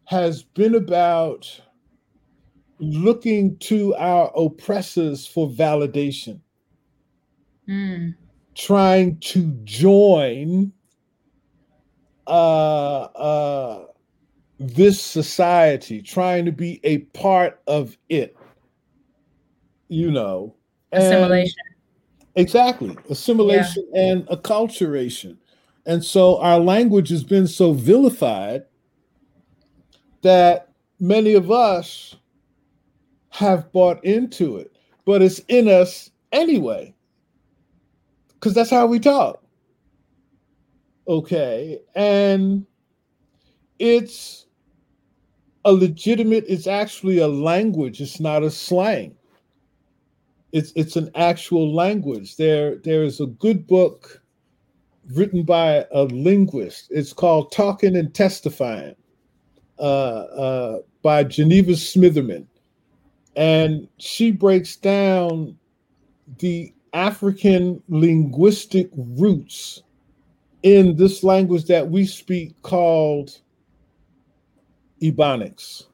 has 0.05 0.43
been 0.43 0.75
about 0.75 1.61
looking 2.77 3.57
to 3.57 3.95
our 3.95 4.31
oppressors 4.37 5.25
for 5.25 5.49
validation, 5.49 6.39
mm. 7.67 8.13
trying 8.53 9.17
to 9.21 9.51
join 9.63 10.71
uh, 12.27 13.01
uh, 13.01 13.85
this 14.61 15.01
society, 15.01 16.03
trying 16.03 16.45
to 16.45 16.51
be 16.51 16.79
a 16.83 16.99
part 16.99 17.59
of 17.65 17.97
it, 18.09 18.37
you 19.87 20.11
know. 20.11 20.55
Assimilation. 20.91 21.55
Exactly. 22.35 22.95
Assimilation 23.09 23.87
yeah. 23.91 24.11
and 24.11 24.27
acculturation. 24.27 25.35
And 25.87 26.03
so 26.03 26.39
our 26.41 26.59
language 26.59 27.09
has 27.09 27.23
been 27.23 27.47
so 27.47 27.73
vilified 27.73 28.65
that 30.21 30.69
many 30.99 31.33
of 31.33 31.49
us 31.49 32.15
have 33.29 33.71
bought 33.71 34.03
into 34.05 34.57
it, 34.57 34.75
but 35.05 35.23
it's 35.23 35.39
in 35.47 35.67
us 35.67 36.11
anyway, 36.31 36.93
because 38.33 38.53
that's 38.53 38.69
how 38.69 38.85
we 38.85 38.99
talk. 38.99 39.43
Okay. 41.07 41.79
And 41.95 42.67
it's 43.79 44.45
a 45.65 45.73
legitimate, 45.73 46.45
it's 46.47 46.67
actually 46.67 47.19
a 47.19 47.27
language, 47.27 48.01
it's 48.01 48.19
not 48.19 48.43
a 48.43 48.51
slang 48.51 49.15
it's 50.51 50.71
it's 50.75 50.95
an 50.95 51.09
actual 51.15 51.73
language. 51.73 52.35
There 52.37 52.77
there 52.77 53.03
is 53.03 53.19
a 53.19 53.27
good 53.27 53.67
book 53.67 54.21
written 55.13 55.43
by 55.43 55.85
a 55.91 56.03
linguist. 56.03 56.87
It's 56.89 57.13
called 57.13 57.51
Talking 57.51 57.95
and 57.95 58.13
Testifying 58.13 58.95
uh, 59.79 59.81
uh, 59.81 60.79
by 61.01 61.23
Geneva 61.23 61.71
Smitherman. 61.71 62.45
And 63.35 63.87
she 63.97 64.31
breaks 64.31 64.75
down 64.75 65.57
the 66.39 66.73
African 66.93 67.81
linguistic 67.87 68.89
roots 68.93 69.81
in 70.63 70.97
this 70.97 71.23
language 71.23 71.65
that 71.65 71.89
we 71.89 72.05
speak 72.05 72.61
called 72.61 73.39
Ebonics. 75.01 75.85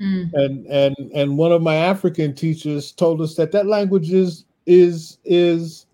Mm. 0.00 0.32
And 0.34 0.66
and 0.66 0.96
and 1.14 1.38
one 1.38 1.52
of 1.52 1.62
my 1.62 1.76
African 1.76 2.34
teachers 2.34 2.92
told 2.92 3.20
us 3.20 3.34
that 3.36 3.52
that 3.52 3.66
language 3.66 4.12
is 4.12 4.44
is 4.66 5.18
is 5.24 5.86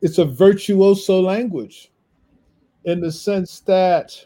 it's 0.00 0.18
a 0.18 0.24
virtuoso 0.24 1.20
language 1.20 1.90
in 2.84 3.00
the 3.00 3.10
sense 3.10 3.60
that 3.60 4.24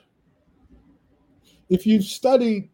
if 1.71 1.87
you've 1.87 2.05
studied 2.05 2.69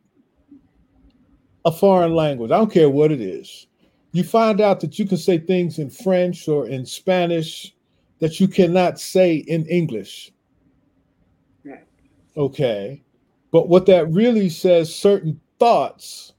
a 1.64 1.70
foreign 1.70 2.14
language, 2.14 2.50
I 2.50 2.58
don't 2.58 2.72
care 2.72 2.90
what 2.90 3.12
it 3.12 3.20
is, 3.20 3.68
you 4.12 4.24
find 4.24 4.60
out 4.60 4.80
that 4.80 4.98
you 4.98 5.06
can 5.06 5.18
say 5.18 5.38
things 5.38 5.78
in 5.78 5.90
French 5.90 6.48
or 6.48 6.66
in 6.66 6.84
Spanish 6.84 7.74
that 8.18 8.40
you 8.40 8.48
cannot 8.48 8.98
say 8.98 9.36
in 9.36 9.64
English. 9.66 10.32
Right. 11.64 11.84
Okay. 12.36 13.02
But 13.50 13.68
what 13.68 13.86
that 13.86 14.10
really 14.10 14.48
says, 14.48 14.94
certain 14.94 15.40
thoughts 15.58 16.32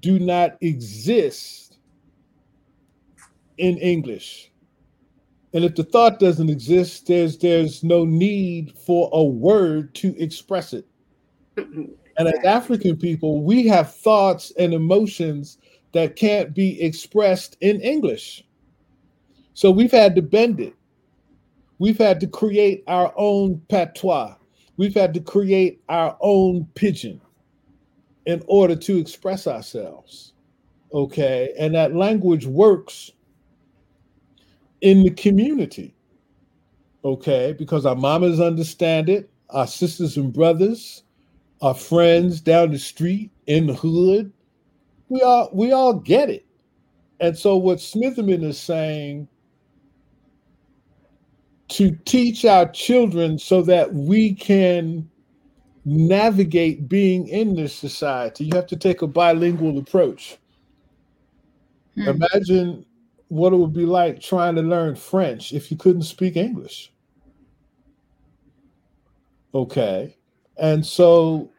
do 0.00 0.18
not 0.18 0.56
exist 0.60 1.78
in 3.58 3.78
English. 3.78 4.50
And 5.54 5.64
if 5.64 5.74
the 5.74 5.84
thought 5.84 6.18
doesn't 6.18 6.48
exist, 6.48 7.06
there's 7.06 7.36
there's 7.38 7.84
no 7.84 8.04
need 8.04 8.72
for 8.86 9.10
a 9.12 9.22
word 9.22 9.94
to 9.96 10.16
express 10.18 10.72
it. 10.72 10.86
And 11.56 12.28
as 12.28 12.44
African 12.44 12.96
people, 12.96 13.42
we 13.42 13.66
have 13.66 13.94
thoughts 13.94 14.52
and 14.58 14.72
emotions 14.72 15.58
that 15.92 16.16
can't 16.16 16.54
be 16.54 16.80
expressed 16.80 17.56
in 17.60 17.80
English. 17.80 18.44
So 19.54 19.70
we've 19.70 19.92
had 19.92 20.14
to 20.16 20.22
bend 20.22 20.60
it. 20.60 20.74
We've 21.78 21.98
had 21.98 22.20
to 22.20 22.26
create 22.26 22.82
our 22.86 23.12
own 23.16 23.60
patois. 23.68 24.36
We've 24.82 24.92
had 24.92 25.14
to 25.14 25.20
create 25.20 25.80
our 25.88 26.16
own 26.20 26.66
pidgin 26.74 27.20
in 28.26 28.42
order 28.48 28.74
to 28.74 28.98
express 28.98 29.46
ourselves. 29.46 30.32
Okay. 30.92 31.54
And 31.56 31.72
that 31.76 31.94
language 31.94 32.46
works 32.46 33.12
in 34.80 35.04
the 35.04 35.10
community. 35.10 35.94
Okay. 37.04 37.54
Because 37.56 37.86
our 37.86 37.94
mamas 37.94 38.40
understand 38.40 39.08
it, 39.08 39.30
our 39.50 39.68
sisters 39.68 40.16
and 40.16 40.32
brothers, 40.32 41.04
our 41.60 41.74
friends 41.74 42.40
down 42.40 42.72
the 42.72 42.78
street, 42.80 43.30
in 43.46 43.68
the 43.68 43.74
hood, 43.74 44.32
we 45.08 45.22
all 45.22 45.48
we 45.52 45.70
all 45.70 45.94
get 45.94 46.28
it. 46.28 46.44
And 47.20 47.38
so 47.38 47.56
what 47.56 47.78
Smitherman 47.78 48.42
is 48.42 48.58
saying 48.58 49.28
to 51.72 51.90
teach 52.04 52.44
our 52.44 52.68
children 52.70 53.38
so 53.38 53.62
that 53.62 53.94
we 53.94 54.34
can 54.34 55.08
navigate 55.86 56.86
being 56.86 57.26
in 57.28 57.54
this 57.54 57.74
society, 57.74 58.44
you 58.44 58.54
have 58.54 58.66
to 58.66 58.76
take 58.76 59.00
a 59.00 59.06
bilingual 59.06 59.78
approach. 59.78 60.36
Hmm. 61.94 62.08
Imagine 62.08 62.86
what 63.28 63.54
it 63.54 63.56
would 63.56 63.72
be 63.72 63.86
like 63.86 64.20
trying 64.20 64.54
to 64.56 64.62
learn 64.62 64.94
French 64.96 65.54
if 65.54 65.70
you 65.70 65.78
couldn't 65.78 66.02
speak 66.02 66.36
English. 66.36 66.92
Okay. 69.54 70.14
And 70.58 70.84
so 70.84 71.50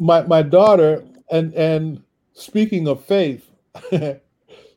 my 0.00 0.22
my 0.22 0.42
daughter 0.42 1.04
and 1.30 1.54
and 1.54 2.02
speaking 2.32 2.88
of 2.88 3.04
faith, 3.04 3.48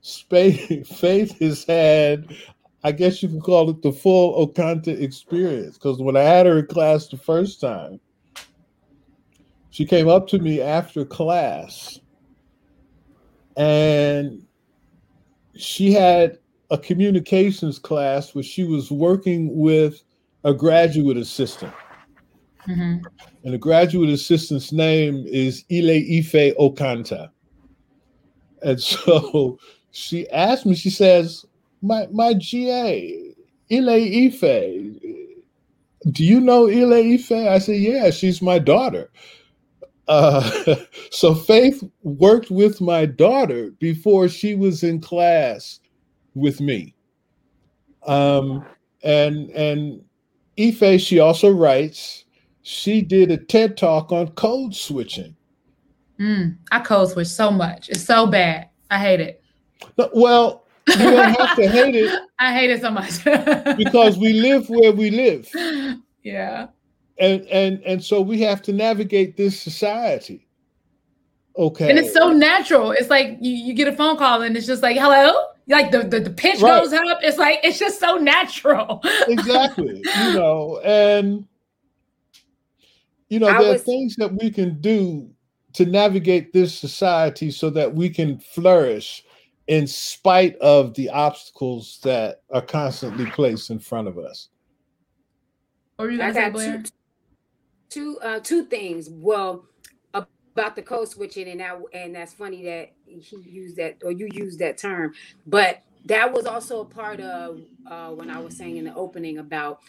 faith 0.03 1.39
has 1.39 1.63
had 1.63 2.35
I 2.83 2.91
guess 2.91 3.21
you 3.21 3.29
could 3.29 3.43
call 3.43 3.69
it 3.69 3.81
the 3.81 3.91
full 3.91 4.47
Okantah 4.47 5.01
experience. 5.01 5.77
Because 5.77 5.99
when 5.99 6.15
I 6.15 6.21
had 6.21 6.45
her 6.45 6.59
in 6.59 6.67
class 6.67 7.07
the 7.07 7.17
first 7.17 7.59
time, 7.59 7.99
she 9.69 9.85
came 9.85 10.07
up 10.07 10.27
to 10.29 10.39
me 10.39 10.61
after 10.61 11.05
class 11.05 11.99
and 13.57 14.45
she 15.55 15.91
had 15.91 16.37
a 16.69 16.77
communications 16.77 17.79
class 17.79 18.35
where 18.35 18.43
she 18.43 18.63
was 18.63 18.91
working 18.91 19.55
with 19.55 20.03
a 20.43 20.53
graduate 20.53 21.17
assistant. 21.17 21.73
Mm-hmm. 22.67 23.05
And 23.43 23.53
the 23.53 23.57
graduate 23.57 24.09
assistant's 24.09 24.71
name 24.71 25.25
is 25.27 25.63
Ile 25.71 25.89
Ife 25.91 26.55
Okantah. 26.57 27.31
And 28.61 28.79
so 28.81 29.57
she 29.91 30.29
asked 30.29 30.65
me, 30.65 30.75
she 30.75 30.89
says, 30.89 31.45
my 31.81 32.07
my 32.11 32.33
GA, 32.33 33.35
Ile 33.71 33.89
Ife. 33.89 34.99
Do 36.11 36.23
you 36.23 36.39
know 36.39 36.67
Ile 36.67 37.13
Ife? 37.13 37.31
I 37.31 37.59
said, 37.59 37.77
yeah, 37.77 38.11
she's 38.11 38.41
my 38.41 38.59
daughter. 38.59 39.11
Uh, 40.07 40.75
so 41.11 41.35
Faith 41.35 41.83
worked 42.03 42.49
with 42.49 42.79
my 42.79 43.05
daughter 43.05 43.71
before 43.79 44.29
she 44.29 44.55
was 44.55 44.83
in 44.83 45.01
class 45.01 45.79
with 46.33 46.61
me. 46.61 46.95
Um, 48.05 48.65
and 49.03 49.49
and 49.51 50.01
Ife, 50.59 51.01
she 51.01 51.19
also 51.19 51.49
writes. 51.49 52.23
She 52.63 53.01
did 53.01 53.31
a 53.31 53.37
TED 53.37 53.77
talk 53.77 54.11
on 54.11 54.27
code 54.31 54.75
switching. 54.75 55.37
Mm, 56.19 56.57
I 56.69 56.81
code 56.81 57.09
switch 57.09 57.27
so 57.27 57.49
much. 57.49 57.87
It's 57.87 58.03
so 58.03 58.27
bad. 58.27 58.69
I 58.91 58.99
hate 58.99 59.21
it. 59.21 59.41
Well, 60.13 60.66
you 60.87 60.95
don't 60.95 61.33
have 61.35 61.55
to 61.55 61.69
hate 61.69 61.95
it. 61.95 62.19
I 62.39 62.53
hate 62.53 62.69
it 62.69 62.81
so 62.81 62.91
much 62.91 63.23
because 63.77 64.17
we 64.17 64.33
live 64.33 64.69
where 64.69 64.91
we 64.91 65.11
live. 65.11 65.49
Yeah. 66.23 66.67
And 67.19 67.45
and 67.47 67.81
and 67.83 68.03
so 68.03 68.21
we 68.21 68.41
have 68.41 68.61
to 68.63 68.73
navigate 68.73 69.37
this 69.37 69.59
society. 69.59 70.47
Okay. 71.57 71.89
And 71.89 71.97
it's 71.97 72.13
so 72.13 72.31
natural. 72.31 72.91
It's 72.91 73.09
like 73.09 73.37
you, 73.41 73.51
you 73.51 73.73
get 73.73 73.87
a 73.87 73.93
phone 73.93 74.17
call 74.17 74.43
and 74.43 74.55
it's 74.55 74.67
just 74.67 74.83
like, 74.83 74.95
hello. 74.95 75.33
Like 75.67 75.91
the, 75.91 76.03
the, 76.03 76.19
the 76.21 76.29
pitch 76.29 76.61
right. 76.61 76.81
goes 76.81 76.93
up. 76.93 77.19
It's 77.21 77.37
like 77.37 77.59
it's 77.63 77.79
just 77.79 77.99
so 77.99 78.17
natural. 78.17 79.01
exactly. 79.27 80.01
You 80.19 80.33
know, 80.33 80.79
and 80.83 81.45
you 83.29 83.39
know, 83.39 83.47
I 83.47 83.59
there 83.59 83.71
was... 83.73 83.81
are 83.81 83.83
things 83.83 84.15
that 84.17 84.33
we 84.33 84.49
can 84.49 84.79
do 84.79 85.29
to 85.73 85.85
navigate 85.85 86.53
this 86.53 86.77
society 86.77 87.51
so 87.51 87.69
that 87.71 87.93
we 87.93 88.09
can 88.09 88.39
flourish 88.39 89.23
in 89.67 89.85
spite 89.85 90.55
of 90.57 90.93
the 90.95 91.09
obstacles 91.09 91.99
that 92.03 92.41
are 92.51 92.61
constantly 92.61 93.25
placed 93.31 93.69
in 93.69 93.79
front 93.79 94.07
of 94.07 94.17
us. 94.17 94.49
Or 95.99 96.09
you 96.09 96.17
got 96.17 96.55
two, 96.55 96.83
two, 97.89 98.19
uh, 98.21 98.39
two 98.39 98.65
things. 98.65 99.09
Well, 99.09 99.65
about 100.57 100.75
the 100.75 100.81
code 100.81 101.07
switching, 101.07 101.47
and 101.49 101.59
that, 101.59 101.79
and 101.93 102.15
that's 102.15 102.33
funny 102.33 102.63
that 102.63 102.93
he 103.05 103.23
used 103.43 103.75
that 103.75 103.97
or 104.03 104.11
you 104.11 104.27
used 104.31 104.57
that 104.57 104.77
term, 104.77 105.13
but 105.45 105.83
that 106.05 106.33
was 106.33 106.45
also 106.45 106.81
a 106.81 106.85
part 106.85 107.19
of 107.19 107.61
uh, 107.85 108.09
when 108.09 108.31
I 108.31 108.39
was 108.39 108.57
saying 108.57 108.77
in 108.77 108.85
the 108.85 108.95
opening 108.95 109.37
about 109.37 109.81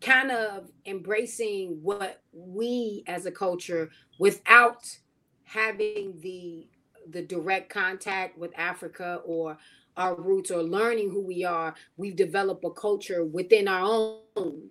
kind 0.00 0.30
of 0.30 0.70
embracing 0.86 1.78
what 1.82 2.22
we 2.32 3.04
as 3.06 3.26
a 3.26 3.30
culture 3.30 3.90
without 4.18 4.96
having 5.44 6.18
the 6.22 6.66
the 7.10 7.22
direct 7.22 7.68
contact 7.70 8.38
with 8.38 8.52
Africa 8.58 9.20
or 9.24 9.58
our 9.96 10.14
roots 10.14 10.50
or 10.50 10.62
learning 10.62 11.10
who 11.10 11.20
we 11.20 11.44
are, 11.44 11.74
we've 11.96 12.16
developed 12.16 12.64
a 12.64 12.70
culture 12.70 13.24
within 13.24 13.68
our 13.68 14.18
own, 14.36 14.68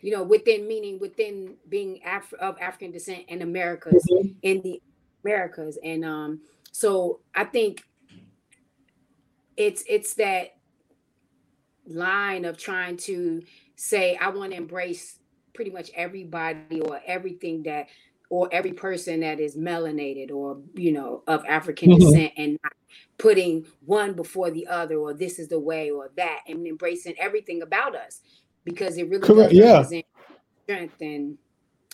you 0.00 0.12
know, 0.12 0.22
within 0.22 0.68
meaning 0.68 0.98
within 1.00 1.56
being 1.68 2.00
Af- 2.06 2.32
of 2.34 2.56
African 2.60 2.92
descent 2.92 3.24
in 3.28 3.42
Americas, 3.42 4.06
mm-hmm. 4.10 4.28
in 4.42 4.62
the 4.62 4.80
Americas. 5.24 5.78
And 5.82 6.04
um, 6.04 6.40
so 6.70 7.20
I 7.34 7.44
think 7.44 7.82
it's 9.56 9.84
it's 9.88 10.14
that 10.14 10.56
line 11.86 12.44
of 12.44 12.56
trying 12.56 12.96
to 12.96 13.42
say, 13.76 14.16
I 14.16 14.28
want 14.28 14.52
to 14.52 14.56
embrace 14.56 15.18
pretty 15.54 15.70
much 15.70 15.90
everybody 15.94 16.80
or 16.80 17.00
everything 17.06 17.64
that 17.64 17.88
or 18.32 18.48
every 18.50 18.72
person 18.72 19.20
that 19.20 19.38
is 19.38 19.58
melanated 19.58 20.30
or 20.30 20.58
you 20.72 20.90
know 20.90 21.22
of 21.26 21.44
African 21.44 21.90
mm-hmm. 21.90 22.00
descent 22.00 22.32
and 22.38 22.58
not 22.62 22.72
putting 23.18 23.66
one 23.84 24.14
before 24.14 24.50
the 24.50 24.66
other 24.66 24.96
or 24.96 25.12
this 25.12 25.38
is 25.38 25.48
the 25.48 25.60
way 25.60 25.90
or 25.90 26.10
that 26.16 26.40
and 26.48 26.66
embracing 26.66 27.14
everything 27.18 27.60
about 27.60 27.94
us 27.94 28.22
because 28.64 28.96
it 28.96 29.06
really 29.10 29.20
Correct. 29.20 29.52
yeah. 29.52 29.82
strength 30.64 30.94
and 31.02 31.36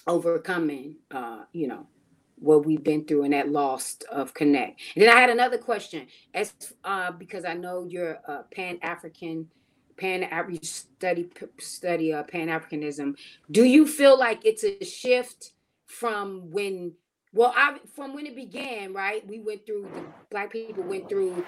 overcoming 0.06 0.94
uh 1.10 1.40
you 1.52 1.66
know 1.66 1.88
what 2.36 2.64
we've 2.64 2.84
been 2.84 3.04
through 3.04 3.24
and 3.24 3.32
that 3.32 3.48
loss 3.48 3.96
of 4.12 4.32
connect. 4.32 4.80
And 4.94 5.02
then 5.02 5.10
I 5.10 5.20
had 5.20 5.30
another 5.30 5.58
question 5.58 6.06
as 6.34 6.54
uh 6.84 7.10
because 7.10 7.44
I 7.44 7.54
know 7.54 7.84
you're 7.84 8.12
a 8.12 8.44
pan-African 8.54 9.48
pan 9.96 10.28
you 10.48 10.60
study 10.62 11.28
study 11.58 12.12
uh, 12.12 12.22
pan 12.22 12.46
Africanism. 12.46 13.16
Do 13.50 13.64
you 13.64 13.88
feel 13.88 14.16
like 14.16 14.46
it's 14.46 14.62
a 14.62 14.84
shift 14.84 15.54
from 15.88 16.50
when? 16.50 16.94
Well, 17.32 17.52
I, 17.54 17.78
from 17.94 18.14
when 18.14 18.26
it 18.26 18.36
began, 18.36 18.94
right? 18.94 19.26
We 19.26 19.40
went 19.40 19.66
through 19.66 19.90
the 19.94 20.02
black 20.30 20.52
people 20.52 20.82
went 20.82 21.08
through 21.08 21.44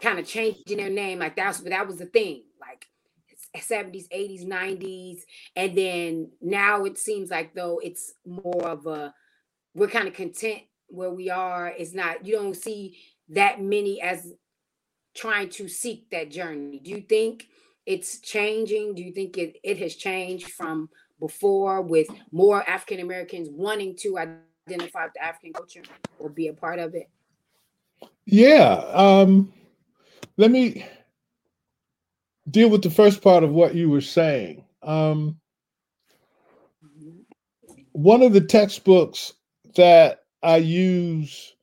kind 0.00 0.18
of 0.18 0.26
changing 0.26 0.78
their 0.78 0.90
name, 0.90 1.20
like 1.20 1.36
that's 1.36 1.60
that 1.60 1.86
was 1.86 1.98
the 1.98 2.06
thing, 2.06 2.42
like 2.60 2.86
70s, 3.56 4.08
80s, 4.08 4.46
90s, 4.46 5.20
and 5.54 5.76
then 5.76 6.30
now 6.40 6.84
it 6.84 6.98
seems 6.98 7.30
like 7.30 7.54
though 7.54 7.80
it's 7.82 8.14
more 8.26 8.68
of 8.68 8.86
a 8.86 9.14
we're 9.74 9.88
kind 9.88 10.08
of 10.08 10.14
content 10.14 10.62
where 10.88 11.10
we 11.10 11.30
are. 11.30 11.68
It's 11.68 11.94
not 11.94 12.26
you 12.26 12.34
don't 12.34 12.56
see 12.56 12.98
that 13.30 13.60
many 13.62 14.00
as 14.00 14.32
trying 15.14 15.50
to 15.50 15.68
seek 15.68 16.10
that 16.10 16.30
journey. 16.30 16.80
Do 16.82 16.90
you 16.90 17.00
think 17.00 17.48
it's 17.86 18.20
changing? 18.20 18.94
Do 18.94 19.02
you 19.02 19.12
think 19.12 19.36
it, 19.38 19.56
it 19.62 19.78
has 19.78 19.94
changed 19.94 20.50
from 20.50 20.88
before 21.22 21.80
with 21.82 22.08
more 22.32 22.68
African 22.68 22.98
Americans 22.98 23.48
wanting 23.48 23.94
to 23.94 24.18
identify 24.18 25.04
with 25.04 25.14
the 25.14 25.22
African 25.22 25.52
culture 25.52 25.82
or 26.18 26.28
be 26.28 26.48
a 26.48 26.52
part 26.52 26.80
of 26.80 26.96
it? 26.96 27.08
Yeah. 28.24 28.84
Um, 28.92 29.52
let 30.36 30.50
me 30.50 30.84
deal 32.50 32.70
with 32.70 32.82
the 32.82 32.90
first 32.90 33.22
part 33.22 33.44
of 33.44 33.52
what 33.52 33.76
you 33.76 33.88
were 33.88 34.00
saying. 34.00 34.64
Um, 34.82 35.38
one 37.92 38.22
of 38.22 38.32
the 38.32 38.40
textbooks 38.40 39.34
that 39.76 40.24
I 40.42 40.56
use 40.56 41.54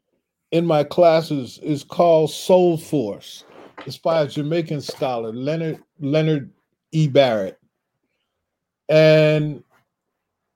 in 0.53 0.65
my 0.65 0.85
classes 0.85 1.59
is 1.61 1.83
called 1.83 2.31
Soul 2.31 2.77
Force. 2.77 3.43
It's 3.85 3.97
by 3.97 4.21
a 4.21 4.27
Jamaican 4.27 4.79
scholar, 4.79 5.33
Leonard 5.33 5.83
Leonard 5.99 6.49
E. 6.93 7.09
Barrett. 7.09 7.58
And 8.89 9.63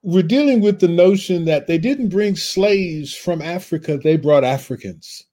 we're 0.01 0.23
dealing 0.23 0.59
with 0.59 0.79
the 0.79 0.87
notion 0.87 1.45
that 1.45 1.67
they 1.67 1.77
didn't 1.77 2.09
bring 2.09 2.35
slaves 2.35 3.15
from 3.15 3.41
Africa, 3.41 3.97
they 3.97 4.17
brought 4.17 4.43
Africans. 4.43 5.23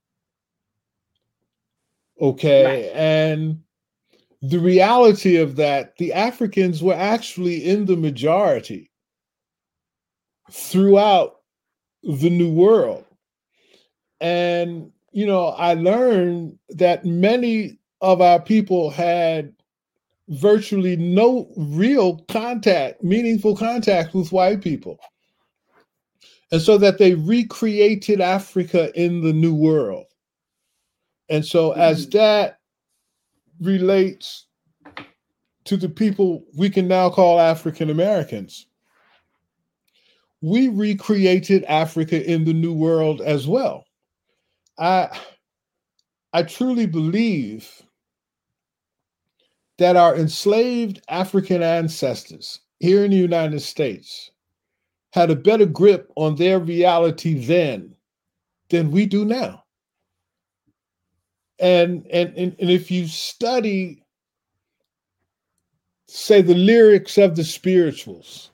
Okay. 2.21 2.65
Right. 2.65 2.93
And 2.95 3.61
the 4.43 4.61
reality 4.61 5.37
of 5.37 5.57
that, 5.57 5.97
the 5.97 6.13
Africans 6.13 6.83
were 6.83 6.95
actually 6.95 7.65
in 7.65 7.87
the 7.87 7.97
majority 7.97 8.91
throughout 10.51 11.41
the 12.03 12.31
New 12.31 12.53
World. 12.53 13.05
And, 14.21 14.93
you 15.13 15.27
know, 15.27 15.47
I 15.47 15.75
learned 15.75 16.59
that 16.71 17.05
many 17.05 17.79
of 18.01 18.21
our 18.21 18.41
people 18.41 18.91
had 18.91 19.53
virtually 20.31 20.97
no 20.97 21.51
real 21.57 22.19
contact, 22.29 23.03
meaningful 23.03 23.57
contact 23.57 24.15
with 24.15 24.33
white 24.33 24.63
people. 24.63 24.99
And 26.53 26.63
so 26.63 26.79
that 26.79 26.99
they 26.99 27.15
recreated 27.15 28.21
Africa 28.21 28.93
in 29.01 29.23
the 29.23 29.33
New 29.33 29.55
World. 29.55 30.07
And 31.29 31.45
so, 31.45 31.71
mm-hmm. 31.71 31.81
as 31.81 32.09
that 32.11 32.59
relates 33.61 34.47
to 35.65 35.77
the 35.77 35.89
people 35.89 36.45
we 36.57 36.71
can 36.71 36.89
now 36.89 37.11
call 37.11 37.39
African 37.39 37.91
Americans, 37.91 38.67
we 40.41 40.69
recreated 40.69 41.65
Africa 41.65 42.25
in 42.29 42.45
the 42.45 42.55
New 42.55 42.73
World 42.73 43.21
as 43.21 43.47
well. 43.47 43.85
I 44.79 45.09
I 46.33 46.43
truly 46.45 46.87
believe 46.87 47.83
that 49.81 49.97
our 49.97 50.15
enslaved 50.15 51.01
African 51.09 51.63
ancestors 51.63 52.61
here 52.81 53.03
in 53.03 53.11
the 53.11 53.17
United 53.17 53.61
States 53.61 54.31
had 55.15 55.31
a 55.31 55.35
better 55.35 55.65
grip 55.65 56.13
on 56.17 56.37
their 56.37 56.59
reality 56.59 57.43
then 57.47 57.97
than 58.69 58.91
we 58.91 59.07
do 59.07 59.25
now. 59.25 59.65
And, 61.61 62.07
and, 62.11 62.37
and, 62.37 62.55
and 62.61 62.71
if 62.71 62.91
you 62.91 63.07
study, 63.07 64.05
say, 66.09 66.43
the 66.43 66.55
lyrics 66.55 67.17
of 67.17 67.35
the 67.35 67.45
spirituals, 67.45 68.51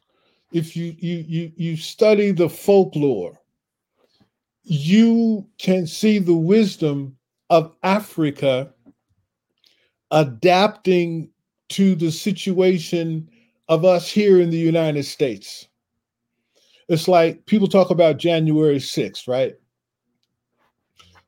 if 0.52 0.76
you, 0.76 0.94
you, 1.00 1.24
you, 1.26 1.52
you 1.56 1.76
study 1.76 2.30
the 2.30 2.48
folklore, 2.48 3.36
you 4.62 5.44
can 5.58 5.88
see 5.88 6.20
the 6.20 6.34
wisdom 6.34 7.16
of 7.50 7.74
Africa 7.82 8.72
adapting 10.10 11.30
to 11.70 11.94
the 11.94 12.10
situation 12.10 13.28
of 13.68 13.84
us 13.84 14.10
here 14.10 14.40
in 14.40 14.50
the 14.50 14.58
United 14.58 15.04
States. 15.04 15.68
It's 16.88 17.08
like 17.08 17.44
people 17.46 17.66
talk 17.66 17.90
about 17.90 18.18
January 18.18 18.78
6th, 18.78 19.26
right? 19.26 19.54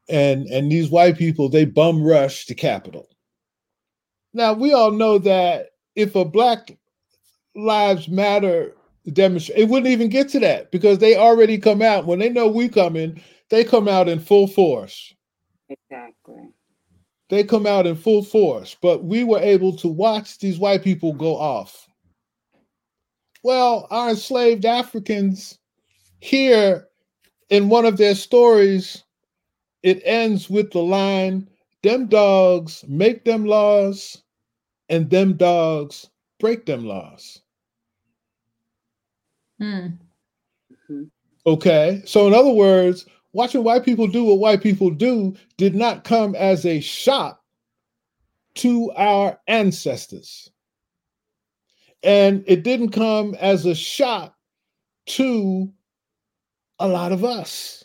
And 0.09 0.47
and 0.47 0.71
these 0.71 0.91
white 0.91 1.19
people 1.19 1.49
they 1.49 1.65
bum 1.65 2.03
rush 2.03 2.47
the 2.47 2.55
Capitol. 2.55 3.09
Now 4.33 4.53
we 4.53 4.73
all 4.73 4.93
know 4.93 5.19
that 5.19 5.71
if 5.97 6.15
a 6.15 6.25
Black 6.25 6.79
Lives 7.55 8.09
Matter 8.09 8.75
demonstration. 9.13 9.63
It 9.63 9.69
wouldn't 9.69 9.91
even 9.91 10.09
get 10.09 10.29
to 10.31 10.41
that 10.41 10.71
because 10.71 10.99
they 10.99 11.17
already 11.17 11.59
come 11.59 11.83
out 11.83 12.07
when 12.07 12.19
they 12.19 12.29
know 12.29 12.49
we 12.49 12.69
come 12.69 12.97
in. 12.97 13.21
They 13.51 13.65
come 13.65 13.89
out 13.89 14.09
in 14.09 14.21
full 14.21 14.47
force. 14.47 15.15
Exactly. 15.69 16.49
They 17.29 17.45
come 17.45 17.67
out 17.67 17.87
in 17.87 17.95
full 17.95 18.23
force, 18.23 18.77
but 18.81 19.05
we 19.05 19.23
were 19.23 19.41
able 19.41 19.77
to 19.77 19.89
watch 19.89 20.39
these 20.39 20.59
white 20.59 20.83
people 20.83 21.13
go 21.13 21.37
off. 21.37 21.89
Well, 23.43 23.87
our 23.91 24.11
enslaved 24.11 24.65
Africans 24.65 25.59
here 26.21 26.89
in 27.51 27.69
one 27.69 27.85
of 27.85 27.97
their 27.97 28.15
stories, 28.15 29.05
it 29.83 30.03
ends 30.05 30.51
with 30.51 30.73
the 30.73 30.83
line, 30.83 31.49
them 31.83 32.07
dogs 32.07 32.85
make 32.89 33.25
them 33.25 33.45
laws, 33.45 34.23
and 34.89 35.09
them 35.11 35.35
dogs 35.35 36.09
break 36.41 36.67
them 36.67 36.85
laws. 36.85 37.43
Hmm. 39.59 39.89
Okay. 41.47 42.03
So, 42.05 42.27
in 42.27 42.35
other 42.35 42.51
words, 42.51 43.07
watching 43.33 43.65
white 43.65 43.85
people 43.85 44.07
do 44.07 44.25
what 44.25 44.39
white 44.39 44.63
people 44.63 44.91
do 44.91 45.35
did 45.57 45.75
not 45.75 46.05
come 46.05 46.35
as 46.35 46.65
a 46.65 46.81
shock 46.81 47.41
to 48.55 48.91
our 48.93 49.39
ancestors. 49.47 50.51
And 52.03 52.45
it 52.47 52.63
didn't 52.63 52.91
come 52.91 53.35
as 53.41 53.67
a 53.67 53.75
shock 53.75 54.35
to 55.07 55.73
a 56.79 56.89
lot 56.89 57.13
of 57.13 57.25
us. 57.25 57.85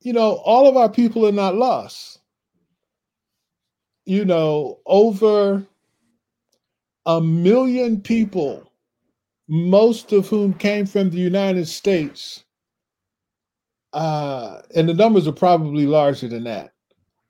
You 0.00 0.12
know, 0.12 0.36
all 0.44 0.68
of 0.68 0.76
our 0.76 0.88
people 0.88 1.26
are 1.26 1.32
not 1.32 1.54
lost. 1.54 2.20
You 4.04 4.24
know, 4.24 4.80
over 4.86 5.64
a 7.06 7.20
million 7.20 8.00
people 8.00 8.72
most 9.48 10.12
of 10.12 10.28
whom 10.28 10.54
came 10.54 10.86
from 10.86 11.10
the 11.10 11.18
United 11.18 11.68
States, 11.68 12.41
uh, 13.92 14.62
and 14.74 14.88
the 14.88 14.94
numbers 14.94 15.26
are 15.26 15.32
probably 15.32 15.86
larger 15.86 16.28
than 16.28 16.44
that, 16.44 16.72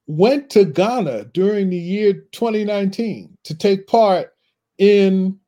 went 0.07 0.51
to 0.51 0.65
Ghana 0.65 1.27
during 1.27 1.71
the 1.71 1.77
year 1.77 2.13
2019 2.33 3.37
to 3.45 3.55
take 3.55 3.87
part 3.87 4.33
in 4.79 5.39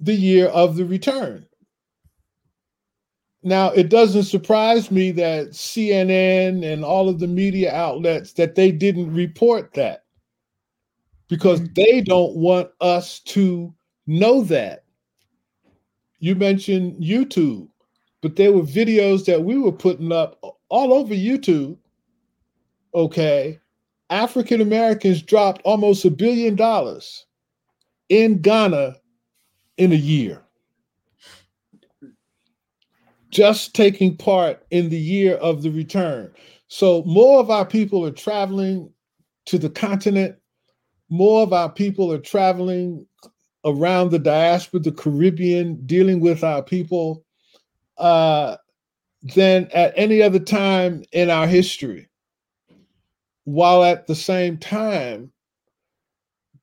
the 0.00 0.14
year 0.14 0.48
of 0.48 0.76
the 0.76 0.84
return. 0.84 1.46
Now, 3.42 3.70
it 3.70 3.90
doesn't 3.90 4.24
surprise 4.24 4.90
me 4.90 5.12
that 5.12 5.50
CNN 5.50 6.64
and 6.64 6.84
all 6.84 7.08
of 7.08 7.20
the 7.20 7.28
media 7.28 7.72
outlets 7.72 8.32
that 8.32 8.56
they 8.56 8.72
didn't 8.72 9.14
report 9.14 9.72
that 9.74 10.04
because 11.28 11.60
mm. 11.60 11.74
they 11.76 12.00
don't 12.00 12.34
want 12.34 12.70
us 12.80 13.20
to 13.20 13.72
know 14.06 14.42
that 14.42 14.84
you 16.18 16.34
mentioned 16.34 17.00
YouTube, 17.02 17.68
but 18.26 18.34
there 18.34 18.50
were 18.50 18.62
videos 18.62 19.24
that 19.26 19.44
we 19.44 19.56
were 19.56 19.70
putting 19.70 20.10
up 20.10 20.42
all 20.68 20.92
over 20.92 21.14
YouTube. 21.14 21.76
Okay. 22.92 23.60
African 24.10 24.60
Americans 24.60 25.22
dropped 25.22 25.62
almost 25.62 26.04
a 26.04 26.10
billion 26.10 26.56
dollars 26.56 27.24
in 28.08 28.42
Ghana 28.42 28.96
in 29.76 29.92
a 29.92 29.94
year. 29.94 30.42
Just 33.30 33.76
taking 33.76 34.16
part 34.16 34.66
in 34.72 34.88
the 34.88 34.98
year 34.98 35.36
of 35.36 35.62
the 35.62 35.70
return. 35.70 36.32
So, 36.66 37.04
more 37.04 37.38
of 37.38 37.48
our 37.48 37.64
people 37.64 38.04
are 38.04 38.10
traveling 38.10 38.92
to 39.44 39.56
the 39.56 39.70
continent, 39.70 40.34
more 41.10 41.44
of 41.44 41.52
our 41.52 41.70
people 41.70 42.12
are 42.12 42.18
traveling 42.18 43.06
around 43.64 44.10
the 44.10 44.18
diaspora, 44.18 44.80
the 44.80 44.90
Caribbean, 44.90 45.86
dealing 45.86 46.18
with 46.18 46.42
our 46.42 46.64
people 46.64 47.22
uh, 47.98 48.56
than 49.34 49.68
at 49.72 49.92
any 49.96 50.22
other 50.22 50.38
time 50.38 51.02
in 51.12 51.30
our 51.30 51.46
history. 51.46 52.08
While 53.44 53.84
at 53.84 54.06
the 54.06 54.14
same 54.14 54.58
time, 54.58 55.32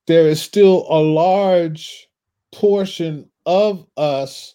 there 0.06 0.28
is 0.28 0.40
still 0.40 0.86
a 0.88 1.00
large 1.00 2.08
portion 2.52 3.30
of 3.46 3.86
us 3.96 4.54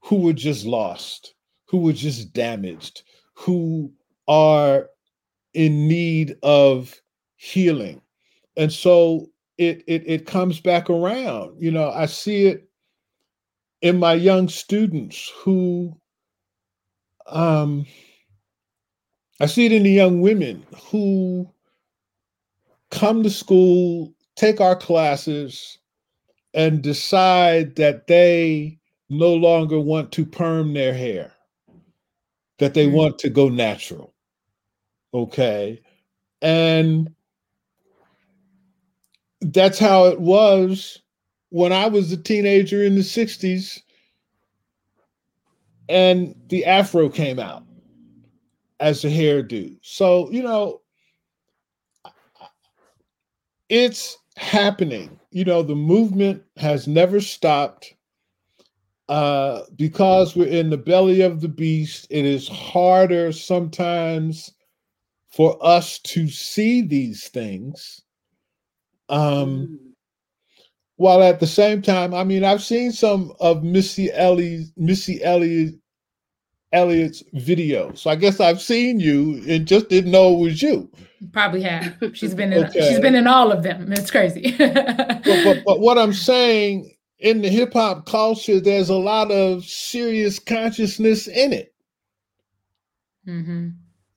who 0.00 0.16
were 0.16 0.32
just 0.32 0.66
lost, 0.66 1.34
who 1.66 1.78
were 1.78 1.92
just 1.92 2.32
damaged, 2.32 3.02
who 3.34 3.92
are 4.26 4.88
in 5.54 5.88
need 5.88 6.36
of 6.42 6.94
healing. 7.36 8.00
And 8.56 8.72
so 8.72 9.28
it, 9.56 9.82
it 9.86 10.02
it 10.06 10.26
comes 10.26 10.60
back 10.60 10.90
around. 10.90 11.60
You 11.60 11.70
know, 11.70 11.90
I 11.90 12.06
see 12.06 12.46
it 12.46 12.68
in 13.82 13.98
my 13.98 14.14
young 14.14 14.48
students 14.48 15.32
who 15.36 15.96
um 17.28 17.86
I 19.40 19.46
see 19.46 19.66
it 19.66 19.72
in 19.72 19.84
the 19.84 19.90
young 19.90 20.20
women 20.20 20.66
who 20.90 21.48
come 22.90 23.22
to 23.22 23.30
school, 23.30 24.12
take 24.36 24.60
our 24.60 24.74
classes, 24.74 25.78
and 26.54 26.82
decide 26.82 27.76
that 27.76 28.08
they 28.08 28.78
no 29.10 29.34
longer 29.34 29.78
want 29.78 30.12
to 30.12 30.26
perm 30.26 30.74
their 30.74 30.92
hair, 30.92 31.32
that 32.58 32.74
they 32.74 32.86
mm-hmm. 32.86 32.96
want 32.96 33.18
to 33.20 33.30
go 33.30 33.48
natural. 33.48 34.12
Okay. 35.14 35.80
And 36.42 37.14
that's 39.40 39.78
how 39.78 40.06
it 40.06 40.20
was 40.20 41.00
when 41.50 41.72
I 41.72 41.86
was 41.86 42.10
a 42.12 42.16
teenager 42.16 42.82
in 42.82 42.96
the 42.96 43.02
60s 43.02 43.80
and 45.88 46.34
the 46.48 46.64
afro 46.64 47.08
came 47.08 47.38
out 47.38 47.64
as 48.80 49.04
a 49.04 49.08
hairdo. 49.08 49.76
So, 49.82 50.30
you 50.30 50.42
know, 50.42 50.80
it's 53.68 54.16
happening. 54.36 55.18
You 55.30 55.44
know, 55.44 55.62
the 55.62 55.74
movement 55.74 56.42
has 56.56 56.86
never 56.86 57.20
stopped. 57.20 57.94
Uh, 59.08 59.62
because 59.76 60.36
we're 60.36 60.46
in 60.46 60.68
the 60.68 60.76
belly 60.76 61.22
of 61.22 61.40
the 61.40 61.48
beast, 61.48 62.06
it 62.10 62.26
is 62.26 62.46
harder 62.46 63.32
sometimes 63.32 64.52
for 65.30 65.56
us 65.64 65.98
to 66.00 66.28
see 66.28 66.82
these 66.82 67.28
things. 67.28 68.02
Um, 69.08 69.78
mm. 69.82 69.87
While 70.98 71.22
at 71.22 71.38
the 71.38 71.46
same 71.46 71.80
time, 71.80 72.12
I 72.12 72.24
mean, 72.24 72.42
I've 72.42 72.62
seen 72.62 72.90
some 72.90 73.32
of 73.38 73.62
Missy 73.62 74.12
Elliott's 74.12 74.72
Missy 74.76 75.22
Elliott 75.22 75.74
Elliott's 76.72 77.22
video. 77.32 77.94
So 77.94 78.10
I 78.10 78.16
guess 78.16 78.40
I've 78.40 78.60
seen 78.60 78.98
you 78.98 79.42
and 79.48 79.66
just 79.66 79.88
didn't 79.88 80.10
know 80.10 80.34
it 80.34 80.40
was 80.40 80.60
you. 80.60 80.90
Probably 81.32 81.62
have. 81.62 81.96
She's 82.14 82.34
been 82.34 82.52
in 82.52 82.64
okay. 82.66 82.88
she's 82.88 82.98
been 82.98 83.14
in 83.14 83.28
all 83.28 83.52
of 83.52 83.62
them. 83.62 83.92
It's 83.92 84.10
crazy. 84.10 84.54
but, 84.58 85.24
but, 85.24 85.62
but 85.64 85.80
what 85.80 85.98
I'm 85.98 86.12
saying 86.12 86.92
in 87.20 87.42
the 87.42 87.48
hip 87.48 87.74
hop 87.74 88.06
culture, 88.06 88.58
there's 88.58 88.88
a 88.88 88.96
lot 88.96 89.30
of 89.30 89.64
serious 89.64 90.40
consciousness 90.40 91.28
in 91.28 91.52
it. 91.52 91.74
Mm-hmm. 93.26 93.68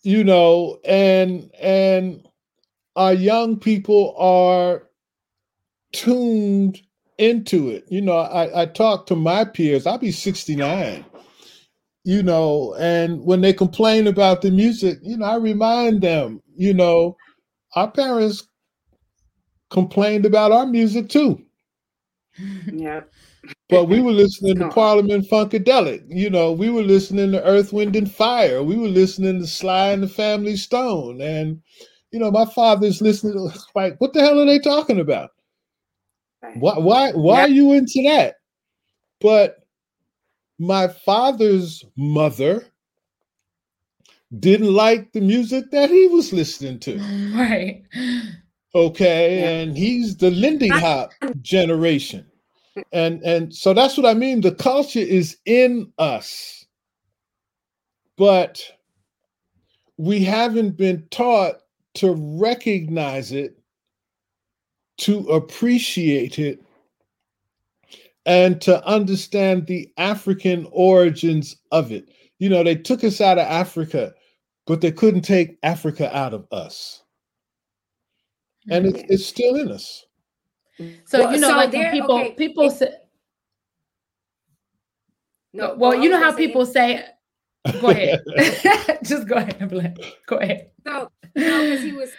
You 0.02 0.24
know, 0.24 0.80
and 0.84 1.52
and 1.60 2.28
our 2.96 3.14
young 3.14 3.60
people 3.60 4.16
are 4.18 4.88
tuned 5.94 6.82
into 7.18 7.70
it. 7.70 7.86
You 7.90 8.02
know, 8.02 8.18
I, 8.18 8.64
I 8.64 8.66
talk 8.66 9.06
to 9.08 9.16
my 9.16 9.46
peers. 9.46 9.86
I'll 9.86 9.98
be 9.98 10.12
69 10.12 11.06
you 12.04 12.24
know, 12.24 12.76
and 12.80 13.24
when 13.24 13.42
they 13.42 13.54
complain 13.54 14.08
about 14.08 14.42
the 14.42 14.52
music, 14.52 15.00
you 15.04 15.18
know, 15.18 15.26
I 15.26 15.36
remind 15.36 16.02
them, 16.02 16.42
you 16.56 16.74
know, 16.74 17.16
our 17.76 17.92
parents 17.92 18.48
complained 19.70 20.26
about 20.26 20.52
our 20.52 20.66
music 20.66 21.10
too. 21.10 21.42
Yeah. 22.72 23.02
But 23.70 23.86
we 23.86 24.02
were 24.02 24.12
listening 24.12 24.58
to 24.60 24.70
Parliament 24.70 25.28
Funkadelic. 25.30 26.04
You 26.08 26.30
know, 26.30 26.52
we 26.52 26.70
were 26.70 26.84
listening 26.84 27.32
to 27.32 27.44
Earth, 27.44 27.72
Wind, 27.72 27.96
and 27.96 28.12
Fire. 28.12 28.64
We 28.64 28.78
were 28.78 28.88
listening 28.88 29.40
to 29.40 29.48
Sly 29.48 29.90
and 29.90 30.04
the 30.04 30.08
Family 30.08 30.56
Stone. 30.56 31.22
And, 31.22 31.62
you 32.12 32.20
know, 32.20 32.32
my 32.32 32.46
father's 32.46 33.02
listening 33.02 33.34
to 33.34 33.52
like, 33.76 34.00
what 34.00 34.14
the 34.14 34.22
hell 34.22 34.40
are 34.40 34.46
they 34.46 34.60
talking 34.60 35.00
about? 35.00 35.32
Why 36.56 36.78
why 36.78 37.12
why 37.12 37.38
yeah. 37.38 37.44
are 37.44 37.50
you 37.50 37.74
into 37.74 38.04
that? 38.04 38.36
But 39.20 39.58
my 40.60 40.88
father's 40.88 41.84
mother 41.96 42.66
didn't 44.40 44.74
like 44.74 45.12
the 45.12 45.22
music 45.22 45.72
that 45.72 45.90
he 45.90 46.08
was 46.08 46.34
listening 46.34 46.80
to. 46.80 46.98
Right. 47.36 47.84
Okay, 48.74 49.40
yeah. 49.40 49.50
and 49.50 49.78
he's 49.78 50.16
the 50.18 50.32
Lindy 50.32 50.70
Hop 50.70 51.12
generation. 51.42 52.26
And 52.94 53.22
and 53.24 53.54
so 53.54 53.74
that's 53.74 53.98
what 53.98 54.06
I 54.06 54.14
mean. 54.14 54.42
The 54.42 54.56
culture 54.56 55.00
is 55.00 55.38
in 55.46 55.92
us. 55.98 56.66
But 58.18 58.62
we 59.98 60.24
haven't 60.24 60.78
been 60.78 61.06
taught 61.12 61.56
to 61.96 62.14
recognize 62.40 63.32
it, 63.32 63.61
to 65.02 65.20
appreciate 65.30 66.40
it, 66.40 66.64
and 68.26 68.62
to 68.62 68.86
understand 68.86 69.66
the 69.66 69.92
African 69.98 70.68
origins 70.72 71.58
of 71.72 71.92
it. 71.92 72.10
You 72.40 72.50
know, 72.50 72.64
they 72.64 72.76
took 72.76 73.04
us 73.04 73.20
out 73.22 73.38
of 73.38 73.48
Africa, 73.48 74.14
but 74.66 74.82
they 74.82 74.92
couldn't 74.92 75.22
take 75.22 75.58
Africa 75.64 76.16
out 76.16 76.34
of 76.34 76.48
us. 76.52 77.04
And 78.70 78.86
it's, 78.86 79.04
it's 79.10 79.26
still 79.26 79.56
in 79.56 79.72
us. 79.72 80.06
So, 81.06 81.20
well, 81.20 81.34
you 81.34 81.40
know, 81.40 81.50
so 81.50 81.56
like 81.56 81.74
when 81.74 81.92
people 81.92 82.20
okay. 82.20 82.32
people 82.34 82.70
say 82.70 82.94
no, 85.54 85.76
well, 85.76 85.96
you 85.96 86.10
know 86.10 86.20
how 86.20 86.32
people 86.32 86.66
say 86.66 87.04
go 87.82 87.90
ahead. 87.90 88.22
Just 89.04 89.28
go 89.28 89.36
ahead, 89.36 89.98
Go 90.28 90.38
ahead. 90.38 90.72
So, 90.86 91.12
you 91.36 91.48
know, 91.48 91.64
because 91.64 91.84
he 91.84 91.92
was 91.92 92.10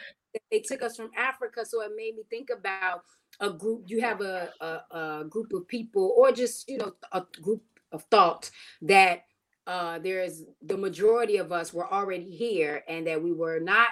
they 0.51 0.61
took 0.61 0.83
us 0.83 0.97
from 0.97 1.11
Africa, 1.17 1.65
so 1.65 1.83
it 1.83 1.93
made 1.97 2.17
me 2.17 2.23
think 2.31 2.49
about 2.51 3.03
a 3.41 3.51
group 3.51 3.85
you 3.87 4.01
have 4.01 4.21
a, 4.21 4.51
a, 4.61 4.97
a 4.97 5.25
group 5.29 5.53
of 5.53 5.67
people 5.67 6.15
or 6.17 6.33
just 6.33 6.69
you 6.69 6.79
know 6.79 6.93
a 7.13 7.23
group 7.41 7.63
of 7.93 8.03
thought 8.05 8.51
that 8.83 9.23
uh, 9.67 9.99
there's 10.01 10.43
the 10.63 10.77
majority 10.77 11.37
of 11.37 11.53
us 11.53 11.73
were 11.73 11.93
already 11.93 12.31
here 12.31 12.83
and 12.89 13.07
that 13.07 13.23
we 13.23 13.33
were 13.33 13.61
not 13.61 13.91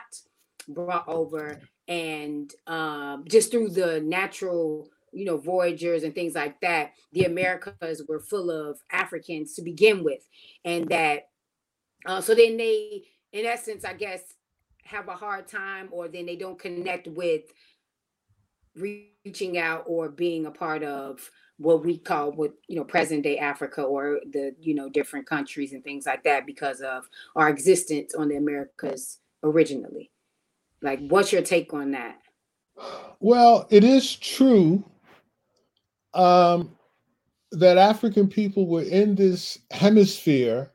brought 0.68 1.06
over 1.08 1.60
and 1.88 2.52
um, 2.66 3.24
just 3.28 3.50
through 3.50 3.68
the 3.68 4.00
natural 4.00 4.88
you 5.12 5.24
know 5.24 5.36
voyagers 5.36 6.04
and 6.04 6.14
things 6.14 6.34
like 6.34 6.60
that 6.60 6.92
the 7.12 7.24
americas 7.24 8.02
were 8.08 8.20
full 8.20 8.48
of 8.50 8.78
africans 8.92 9.54
to 9.54 9.62
begin 9.62 10.04
with 10.04 10.22
and 10.64 10.88
that 10.88 11.22
uh, 12.06 12.20
so 12.20 12.32
then 12.32 12.56
they 12.56 13.02
in 13.32 13.44
essence 13.44 13.84
i 13.84 13.92
guess 13.92 14.22
have 14.90 15.08
a 15.08 15.14
hard 15.14 15.46
time 15.46 15.88
or 15.92 16.08
then 16.08 16.26
they 16.26 16.36
don't 16.36 16.58
connect 16.58 17.06
with 17.06 17.42
reaching 18.74 19.56
out 19.56 19.84
or 19.86 20.08
being 20.08 20.46
a 20.46 20.50
part 20.50 20.82
of 20.82 21.30
what 21.58 21.84
we 21.84 21.96
call 21.98 22.32
what 22.32 22.52
you 22.68 22.76
know 22.76 22.84
present 22.84 23.22
day 23.22 23.38
africa 23.38 23.82
or 23.82 24.20
the 24.32 24.52
you 24.60 24.74
know 24.74 24.88
different 24.88 25.26
countries 25.26 25.72
and 25.72 25.84
things 25.84 26.06
like 26.06 26.24
that 26.24 26.46
because 26.46 26.80
of 26.80 27.08
our 27.36 27.48
existence 27.48 28.14
on 28.14 28.28
the 28.28 28.36
americas 28.36 29.18
originally. 29.42 30.10
Like 30.82 31.00
what's 31.08 31.32
your 31.32 31.42
take 31.42 31.72
on 31.72 31.92
that? 31.92 32.18
Well 33.20 33.66
it 33.70 33.84
is 33.84 34.16
true 34.16 34.84
um 36.14 36.76
that 37.52 37.78
african 37.78 38.26
people 38.26 38.66
were 38.66 38.82
in 38.82 39.14
this 39.14 39.58
hemisphere 39.70 40.72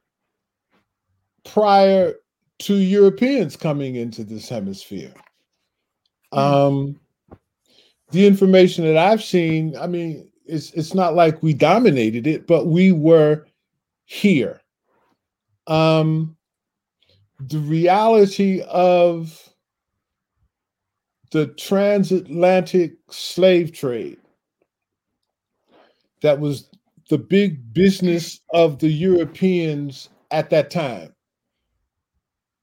prior 1.44 2.16
to 2.60 2.76
europeans 2.76 3.56
coming 3.56 3.96
into 3.96 4.24
this 4.24 4.48
hemisphere 4.50 5.14
mm. 6.34 6.38
um 6.38 7.00
the 8.12 8.26
information 8.26 8.86
that 8.86 8.98
I've 8.98 9.24
seen, 9.24 9.76
I 9.78 9.88
mean, 9.88 10.30
it's 10.46 10.72
it's 10.72 10.94
not 10.94 11.16
like 11.16 11.42
we 11.42 11.54
dominated 11.54 12.28
it, 12.28 12.48
but 12.48 12.68
we 12.68 12.92
were 12.92 13.46
here. 14.06 14.62
Um, 15.68 16.38
the 17.40 17.58
reality 17.58 18.62
of 18.70 19.50
the 21.32 21.48
transatlantic 21.48 22.94
slave 23.10 23.74
trade 23.74 24.18
that 26.22 26.40
was 26.40 26.70
the 27.10 27.18
big 27.18 27.74
business 27.74 28.40
of 28.54 28.80
the 28.80 28.88
Europeans 28.88 30.10
at 30.32 30.50
that 30.52 30.70
time. 30.70 31.15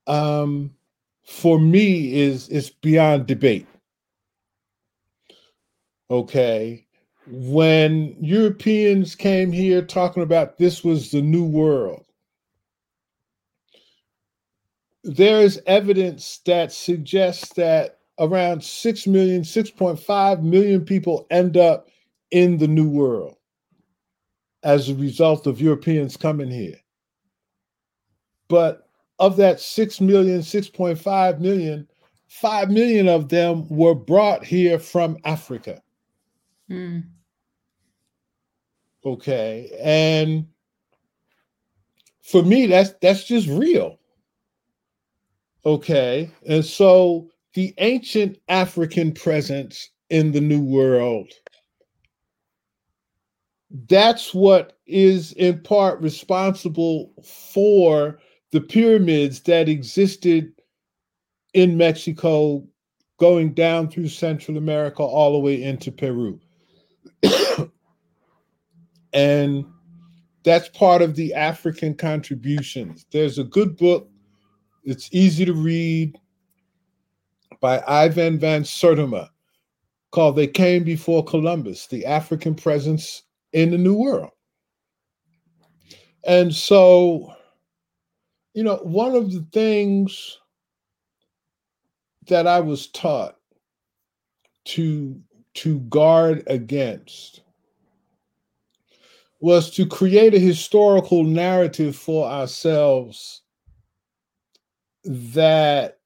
Um, 0.07 0.75
for 1.25 1.59
me, 1.59 2.21
is 2.21 2.49
is 2.49 2.71
beyond 2.71 3.27
debate 3.27 3.67
okay 6.11 6.85
when 7.29 8.15
europeans 8.21 9.15
came 9.15 9.53
here 9.53 9.81
talking 9.81 10.23
about 10.23 10.59
this 10.59 10.83
was 10.83 11.13
the 11.13 11.23
new 11.23 11.45
world 11.45 12.05
there 15.05 15.41
is 15.41 15.61
evidence 15.67 16.41
that 16.47 16.73
suggests 16.73 17.53
that 17.55 17.99
around 18.19 18.63
6 18.63 19.07
million, 19.07 19.43
6.5 19.43 20.43
million 20.43 20.85
people 20.85 21.27
end 21.31 21.57
up 21.57 21.89
in 22.31 22.59
the 22.59 22.69
New 22.69 22.89
World 22.89 23.37
as 24.63 24.89
a 24.89 24.95
result 24.95 25.47
of 25.47 25.61
Europeans 25.61 26.17
coming 26.17 26.51
here. 26.51 26.79
But 28.49 28.89
of 29.23 29.37
that 29.37 29.61
6 29.61 30.01
million, 30.01 30.41
6.5 30.41 31.39
million, 31.39 31.89
5 32.27 32.71
million 32.71 33.09
of 33.09 33.29
them 33.29 33.69
were 33.69 33.95
brought 33.95 34.45
here 34.45 34.81
from 34.81 35.17
Africa. 35.25 35.81
Mm. 36.69 37.05
Okay. 39.05 39.71
And 39.81 40.49
for 42.23 42.43
me, 42.43 42.67
that's 42.67 42.95
that's 43.01 43.23
just 43.23 43.47
real. 43.47 44.01
Okay. 45.65 46.29
And 46.49 46.65
so 46.65 47.31
the 47.55 47.73
ancient 47.79 48.39
African 48.49 49.13
presence 49.13 49.91
in 50.11 50.33
the 50.33 50.41
New 50.41 50.63
World, 50.63 51.33
that's 53.89 54.35
what 54.35 54.79
is 54.87 55.31
in 55.35 55.61
part 55.63 56.01
responsible 56.01 57.13
for 57.23 58.19
the 58.53 58.61
pyramids 58.61 59.41
that 59.41 59.69
existed 59.69 60.53
in 61.55 61.77
Mexico, 61.77 62.65
going 63.19 63.53
down 63.55 63.89
through 63.89 64.09
Central 64.09 64.57
America 64.57 65.03
all 65.03 65.33
the 65.33 65.39
way 65.39 65.63
into 65.63 65.91
Peru. 65.91 66.39
and 69.13 69.65
that's 70.45 70.69
part 70.69 71.03
of 71.03 71.15
the 71.15 71.35
African 71.35 71.95
contributions. 71.95 73.07
There's 73.11 73.39
a 73.39 73.45
good 73.45 73.77
book, 73.77 74.09
it's 74.85 75.09
easy 75.13 75.45
to 75.45 75.53
read 75.53 76.19
by 77.61 77.83
Ivan 77.87 78.39
van 78.39 78.65
Sertima 78.65 79.29
called 80.11 80.37
They 80.37 80.49
Came 80.49 80.85
Before 80.85 81.25
Columbus 81.25 81.87
The 81.87 82.05
African 82.05 82.55
Presence 82.55 83.23
in 83.53 83.71
the 83.71 83.79
New 83.79 83.95
World. 83.95 84.31
And 86.25 86.55
so, 86.55 87.35
you 88.55 88.63
know, 88.63 88.77
one 88.83 89.15
of 89.15 89.33
the 89.33 89.47
things 89.53 90.39
that 92.29 92.47
I 92.47 92.61
was 92.61 92.87
taught 92.89 93.37
to 94.65 95.21
to 95.55 95.81
guard 95.81 96.45
against 96.47 97.43
was 99.41 99.71
to 99.73 99.85
create 99.85 100.35
a 100.35 100.39
historical 100.39 101.25
narrative 101.25 101.97
for 101.97 102.27
ourselves 102.27 103.43
that 105.05 105.99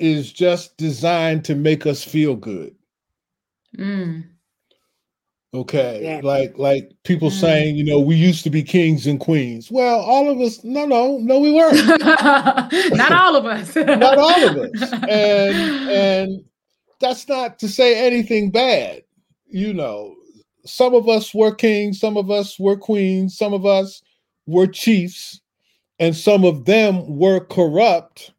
is 0.00 0.32
just 0.32 0.76
designed 0.78 1.44
to 1.44 1.54
make 1.54 1.86
us 1.86 2.02
feel 2.02 2.34
good. 2.34 2.74
Mm. 3.76 4.24
Okay. 5.54 6.00
Yeah. 6.02 6.20
Like 6.22 6.56
like 6.56 6.90
people 7.04 7.28
Mm. 7.28 7.40
saying, 7.40 7.76
you 7.76 7.84
know, 7.84 8.00
we 8.00 8.16
used 8.16 8.42
to 8.44 8.50
be 8.50 8.62
kings 8.62 9.06
and 9.06 9.20
queens. 9.20 9.70
Well, 9.70 10.00
all 10.00 10.30
of 10.30 10.40
us, 10.40 10.64
no, 10.64 10.86
no, 10.86 11.18
no, 11.18 11.38
we 11.38 11.52
weren't. 11.52 11.86
Not 12.96 13.12
all 13.12 13.36
of 13.36 13.44
us. 13.44 13.74
not 13.76 14.16
all 14.18 14.48
of 14.48 14.56
us 14.56 14.92
and 15.08 15.56
and 15.90 16.44
that's 17.00 17.28
not 17.28 17.58
to 17.58 17.68
say 17.68 18.06
anything 18.06 18.50
bad 18.50 19.02
you 19.48 19.74
know 19.74 20.14
some 20.64 20.94
of 20.94 21.08
us 21.08 21.34
were 21.34 21.52
kings 21.54 21.98
some 22.00 22.16
of 22.16 22.30
us 22.30 22.58
were 22.60 22.76
queens 22.76 23.36
some 23.36 23.52
of 23.52 23.66
us 23.66 24.00
were 24.46 24.66
chiefs 24.68 25.40
and 25.98 26.14
some 26.16 26.44
of 26.44 26.64
them 26.64 27.18
were 27.18 27.40
corrupt 27.40 28.32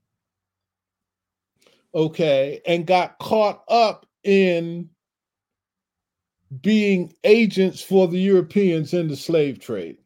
okay 1.94 2.62
and 2.66 2.88
got 2.88 3.20
caught 3.20 3.64
up 3.68 4.06
in 4.24 4.90
being 6.62 7.14
agents 7.24 7.82
for 7.82 8.08
the 8.08 8.20
europeans 8.20 8.94
in 8.94 9.08
the 9.08 9.16
slave 9.16 9.60
trade 9.60 9.98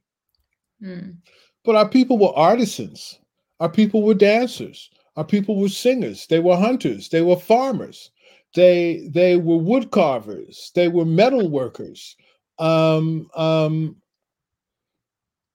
Mm. 0.83 1.17
but 1.63 1.75
our 1.75 1.89
people 1.89 2.17
were 2.19 2.33
artisans. 2.37 3.19
Our 3.59 3.69
people 3.69 4.03
were 4.03 4.13
dancers. 4.13 4.91
Our 5.15 5.23
people 5.23 5.55
were 5.59 5.69
singers. 5.69 6.27
They 6.27 6.39
were 6.39 6.55
hunters. 6.55 7.09
They 7.09 7.21
were 7.21 7.35
farmers. 7.35 8.11
They 8.53 9.07
they 9.11 9.37
were 9.37 9.57
wood 9.57 9.89
carvers. 9.89 10.71
They 10.75 10.87
were 10.87 11.05
metal 11.05 11.49
workers. 11.49 12.15
Um, 12.59 13.27
um, 13.35 13.95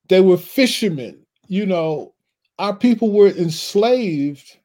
they 0.09 0.21
were 0.21 0.37
fishermen. 0.37 1.25
You 1.47 1.67
know, 1.67 2.15
our 2.59 2.75
people 2.75 3.13
were 3.13 3.29
enslaved 3.31 4.59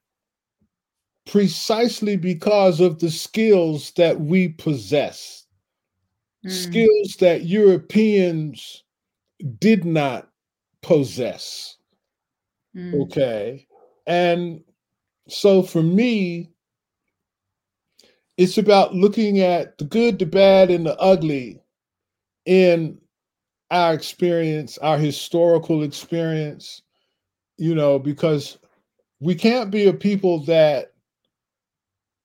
precisely 1.28 2.18
because 2.18 2.80
of 2.80 2.98
the 3.00 3.12
skills 3.12 3.92
that 3.92 4.20
we 4.20 4.48
possess, 4.50 5.37
Mm. 6.48 6.52
skills 6.52 7.16
that 7.20 7.45
Europeans 7.45 8.84
did 9.60 9.86
not 9.86 10.30
possess. 10.82 11.78
Mm. 12.76 13.04
Okay. 13.04 13.68
And 14.06 14.62
so 15.28 15.62
for 15.62 15.84
me, 15.84 16.50
it's 18.38 18.58
about 18.58 18.93
looking 18.93 19.39
at 19.39 19.78
the 19.78 19.86
good, 19.86 20.20
the 20.20 20.26
bad, 20.26 20.70
and 20.70 20.86
the 20.86 20.98
ugly 21.00 21.60
in 22.45 22.98
our 23.72 23.93
experience, 23.93 24.78
our 24.78 24.98
historical 24.98 25.84
experience, 25.84 26.84
you 27.58 27.76
know, 27.76 28.00
because 28.00 28.60
we 29.20 29.36
can't 29.36 29.72
be 29.72 29.88
a 29.88 29.93
people 29.93 30.39
that 30.45 30.93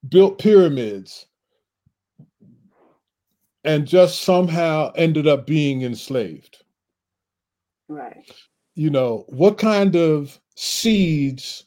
built 0.09 0.39
pyramids 0.39 1.27
and 3.65 3.87
just 3.87 4.23
somehow 4.23 4.93
ended 4.97 5.27
up 5.27 5.47
being 5.47 5.83
enslaved 5.83 6.65
Right. 7.89 8.25
you 8.75 8.91
know, 8.91 9.25
what 9.29 9.59
kind 9.59 9.97
of 9.97 10.41
seeds 10.57 11.65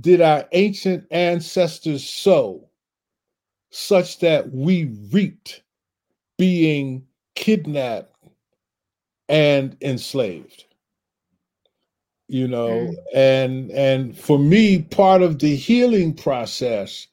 did 0.00 0.20
our 0.20 0.48
ancient 0.52 1.06
ancestors 1.10 2.08
sow 2.08 2.68
such 3.70 4.18
that 4.20 4.50
we 4.52 4.86
reaped 5.12 5.62
being 6.38 7.06
kidnapped 7.36 8.14
and 9.28 9.76
enslaved? 9.82 10.64
You 12.28 12.48
know, 12.48 12.68
Mm. 12.70 12.96
and 13.14 13.70
and 13.72 14.18
for 14.18 14.38
me, 14.38 14.82
part 14.82 15.22
of 15.22 15.38
the 15.38 15.54
healing 15.56 16.14
process 16.14 17.06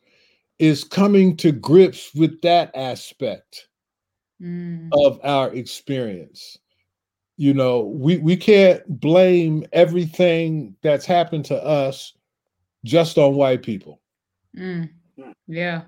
is 0.60 0.84
coming 0.84 1.38
to 1.38 1.52
grips 1.54 2.14
with 2.16 2.42
that 2.42 2.72
aspect 2.76 3.69
Mm. 4.42 4.90
of 4.94 5.20
our 5.24 5.54
experience. 5.54 6.58
You 7.38 7.54
know, 7.54 7.82
we, 7.82 8.18
we 8.18 8.36
can't 8.38 8.82
blame 9.00 9.66
everything 9.74 10.76
that's 10.82 11.06
happened 11.06 11.46
to 11.46 11.56
us 11.64 12.14
just 12.86 13.18
on 13.18 13.36
white 13.36 13.64
people. 13.64 14.02
Mm. 14.58 14.90
Yeah. 15.48 15.82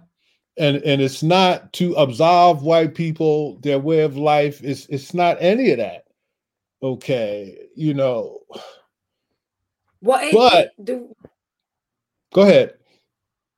And 0.57 0.77
and 0.83 1.01
it's 1.01 1.23
not 1.23 1.71
to 1.73 1.93
absolve 1.93 2.61
white 2.63 2.93
people, 2.93 3.57
their 3.59 3.79
way 3.79 4.01
of 4.01 4.17
life. 4.17 4.61
It's 4.63 4.85
it's 4.87 5.13
not 5.13 5.37
any 5.39 5.71
of 5.71 5.77
that. 5.77 6.05
Okay. 6.83 7.57
You 7.75 7.93
know, 7.93 8.39
Well, 10.01 10.19
it, 10.21 10.33
But- 10.33 10.65
it- 10.77 10.85
the, 10.85 11.09
go 12.33 12.41
ahead. 12.41 12.73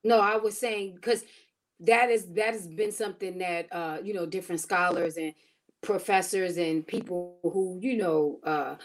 no, 0.04 0.20
I 0.20 0.36
was 0.38 0.58
saying 0.58 0.96
because 0.96 1.24
that 1.84 2.10
is 2.10 2.26
that 2.34 2.54
has 2.54 2.68
been 2.68 2.92
something 2.92 3.38
that 3.40 3.68
uh, 3.72 3.98
you 4.04 4.14
know 4.14 4.26
different 4.26 4.62
scholars 4.62 5.18
and 5.18 5.34
professors 5.82 6.58
and 6.58 6.86
people 6.88 7.40
who 7.44 7.80
you 7.82 7.98
know 7.98 8.40
uh, 8.46 8.76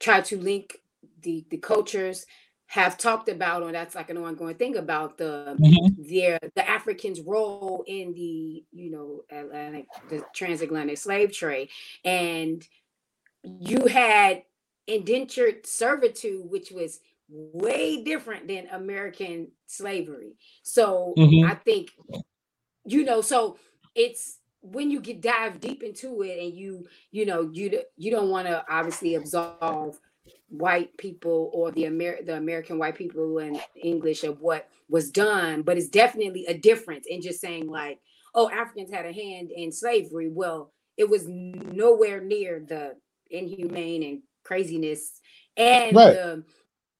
try 0.00 0.20
to 0.22 0.36
link 0.38 0.78
the 1.22 1.44
the 1.50 1.58
cultures 1.58 2.26
have 2.66 2.96
talked 2.96 3.28
about, 3.28 3.62
or 3.62 3.72
that's 3.72 3.94
like 3.94 4.10
an 4.10 4.16
ongoing 4.18 4.56
thing 4.56 4.76
about 4.76 5.18
the 5.18 5.60
their 5.98 6.38
the 6.56 6.68
Africans' 6.68 7.20
role 7.20 7.84
in 7.86 8.14
the 8.14 8.64
you 8.72 8.90
know 8.90 9.22
Atlantic 9.30 9.86
the 10.08 10.24
transatlantic 10.34 10.98
slave 10.98 11.32
trade, 11.32 11.68
and 12.04 12.66
you 13.44 13.86
had 13.86 14.42
indentured 14.86 15.66
servitude, 15.66 16.50
which 16.50 16.70
was 16.70 17.00
way 17.28 18.02
different 18.04 18.46
than 18.48 18.66
American 18.72 19.48
slavery. 19.66 20.36
So 20.62 21.14
Mhm. 21.18 21.44
I 21.50 21.54
think 21.54 21.90
you 22.84 23.04
know, 23.04 23.20
so 23.20 23.56
it's 23.94 24.38
when 24.60 24.90
you 24.90 25.00
get 25.00 25.20
dive 25.20 25.60
deep 25.60 25.82
into 25.82 26.22
it 26.22 26.38
and 26.38 26.54
you 26.54 26.86
you 27.10 27.26
know 27.26 27.50
you 27.52 27.82
you 27.96 28.10
don't 28.10 28.30
want 28.30 28.46
to 28.46 28.64
obviously 28.70 29.16
absolve 29.16 29.98
white 30.48 30.96
people 30.98 31.50
or 31.52 31.72
the 31.72 31.86
Amer- 31.86 32.22
the 32.24 32.36
American 32.36 32.78
white 32.78 32.94
people 32.96 33.38
and 33.38 33.60
English 33.74 34.22
of 34.22 34.40
what 34.40 34.68
was 34.88 35.10
done, 35.10 35.62
but 35.62 35.76
it's 35.76 35.88
definitely 35.88 36.46
a 36.46 36.54
difference 36.54 37.06
in 37.08 37.20
just 37.22 37.40
saying 37.40 37.66
like, 37.68 37.98
oh, 38.34 38.50
Africans 38.50 38.92
had 38.92 39.06
a 39.06 39.12
hand 39.12 39.50
in 39.50 39.72
slavery. 39.72 40.30
Well, 40.30 40.72
it 40.96 41.08
was 41.08 41.26
nowhere 41.26 42.20
near 42.20 42.60
the 42.60 42.96
inhumane 43.30 44.02
and 44.02 44.22
craziness 44.44 45.20
and 45.56 45.96
Right. 45.96 46.12
the, 46.12 46.44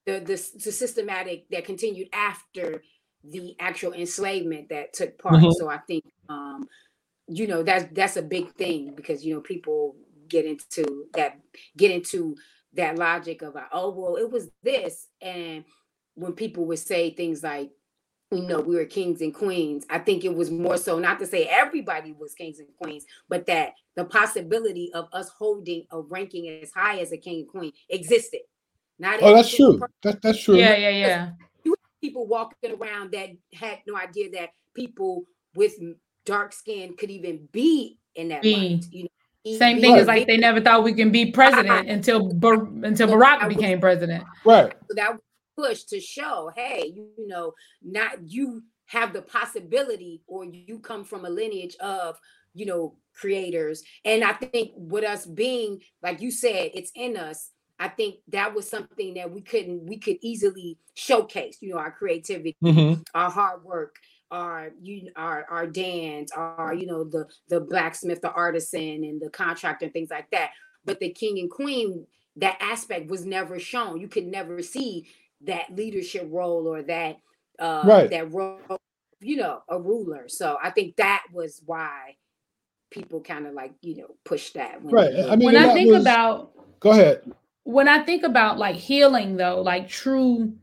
the 0.06 0.20
the 0.20 0.50
the 0.64 0.72
systematic 0.72 1.48
that 1.50 1.64
continued 1.64 2.08
after 2.12 2.82
the 3.24 3.54
actual 3.60 3.92
enslavement 3.92 4.68
that 4.70 4.92
took 4.92 5.18
part. 5.18 5.36
Mm-hmm. 5.36 5.50
So 5.52 5.68
I 5.68 5.78
think 5.78 6.04
um, 6.28 6.68
you 7.28 7.46
know 7.46 7.62
that's 7.62 7.86
that's 7.92 8.16
a 8.16 8.22
big 8.22 8.52
thing 8.54 8.94
because 8.94 9.24
you 9.24 9.34
know 9.34 9.40
people 9.40 9.96
get 10.28 10.44
into 10.44 11.06
that 11.14 11.38
get 11.76 11.90
into 11.90 12.36
that 12.74 12.96
logic 12.96 13.42
of 13.42 13.56
oh 13.72 13.90
well 13.90 14.16
it 14.16 14.30
was 14.30 14.50
this. 14.62 15.08
And 15.20 15.64
when 16.14 16.32
people 16.32 16.64
would 16.66 16.78
say 16.78 17.10
things 17.10 17.42
like 17.42 17.70
you 18.30 18.42
know 18.42 18.60
we 18.60 18.76
were 18.76 18.86
kings 18.86 19.20
and 19.20 19.34
queens 19.34 19.84
i 19.90 19.98
think 19.98 20.24
it 20.24 20.34
was 20.34 20.50
more 20.50 20.78
so 20.78 20.98
not 20.98 21.18
to 21.18 21.26
say 21.26 21.44
everybody 21.44 22.12
was 22.12 22.32
kings 22.32 22.60
and 22.60 22.68
queens 22.80 23.04
but 23.28 23.44
that 23.44 23.74
the 23.94 24.04
possibility 24.04 24.90
of 24.94 25.08
us 25.12 25.28
holding 25.28 25.84
a 25.90 26.00
ranking 26.00 26.48
as 26.62 26.72
high 26.72 26.98
as 26.98 27.12
a 27.12 27.16
king 27.16 27.40
and 27.40 27.48
queen 27.48 27.72
existed. 27.88 28.40
Not 28.98 29.18
oh 29.22 29.34
that's 29.34 29.54
true. 29.54 29.80
that, 30.02 30.22
that's 30.22 30.42
true. 30.42 30.56
Yeah 30.56 30.76
yeah 30.76 30.90
yeah 30.90 31.30
people 32.02 32.26
walking 32.26 32.72
around 32.72 33.12
that 33.12 33.30
had 33.54 33.78
no 33.86 33.96
idea 33.96 34.30
that 34.32 34.50
people 34.74 35.24
with 35.54 35.74
dark 36.26 36.52
skin 36.52 36.94
could 36.96 37.10
even 37.10 37.48
be 37.52 37.98
in 38.14 38.28
that 38.28 38.42
be. 38.42 38.82
you 38.90 39.04
know 39.04 39.08
same 39.58 39.80
thing 39.80 39.96
as 39.96 40.06
like 40.06 40.26
they 40.28 40.36
never 40.36 40.60
thought 40.60 40.84
we 40.84 40.92
can 40.92 41.10
be 41.10 41.30
president 41.32 41.88
until 41.88 42.30
until 42.30 43.08
Barack 43.08 43.48
became 43.48 43.80
president. 43.80 44.24
Right. 44.44 44.72
So 44.88 44.94
that 44.94 45.16
push 45.56 45.84
to 45.84 46.00
show, 46.00 46.50
hey, 46.54 46.92
you, 46.94 47.08
you 47.18 47.28
know, 47.28 47.52
not 47.82 48.30
you 48.30 48.62
have 48.86 49.12
the 49.12 49.22
possibility, 49.22 50.22
or 50.26 50.44
you 50.44 50.78
come 50.78 51.04
from 51.04 51.24
a 51.24 51.30
lineage 51.30 51.76
of, 51.76 52.18
you 52.54 52.66
know, 52.66 52.96
creators. 53.14 53.82
And 54.04 54.22
I 54.22 54.32
think 54.32 54.72
with 54.76 55.04
us 55.04 55.26
being, 55.26 55.80
like 56.02 56.20
you 56.20 56.30
said, 56.30 56.70
it's 56.74 56.92
in 56.94 57.16
us. 57.16 57.50
I 57.82 57.88
think 57.88 58.16
that 58.28 58.54
was 58.54 58.70
something 58.70 59.14
that 59.14 59.32
we 59.32 59.40
couldn't, 59.40 59.84
we 59.84 59.98
could 59.98 60.18
easily 60.20 60.78
showcase, 60.94 61.56
you 61.60 61.70
know, 61.70 61.78
our 61.78 61.90
creativity, 61.90 62.56
mm-hmm. 62.62 63.02
our 63.12 63.28
hard 63.28 63.64
work, 63.64 63.96
our 64.30 64.70
you 64.80 65.10
our 65.16 65.44
our 65.50 65.66
dance, 65.66 66.30
our 66.30 66.72
you 66.72 66.86
know 66.86 67.02
the 67.02 67.26
the 67.48 67.60
blacksmith, 67.60 68.22
the 68.22 68.32
artisan, 68.32 69.02
and 69.02 69.20
the 69.20 69.30
contractor 69.30 69.86
and 69.86 69.92
things 69.92 70.10
like 70.10 70.30
that. 70.30 70.52
But 70.84 71.00
the 71.00 71.10
king 71.10 71.40
and 71.40 71.50
queen, 71.50 72.06
that 72.36 72.56
aspect 72.60 73.10
was 73.10 73.26
never 73.26 73.58
shown. 73.58 74.00
You 74.00 74.06
could 74.06 74.26
never 74.26 74.62
see 74.62 75.08
that 75.42 75.74
leadership 75.76 76.28
role 76.30 76.68
or 76.68 76.82
that 76.82 77.16
uh, 77.58 77.82
right. 77.84 78.10
that 78.10 78.32
role, 78.32 78.60
you 79.20 79.36
know, 79.38 79.62
a 79.68 79.78
ruler. 79.80 80.28
So 80.28 80.56
I 80.62 80.70
think 80.70 80.94
that 80.96 81.24
was 81.32 81.60
why 81.66 82.16
people 82.90 83.20
kind 83.22 83.48
of 83.48 83.54
like 83.54 83.72
you 83.82 83.96
know 83.96 84.14
push 84.24 84.50
that. 84.50 84.80
When 84.80 84.94
right. 84.94 85.12
I 85.28 85.34
mean, 85.34 85.46
when 85.46 85.56
I 85.56 85.74
think 85.74 85.90
was... 85.90 86.02
about, 86.02 86.52
go 86.78 86.92
ahead. 86.92 87.22
When 87.64 87.88
I 87.88 88.00
think 88.00 88.22
about 88.22 88.58
like 88.58 88.76
healing, 88.76 89.36
though, 89.36 89.62
like 89.62 89.88
true 89.88 90.54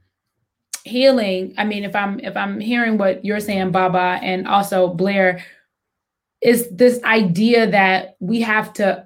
healing 0.85 1.53
i 1.57 1.63
mean 1.65 1.83
if 1.83 1.93
i'm 1.93 2.21
if 2.21 2.37
i'm 2.37 2.57
hearing 2.57 2.97
what 2.97 3.23
you're 3.23 3.41
saying 3.41 3.69
baba 3.69 4.17
and 4.23 4.47
also 4.47 4.87
blair 4.87 5.43
is 6.41 6.69
this 6.69 7.03
idea 7.03 7.69
that 7.69 8.15
we 8.19 8.39
have 8.39 8.71
to 8.71 9.05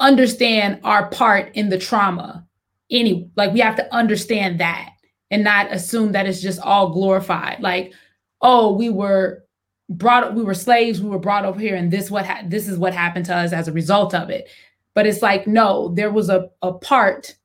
understand 0.00 0.80
our 0.84 1.08
part 1.08 1.54
in 1.54 1.68
the 1.68 1.78
trauma. 1.78 2.46
Any 2.90 3.30
like 3.36 3.52
we 3.52 3.60
have 3.60 3.76
to 3.76 3.94
understand 3.94 4.60
that 4.60 4.90
and 5.30 5.42
not 5.42 5.72
assume 5.72 6.12
that 6.12 6.26
it's 6.26 6.42
just 6.42 6.60
all 6.60 6.90
glorified. 6.90 7.60
Like 7.60 7.94
oh 8.42 8.72
we 8.72 8.90
were 8.90 9.44
brought 9.88 10.34
we 10.34 10.42
were 10.42 10.54
slaves 10.54 11.00
we 11.00 11.08
were 11.08 11.18
brought 11.18 11.44
over 11.44 11.58
here 11.58 11.76
and 11.76 11.90
this 11.90 12.10
what 12.10 12.26
ha- 12.26 12.42
this 12.46 12.68
is 12.68 12.76
what 12.76 12.92
happened 12.92 13.26
to 13.26 13.34
us 13.34 13.52
as 13.52 13.68
a 13.68 13.72
result 13.72 14.14
of 14.14 14.30
it 14.30 14.48
but 14.94 15.06
it's 15.06 15.22
like 15.22 15.46
no 15.46 15.88
there 15.94 16.10
was 16.10 16.28
a, 16.28 16.50
a 16.62 16.72
part 16.72 17.36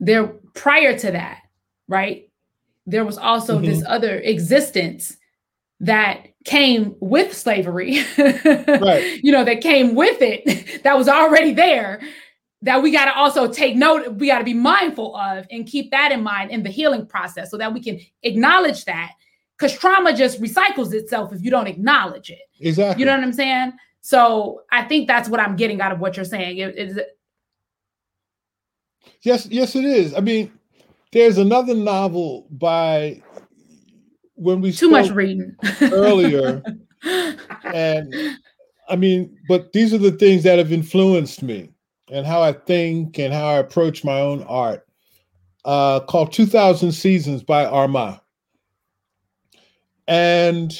there 0.00 0.26
prior 0.54 0.96
to 0.98 1.10
that 1.10 1.42
right? 1.88 2.28
There 2.86 3.04
was 3.04 3.18
also 3.18 3.56
mm-hmm. 3.56 3.66
this 3.66 3.82
other 3.86 4.18
existence 4.18 5.16
that 5.80 6.26
came 6.44 6.94
with 7.00 7.36
slavery, 7.36 8.04
right. 8.18 9.20
you 9.22 9.32
know, 9.32 9.44
that 9.44 9.60
came 9.60 9.94
with 9.94 10.18
it, 10.20 10.82
that 10.82 10.96
was 10.96 11.08
already 11.08 11.52
there, 11.52 12.00
that 12.62 12.82
we 12.82 12.90
got 12.90 13.04
to 13.06 13.14
also 13.14 13.50
take 13.50 13.76
note, 13.76 14.14
we 14.14 14.26
got 14.26 14.38
to 14.38 14.44
be 14.44 14.54
mindful 14.54 15.16
of 15.16 15.46
and 15.50 15.66
keep 15.66 15.90
that 15.90 16.12
in 16.12 16.22
mind 16.22 16.50
in 16.50 16.62
the 16.62 16.70
healing 16.70 17.06
process 17.06 17.50
so 17.50 17.56
that 17.56 17.72
we 17.72 17.80
can 17.80 17.98
acknowledge 18.22 18.84
that. 18.84 19.12
Because 19.56 19.76
trauma 19.76 20.16
just 20.16 20.40
recycles 20.40 20.92
itself 20.92 21.32
if 21.32 21.42
you 21.42 21.50
don't 21.50 21.66
acknowledge 21.66 22.30
it. 22.30 22.38
Exactly. 22.60 23.00
You 23.00 23.06
know 23.06 23.16
what 23.16 23.24
I'm 23.24 23.32
saying? 23.32 23.72
So 24.00 24.62
I 24.70 24.84
think 24.84 25.06
that's 25.06 25.28
what 25.28 25.40
I'm 25.40 25.56
getting 25.56 25.80
out 25.80 25.92
of 25.92 26.00
what 26.00 26.16
you're 26.16 26.24
saying. 26.24 26.58
It, 26.58 26.78
it, 26.78 27.18
yes, 29.22 29.46
yes, 29.46 29.76
it 29.76 29.84
is. 29.84 30.14
I 30.14 30.20
mean, 30.20 30.52
there's 31.12 31.38
another 31.38 31.74
novel 31.74 32.46
by 32.50 33.22
when 34.34 34.60
we 34.60 34.72
too 34.72 34.90
much 34.90 35.10
reading 35.10 35.56
earlier, 35.80 36.62
and 37.64 38.14
I 38.88 38.96
mean, 38.96 39.36
but 39.48 39.72
these 39.72 39.92
are 39.92 39.98
the 39.98 40.12
things 40.12 40.42
that 40.44 40.58
have 40.58 40.72
influenced 40.72 41.42
me 41.42 41.70
and 42.10 42.26
how 42.26 42.42
I 42.42 42.52
think 42.52 43.18
and 43.18 43.32
how 43.32 43.46
I 43.46 43.58
approach 43.58 44.04
my 44.04 44.20
own 44.20 44.42
art. 44.44 44.84
Uh, 45.64 46.00
called 46.00 46.32
2000 46.32 46.92
Seasons 46.92 47.42
by 47.42 47.66
Armah. 47.66 48.20
And 50.06 50.72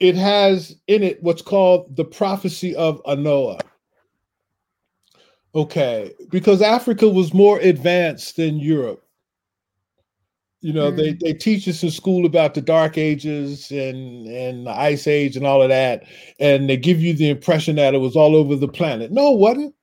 it 0.00 0.14
has 0.14 0.76
in 0.86 1.02
it 1.02 1.22
what's 1.22 1.42
called 1.42 1.96
the 1.96 2.04
prophecy 2.04 2.74
of 2.76 3.02
Anoa. 3.04 3.60
Okay, 5.54 6.12
because 6.30 6.60
Africa 6.60 7.08
was 7.08 7.32
more 7.32 7.58
advanced 7.60 8.36
than 8.36 8.58
Europe. 8.58 9.02
You 10.60 10.72
know, 10.72 10.90
mm. 10.90 10.96
they, 10.96 11.12
they 11.12 11.32
teach 11.32 11.68
us 11.68 11.82
in 11.82 11.90
school 11.90 12.26
about 12.26 12.54
the 12.54 12.60
dark 12.60 12.98
ages 12.98 13.70
and 13.70 14.26
and 14.26 14.66
the 14.66 14.70
ice 14.70 15.06
age 15.06 15.36
and 15.36 15.46
all 15.46 15.62
of 15.62 15.68
that, 15.68 16.04
and 16.40 16.68
they 16.68 16.76
give 16.76 17.00
you 17.00 17.14
the 17.14 17.30
impression 17.30 17.76
that 17.76 17.94
it 17.94 17.98
was 17.98 18.16
all 18.16 18.36
over 18.36 18.56
the 18.56 18.68
planet. 18.68 19.12
No, 19.12 19.32
it 19.32 19.38
wasn't. 19.38 19.74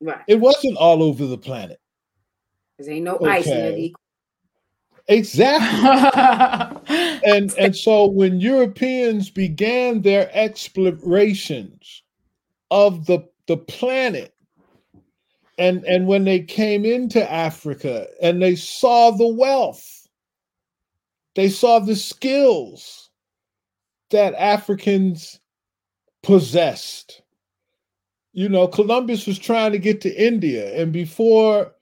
Right. 0.00 0.22
It 0.28 0.40
wasn't 0.40 0.76
all 0.76 1.02
over 1.02 1.26
the 1.26 1.38
planet. 1.38 1.80
There 2.78 2.94
ain't 2.94 3.04
no 3.04 3.16
okay. 3.16 3.30
ice 3.30 3.46
in 3.46 3.52
it. 3.52 3.92
Exactly. 5.08 6.90
and 7.24 7.52
and 7.58 7.76
so 7.76 8.06
when 8.06 8.40
Europeans 8.40 9.30
began 9.30 10.02
their 10.02 10.30
explorations 10.34 12.02
of 12.70 13.06
the 13.06 13.20
the 13.46 13.56
planet, 13.56 14.34
and 15.58 15.84
and 15.84 16.06
when 16.06 16.24
they 16.24 16.40
came 16.40 16.84
into 16.84 17.30
africa 17.30 18.06
and 18.22 18.42
they 18.42 18.54
saw 18.54 19.10
the 19.10 19.26
wealth 19.26 20.06
they 21.34 21.48
saw 21.48 21.78
the 21.78 21.96
skills 21.96 23.10
that 24.10 24.34
africans 24.34 25.40
possessed 26.22 27.22
you 28.32 28.48
know 28.48 28.66
columbus 28.68 29.26
was 29.26 29.38
trying 29.38 29.72
to 29.72 29.78
get 29.78 30.00
to 30.00 30.14
india 30.22 30.74
and 30.80 30.92
before 30.92 31.72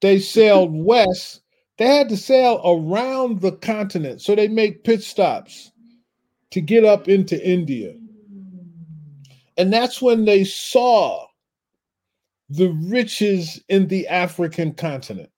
they 0.00 0.18
sailed 0.18 0.70
west 0.72 1.42
they 1.78 1.86
had 1.86 2.08
to 2.08 2.16
sail 2.16 2.60
around 2.64 3.40
the 3.40 3.52
continent 3.52 4.20
so 4.20 4.34
they 4.34 4.48
make 4.48 4.84
pit 4.84 5.02
stops 5.02 5.72
to 6.50 6.60
get 6.60 6.84
up 6.84 7.08
into 7.08 7.42
india 7.46 7.94
and 9.56 9.72
that's 9.72 10.00
when 10.00 10.24
they 10.24 10.44
saw 10.44 11.26
the 12.48 12.70
riches 12.84 13.62
in 13.68 13.88
the 13.88 14.06
African 14.08 14.72
continent. 14.72 15.30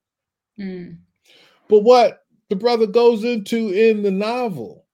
Mm. 0.59 0.99
But 1.69 1.81
what 1.81 2.25
the 2.49 2.57
brother 2.57 2.87
goes 2.87 3.25
into 3.25 3.71
in 3.71 4.03
the 4.03 4.11
novel, 4.11 4.87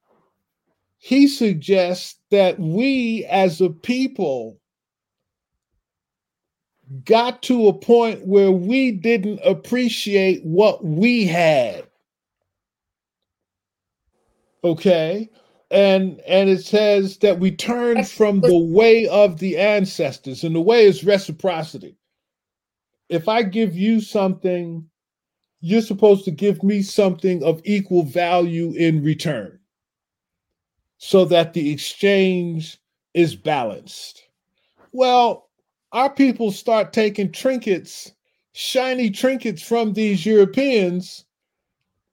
he 0.99 1.27
suggests 1.27 2.19
that 2.31 2.59
we 2.59 3.25
as 3.27 3.61
a 3.61 3.71
people 3.71 4.61
got 7.05 7.43
to 7.43 7.69
a 7.69 7.73
point 7.73 8.27
where 8.27 8.51
we 8.51 8.93
didn't 8.93 9.41
appreciate 9.45 10.45
what 10.45 10.85
we 10.85 11.27
had. 11.27 11.87
Okay? 14.65 15.31
And 15.71 16.21
and 16.21 16.49
it 16.49 16.65
says 16.65 17.19
that 17.19 17.41
we 17.41 17.51
turned 17.51 18.09
from 18.09 18.41
the 18.41 18.57
way 18.57 19.09
of 19.09 19.39
the 19.41 19.59
ancestors, 19.59 20.45
and 20.45 20.55
the 20.55 20.61
way 20.61 20.85
is 20.85 21.05
reciprocity 21.05 21.97
if 23.09 23.29
I 23.29 23.43
give 23.43 23.77
you 23.77 24.01
something, 24.01 24.89
you're 25.61 25.83
supposed 25.83 26.25
to 26.25 26.31
give 26.31 26.63
me 26.63 26.83
something 26.83 27.43
of 27.43 27.61
equal 27.65 28.03
value 28.03 28.73
in 28.73 29.03
return 29.03 29.59
so 30.99 31.25
that 31.27 31.53
the 31.53 31.71
exchange 31.71 32.79
is 33.15 33.37
balanced. 33.37 34.23
Well, 34.93 35.46
our 35.97 36.11
people 36.11 36.53
start 36.53 36.93
taking 36.93 37.33
trinkets, 37.33 38.13
shiny 38.53 39.09
trinkets 39.09 39.63
from 39.63 39.95
these 39.95 40.27
Europeans, 40.27 41.25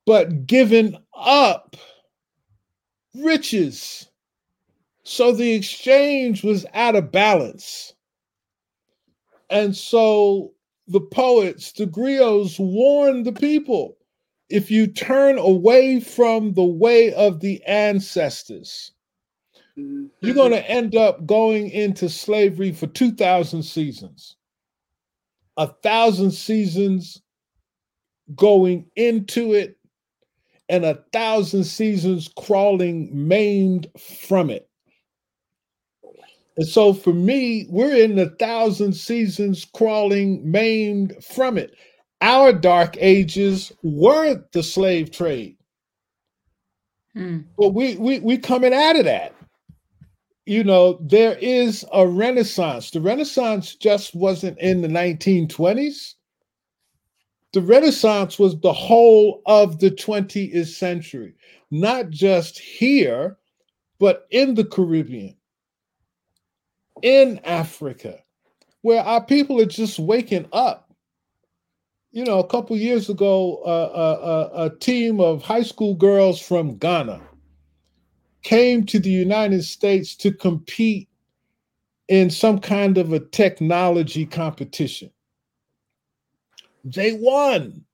but 0.06 0.48
giving 0.48 0.96
up 1.14 1.76
riches. 3.14 4.08
So 5.04 5.34
the 5.34 5.52
exchange 5.52 6.46
was 6.46 6.66
out 6.74 6.96
of 6.96 7.12
balance. 7.12 7.94
And 9.50 9.76
so 9.76 10.54
the 10.88 11.02
poets, 11.02 11.74
the 11.74 11.86
griots 11.86 12.58
warned 12.58 13.26
the 13.26 13.34
people 13.34 13.98
if 14.48 14.72
you 14.72 14.88
turn 14.88 15.38
away 15.38 16.00
from 16.00 16.54
the 16.54 16.64
way 16.64 17.14
of 17.16 17.42
the 17.42 17.62
ancestors, 17.66 18.93
You're 19.76 20.36
going 20.36 20.52
to 20.52 20.70
end 20.70 20.96
up 20.96 21.26
going 21.26 21.70
into 21.70 22.10
slavery 22.10 22.72
for 22.72 22.88
2,000 22.88 23.64
seasons. 23.64 24.36
A 25.58 25.68
thousand 25.68 26.32
seasons 26.32 27.22
going 28.36 28.86
into 28.96 29.54
it, 29.54 29.78
and 30.70 30.86
a 30.86 31.04
thousand 31.12 31.66
seasons 31.66 32.30
crawling 32.38 33.10
maimed 33.28 33.88
from 34.00 34.50
it. 34.50 34.70
And 36.58 36.68
so 36.68 36.94
for 36.94 37.14
me, 37.14 37.66
we're 37.70 37.96
in 37.96 38.16
the 38.16 38.30
thousand 38.40 38.94
seasons 38.94 39.66
crawling 39.66 40.50
maimed 40.50 41.16
from 41.24 41.58
it. 41.58 41.76
Our 42.22 42.54
dark 42.54 42.96
ages 43.00 43.72
were 43.82 44.44
the 44.54 44.64
slave 44.64 45.12
trade. 45.12 45.58
Hmm. 47.14 47.40
But 47.58 47.70
we 47.70 47.96
we 47.98 48.20
we 48.20 48.38
coming 48.38 48.74
out 48.74 48.96
of 48.96 49.06
that. 49.06 49.36
You 50.46 50.64
know, 50.64 50.98
there 51.02 51.38
is 51.40 51.86
a 51.94 52.06
renaissance. 52.06 52.92
The 52.92 53.00
renaissance 53.00 53.76
just 53.76 54.14
wasn't 54.14 54.60
in 54.60 54.82
the 54.82 54.90
1920s. 54.90 56.16
The 57.54 57.62
renaissance 57.62 58.38
was 58.38 58.60
the 58.60 58.74
whole 58.74 59.42
of 59.46 59.80
the 59.80 59.92
20th 59.92 60.68
century, 60.68 61.36
not 61.72 62.10
just 62.10 62.60
here, 62.60 63.38
but 64.00 64.28
in 64.32 64.56
the 64.56 64.66
Caribbean, 64.66 65.38
in 67.04 67.40
Africa, 67.46 68.20
where 68.82 69.04
our 69.04 69.24
people 69.24 69.62
are 69.62 69.66
just 69.66 70.00
waking 70.00 70.48
up. 70.52 70.94
You 72.12 72.26
know, 72.26 72.40
a 72.40 72.48
couple 72.48 72.76
years 72.76 73.10
ago, 73.10 73.62
uh, 73.66 73.92
uh, 73.96 74.26
uh, 74.26 74.64
a 74.66 74.80
team 74.80 75.22
of 75.22 75.42
high 75.42 75.64
school 75.64 75.96
girls 75.96 76.42
from 76.42 76.78
Ghana 76.78 77.22
came 78.44 78.86
to 78.86 79.00
the 79.00 79.10
United 79.10 79.64
States 79.64 80.16
to 80.18 80.32
compete 80.32 81.10
in 82.08 82.30
some 82.30 82.60
kind 82.60 82.98
of 82.98 83.14
a 83.14 83.20
technology 83.20 84.26
competition. 84.26 85.10
They 86.84 87.14
won. 87.14 87.86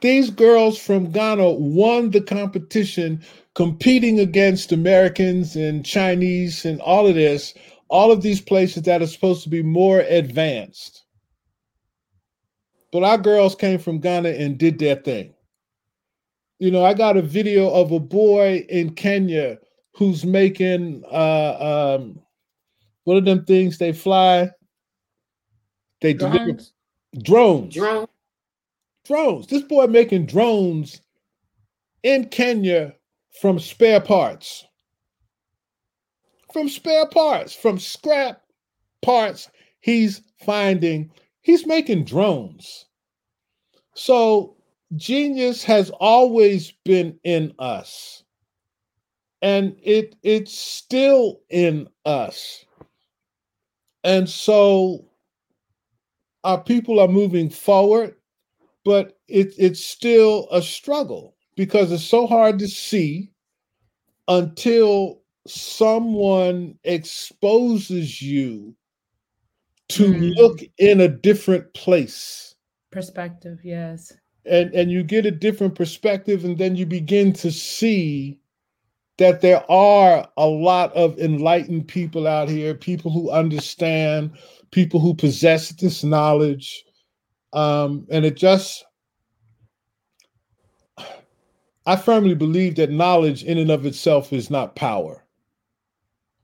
These 0.00 0.30
girls 0.30 0.78
from 0.78 1.10
Ghana 1.10 1.48
won 1.50 2.10
the 2.10 2.20
competition 2.20 3.24
competing 3.54 4.18
against 4.18 4.72
Americans 4.72 5.56
and 5.56 5.86
Chinese 5.86 6.64
and 6.64 6.80
all 6.80 7.06
of 7.06 7.14
this, 7.14 7.54
all 7.88 8.10
of 8.10 8.20
these 8.20 8.40
places 8.40 8.82
that 8.82 9.00
are 9.00 9.06
supposed 9.06 9.42
to 9.44 9.48
be 9.48 9.62
more 9.62 10.00
advanced. 10.00 11.04
But 12.90 13.04
our 13.04 13.18
girls 13.18 13.54
came 13.54 13.78
from 13.78 14.00
Ghana 14.00 14.30
and 14.30 14.58
did 14.58 14.78
their 14.78 14.96
thing. 14.96 15.34
You 16.62 16.70
know, 16.70 16.84
I 16.84 16.94
got 16.94 17.16
a 17.16 17.22
video 17.22 17.68
of 17.70 17.90
a 17.90 17.98
boy 17.98 18.64
in 18.68 18.94
Kenya 18.94 19.58
who's 19.96 20.24
making 20.24 21.02
uh 21.10 21.96
um 21.98 22.20
what 23.02 23.16
are 23.16 23.20
them 23.20 23.44
things 23.44 23.78
they 23.78 23.92
fly? 23.92 24.48
They 26.02 26.14
deliver 26.14 26.52
Drones? 26.52 26.72
drones. 27.20 27.74
Drone. 27.74 28.06
Drones. 29.04 29.48
This 29.48 29.62
boy 29.62 29.88
making 29.88 30.26
drones 30.26 31.00
in 32.04 32.28
Kenya 32.28 32.94
from 33.40 33.58
spare 33.58 34.00
parts. 34.00 34.64
From 36.52 36.68
spare 36.68 37.08
parts, 37.08 37.52
from 37.52 37.80
scrap 37.80 38.40
parts, 39.00 39.50
he's 39.80 40.22
finding, 40.46 41.10
he's 41.40 41.66
making 41.66 42.04
drones. 42.04 42.86
So 43.96 44.54
genius 44.96 45.64
has 45.64 45.90
always 45.90 46.72
been 46.84 47.18
in 47.24 47.52
us. 47.58 48.24
And 49.40 49.76
it 49.82 50.14
it's 50.22 50.56
still 50.56 51.40
in 51.50 51.88
us. 52.04 52.64
And 54.04 54.28
so 54.28 55.04
our 56.44 56.62
people 56.62 57.00
are 57.00 57.08
moving 57.08 57.50
forward, 57.50 58.16
but 58.84 59.18
it, 59.28 59.54
it's 59.58 59.84
still 59.84 60.48
a 60.50 60.60
struggle 60.62 61.36
because 61.56 61.92
it's 61.92 62.04
so 62.04 62.26
hard 62.26 62.58
to 62.60 62.68
see 62.68 63.30
until 64.28 65.22
someone 65.46 66.78
exposes 66.84 68.22
you 68.22 68.74
to 69.88 70.12
Mm. 70.12 70.32
look 70.36 70.60
in 70.78 71.00
a 71.00 71.08
different 71.08 71.72
place 71.74 72.54
Perspective, 72.92 73.58
yes. 73.64 74.12
And 74.44 74.72
and 74.74 74.90
you 74.90 75.02
get 75.02 75.26
a 75.26 75.30
different 75.30 75.74
perspective 75.74 76.44
and 76.44 76.58
then 76.58 76.76
you 76.76 76.86
begin 76.86 77.32
to 77.32 77.50
see 77.50 78.38
that 79.18 79.40
there 79.40 79.70
are 79.70 80.28
a 80.36 80.46
lot 80.46 80.92
of 80.94 81.18
enlightened 81.18 81.86
people 81.86 82.26
out 82.26 82.48
here 82.48 82.74
people 82.74 83.10
who 83.10 83.30
understand 83.30 84.30
people 84.70 84.98
who 84.98 85.14
possess 85.14 85.70
this 85.70 86.02
knowledge 86.02 86.84
um 87.52 88.06
and 88.10 88.24
it 88.24 88.36
just 88.36 88.84
i 91.86 91.94
firmly 91.94 92.34
believe 92.34 92.74
that 92.74 92.90
knowledge 92.90 93.44
in 93.44 93.58
and 93.58 93.70
of 93.70 93.86
itself 93.86 94.32
is 94.32 94.50
not 94.50 94.74
power 94.74 95.24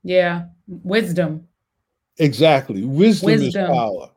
Yeah. 0.04 0.44
Wisdom. 0.68 1.48
exactly 2.18 2.84
wisdom, 2.84 3.30
is 3.32 3.54
power 3.54 4.10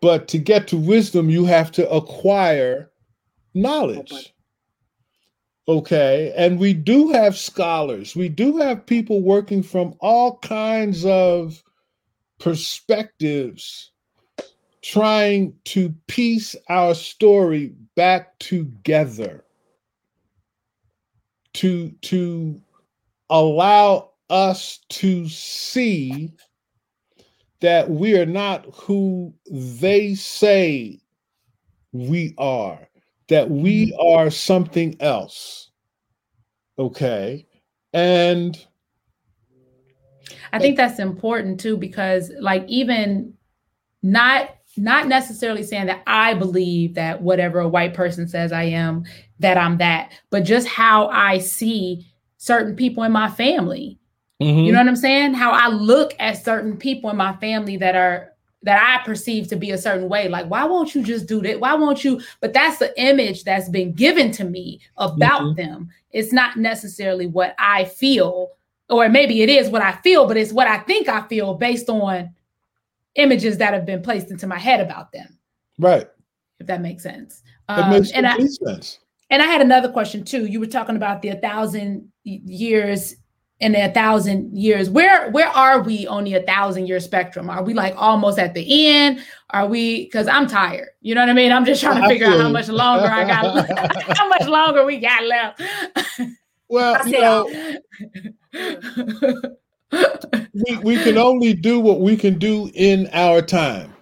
but 0.00 0.26
to 0.28 0.38
get 0.38 0.66
to 0.68 0.76
wisdom 0.76 1.28
you 1.28 1.44
have 1.44 1.70
to 1.72 1.88
acquire 1.90 2.90
knowledge. 3.60 4.34
Okay 5.66 6.32
and 6.36 6.58
we 6.58 6.72
do 6.72 7.10
have 7.10 7.36
scholars. 7.36 8.16
We 8.16 8.28
do 8.28 8.56
have 8.58 8.86
people 8.86 9.20
working 9.20 9.62
from 9.62 9.94
all 10.00 10.38
kinds 10.38 11.04
of 11.04 11.62
perspectives 12.38 13.90
trying 14.82 15.52
to 15.64 15.92
piece 16.06 16.54
our 16.68 16.94
story 16.94 17.74
back 17.96 18.38
together 18.38 19.44
to 21.52 21.90
to 22.02 22.60
allow 23.28 24.10
us 24.30 24.78
to 24.88 25.28
see 25.28 26.32
that 27.60 27.90
we 27.90 28.16
are 28.16 28.26
not 28.26 28.66
who 28.72 29.34
they 29.50 30.14
say 30.14 31.00
we 31.92 32.34
are 32.38 32.88
that 33.28 33.50
we 33.50 33.92
mm-hmm. 33.92 34.18
are 34.18 34.30
something 34.30 34.96
else 35.00 35.70
okay 36.78 37.46
and 37.92 38.66
I 40.52 40.58
think 40.58 40.76
that's 40.76 40.98
important 40.98 41.60
too 41.60 41.76
because 41.76 42.30
like 42.40 42.64
even 42.68 43.34
not 44.02 44.50
not 44.76 45.08
necessarily 45.08 45.62
saying 45.62 45.86
that 45.86 46.02
I 46.06 46.34
believe 46.34 46.94
that 46.94 47.20
whatever 47.20 47.58
a 47.58 47.68
white 47.68 47.94
person 47.94 48.28
says 48.28 48.52
I 48.52 48.64
am 48.64 49.04
that 49.40 49.58
I'm 49.58 49.78
that, 49.78 50.12
but 50.30 50.44
just 50.44 50.68
how 50.68 51.08
I 51.08 51.38
see 51.38 52.06
certain 52.38 52.76
people 52.76 53.02
in 53.02 53.12
my 53.12 53.30
family. 53.30 53.98
You 54.38 54.46
mm-hmm. 54.46 54.72
know 54.72 54.78
what 54.78 54.88
I'm 54.88 54.96
saying? 54.96 55.34
How 55.34 55.50
I 55.50 55.68
look 55.68 56.14
at 56.20 56.42
certain 56.44 56.76
people 56.76 57.10
in 57.10 57.16
my 57.16 57.34
family 57.36 57.76
that 57.78 57.96
are 57.96 58.32
that 58.62 58.82
I 58.82 59.04
perceive 59.04 59.46
to 59.48 59.56
be 59.56 59.70
a 59.70 59.78
certain 59.78 60.08
way. 60.08 60.28
Like, 60.28 60.46
why 60.46 60.64
won't 60.64 60.94
you 60.94 61.02
just 61.02 61.26
do 61.26 61.40
that? 61.42 61.60
Why 61.60 61.74
won't 61.74 62.02
you? 62.04 62.20
But 62.40 62.52
that's 62.52 62.78
the 62.78 62.92
image 63.00 63.44
that's 63.44 63.68
been 63.68 63.92
given 63.92 64.32
to 64.32 64.44
me 64.44 64.80
about 64.96 65.42
Mhm. 65.42 65.56
them. 65.56 65.88
It's 66.10 66.32
not 66.32 66.56
necessarily 66.56 67.26
what 67.26 67.54
I 67.58 67.84
feel, 67.84 68.50
or 68.90 69.08
maybe 69.08 69.42
it 69.42 69.48
is 69.48 69.68
what 69.70 69.82
I 69.82 69.92
feel, 70.02 70.26
but 70.26 70.36
it's 70.36 70.52
what 70.52 70.66
I 70.66 70.78
think 70.78 71.08
I 71.08 71.26
feel 71.28 71.54
based 71.54 71.88
on 71.88 72.30
images 73.14 73.58
that 73.58 73.74
have 73.74 73.86
been 73.86 74.02
placed 74.02 74.30
into 74.30 74.46
my 74.46 74.58
head 74.58 74.80
about 74.80 75.12
them. 75.12 75.38
right 75.78 76.08
If 76.58 76.66
that 76.66 76.80
makes 76.80 77.04
sense. 77.04 77.42
that 77.68 77.84
Um, 77.84 77.90
makes 77.90 78.10
and 78.10 78.26
I, 78.26 78.36
sense 78.38 78.98
and 79.30 79.40
I 79.42 79.46
had 79.46 79.60
another 79.60 79.90
question 79.92 80.24
too. 80.24 80.46
You 80.46 80.58
were 80.58 80.66
talking 80.66 80.96
about 80.96 81.22
the 81.22 81.28
a 81.28 81.36
thousand 81.36 82.10
years 82.24 83.14
the 83.60 83.86
a 83.86 83.92
thousand 83.92 84.56
years. 84.56 84.88
Where 84.88 85.30
where 85.30 85.48
are 85.48 85.82
we 85.82 86.06
on 86.06 86.24
the 86.24 86.34
a 86.34 86.42
thousand 86.42 86.86
year 86.86 87.00
spectrum? 87.00 87.50
Are 87.50 87.62
we 87.62 87.74
like 87.74 87.94
almost 87.96 88.38
at 88.38 88.54
the 88.54 88.86
end? 88.86 89.20
Are 89.50 89.66
we? 89.66 90.04
Because 90.04 90.28
I'm 90.28 90.46
tired. 90.46 90.88
You 91.00 91.14
know 91.14 91.22
what 91.22 91.30
I 91.30 91.34
mean. 91.34 91.52
I'm 91.52 91.64
just 91.64 91.80
trying 91.80 92.00
to 92.00 92.06
oh, 92.06 92.08
figure 92.08 92.26
out 92.26 92.40
how 92.40 92.50
much 92.50 92.68
longer 92.68 93.08
I 93.08 93.24
got. 93.24 93.68
how 94.16 94.28
much 94.28 94.46
longer 94.46 94.84
we 94.84 94.98
got 94.98 95.24
left? 95.24 95.62
well 96.68 97.06
you 97.08 97.20
know 97.20 97.48
we, 100.52 100.76
we 100.84 100.96
can 101.02 101.18
only 101.18 101.54
do 101.54 101.80
what 101.80 102.00
we 102.00 102.16
can 102.16 102.38
do 102.38 102.70
in 102.74 103.08
our 103.12 103.42
time 103.42 103.92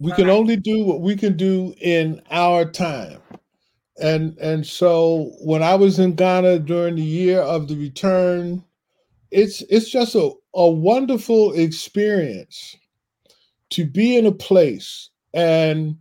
we 0.00 0.12
can 0.12 0.26
Right. 0.26 0.36
only 0.36 0.56
do 0.56 0.84
what 0.84 1.00
we 1.00 1.16
can 1.16 1.36
do 1.36 1.74
in 1.80 2.20
our 2.30 2.64
time 2.64 3.20
and 4.02 4.36
and 4.38 4.66
so 4.66 5.32
when 5.40 5.62
i 5.62 5.74
was 5.74 5.98
in 5.98 6.14
ghana 6.14 6.58
during 6.58 6.96
the 6.96 7.02
year 7.02 7.40
of 7.40 7.68
the 7.68 7.76
return 7.76 8.64
it's 9.30 9.62
it's 9.70 9.90
just 9.90 10.14
a, 10.14 10.30
a 10.54 10.70
wonderful 10.70 11.52
experience 11.54 12.76
to 13.70 13.84
be 13.84 14.16
in 14.16 14.26
a 14.26 14.32
place 14.32 15.10
and 15.34 15.96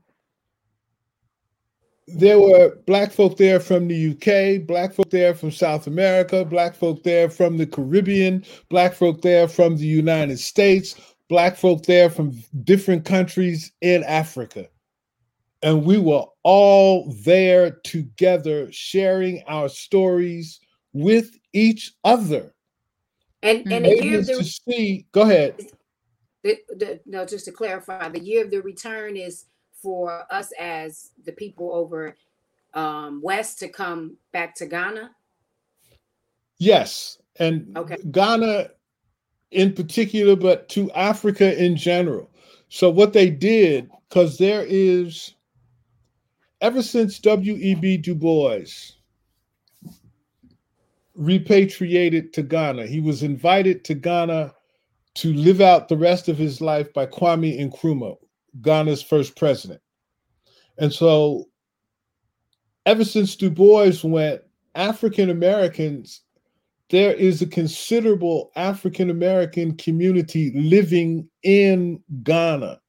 there 2.07 2.40
were 2.40 2.78
black 2.86 3.11
folk 3.11 3.38
there 3.38 3.60
from 3.60 3.88
the 3.88 4.11
UK, 4.11 4.65
black 4.68 4.94
folk 4.94 5.10
there 5.10 5.34
from 5.36 5.52
South 5.52 5.88
America, 5.88 6.45
black 6.45 6.76
folk 6.76 7.03
there 7.03 7.30
from 7.30 7.57
the 7.57 7.68
Caribbean, 7.68 8.45
black 8.69 8.94
folk 8.94 9.22
there 9.22 9.48
from 9.48 9.78
the 9.78 9.88
United 9.88 10.40
States, 10.40 10.95
black 11.30 11.57
folk 11.57 11.84
there 11.86 12.10
from 12.10 12.34
different 12.64 13.06
countries 13.06 13.72
in 13.82 14.03
Africa. 14.06 14.68
And 15.63 15.85
we 15.85 15.97
were 15.97 16.25
all 16.43 17.11
there 17.23 17.71
together 17.84 18.71
sharing 18.71 19.43
our 19.47 19.69
stories 19.69 20.59
with 20.93 21.38
each 21.53 21.93
other. 22.03 22.53
And 23.41 23.71
and 23.71 23.85
the 23.85 24.03
year 24.03 24.19
of 24.19 24.27
the, 24.27 24.43
see, 24.43 25.07
go 25.11 25.21
ahead. 25.21 25.55
the, 26.43 26.59
the 26.69 26.99
no, 27.05 27.25
just 27.25 27.45
to 27.45 27.51
clarify, 27.51 28.09
the 28.09 28.19
year 28.19 28.43
of 28.43 28.51
the 28.51 28.61
return 28.61 29.15
is 29.15 29.45
for 29.81 30.25
us 30.31 30.51
as 30.59 31.11
the 31.25 31.31
people 31.31 31.73
over 31.73 32.15
um 32.73 33.21
west 33.21 33.59
to 33.59 33.67
come 33.67 34.17
back 34.31 34.55
to 34.55 34.65
Ghana. 34.65 35.11
Yes. 36.59 37.19
And 37.39 37.75
Okay. 37.77 37.97
Ghana 38.11 38.71
in 39.51 39.73
particular, 39.73 40.35
but 40.35 40.67
to 40.69 40.91
Africa 40.91 41.63
in 41.63 41.75
general. 41.75 42.29
So, 42.69 42.89
what 42.89 43.13
they 43.13 43.29
did, 43.29 43.89
because 44.09 44.38
there 44.38 44.65
is, 44.67 45.34
ever 46.61 46.81
since 46.81 47.19
W.E.B. 47.19 47.97
Du 47.97 48.15
Bois 48.15 48.65
repatriated 51.15 52.34
to 52.34 52.43
Ghana, 52.43 52.85
he 52.85 52.99
was 52.99 53.23
invited 53.23 53.84
to 53.85 53.95
Ghana 53.95 54.53
to 55.15 55.34
live 55.34 55.61
out 55.61 55.88
the 55.88 55.97
rest 55.97 56.27
of 56.29 56.38
his 56.38 56.61
life 56.61 56.93
by 56.93 57.05
Kwame 57.05 57.59
Nkrumah, 57.59 58.17
Ghana's 58.61 59.01
first 59.01 59.35
president. 59.35 59.81
And 60.77 60.93
so, 60.93 61.45
ever 62.85 63.03
since 63.03 63.35
Du 63.35 63.49
Bois 63.49 63.93
went, 64.03 64.41
African 64.75 65.31
Americans 65.31 66.21
there 66.89 67.13
is 67.13 67.41
a 67.41 67.47
considerable 67.47 68.51
African 68.55 69.09
American 69.09 69.75
community 69.75 70.51
living 70.55 71.27
in 71.43 72.01
Ghana. 72.23 72.79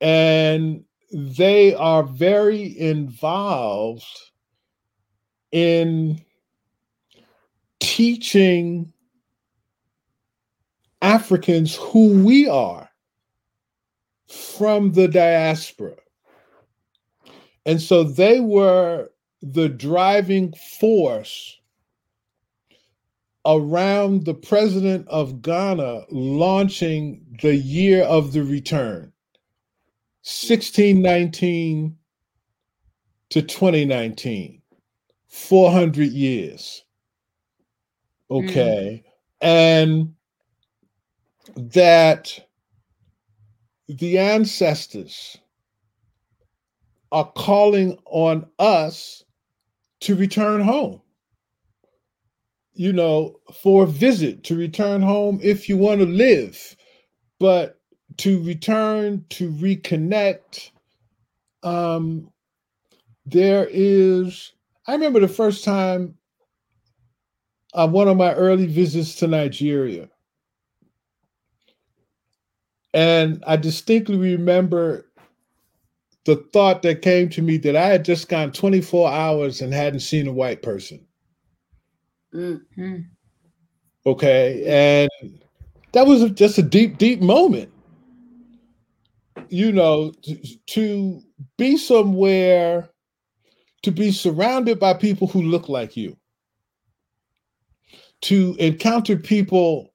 And 0.00 0.84
they 1.12 1.74
are 1.74 2.02
very 2.02 2.78
involved 2.78 4.04
in 5.52 6.20
teaching 7.80 8.92
Africans 11.00 11.76
who 11.76 12.24
we 12.24 12.48
are 12.48 12.90
from 14.28 14.92
the 14.92 15.08
diaspora. 15.08 15.96
And 17.64 17.80
so 17.80 18.02
they 18.02 18.40
were 18.40 19.10
the 19.42 19.68
driving 19.68 20.52
force 20.78 21.58
around 23.46 24.24
the 24.24 24.34
president 24.34 25.06
of 25.08 25.40
Ghana 25.42 26.02
launching 26.10 27.24
the 27.40 27.56
year 27.56 28.02
of 28.02 28.32
the 28.32 28.42
return, 28.42 29.12
1619 30.28 31.96
to 33.30 33.42
2019, 33.42 34.60
400 35.28 36.08
years. 36.08 36.84
Okay. 38.30 39.02
Mm. 39.02 39.10
And 39.40 40.14
that 41.72 42.46
the 43.88 44.18
ancestors 44.18 45.38
are 47.10 47.32
calling 47.32 47.98
on 48.04 48.46
us 48.58 49.24
to 50.00 50.14
return 50.14 50.60
home 50.60 51.00
you 52.78 52.92
know, 52.92 53.40
for 53.52 53.82
a 53.82 53.86
visit, 53.88 54.44
to 54.44 54.56
return 54.56 55.02
home 55.02 55.40
if 55.42 55.68
you 55.68 55.76
want 55.76 56.00
to 56.00 56.06
live, 56.06 56.76
but 57.40 57.77
to 58.18 58.42
return, 58.42 59.24
to 59.30 59.50
reconnect. 59.52 60.70
Um, 61.62 62.30
there 63.26 63.68
is, 63.70 64.52
I 64.86 64.92
remember 64.92 65.20
the 65.20 65.28
first 65.28 65.64
time 65.64 66.14
uh, 67.74 67.88
one 67.88 68.08
of 68.08 68.16
my 68.16 68.34
early 68.34 68.66
visits 68.66 69.14
to 69.16 69.26
Nigeria. 69.26 70.08
And 72.94 73.42
I 73.46 73.56
distinctly 73.56 74.16
remember 74.16 75.06
the 76.24 76.36
thought 76.52 76.82
that 76.82 77.02
came 77.02 77.28
to 77.30 77.42
me 77.42 77.58
that 77.58 77.76
I 77.76 77.86
had 77.86 78.04
just 78.04 78.28
gone 78.28 78.52
24 78.52 79.10
hours 79.10 79.60
and 79.60 79.72
hadn't 79.72 80.00
seen 80.00 80.26
a 80.26 80.32
white 80.32 80.62
person. 80.62 81.06
Mm. 82.34 82.60
Mm. 82.76 83.04
Okay. 84.06 85.08
And 85.12 85.40
that 85.92 86.06
was 86.06 86.30
just 86.32 86.58
a 86.58 86.62
deep, 86.62 86.98
deep 86.98 87.20
moment. 87.20 87.70
You 89.48 89.72
know, 89.72 90.12
to, 90.22 90.36
to 90.66 91.20
be 91.56 91.76
somewhere, 91.76 92.88
to 93.82 93.90
be 93.90 94.12
surrounded 94.12 94.78
by 94.78 94.94
people 94.94 95.26
who 95.28 95.42
look 95.42 95.68
like 95.68 95.96
you, 95.96 96.16
to 98.22 98.56
encounter 98.58 99.16
people 99.16 99.92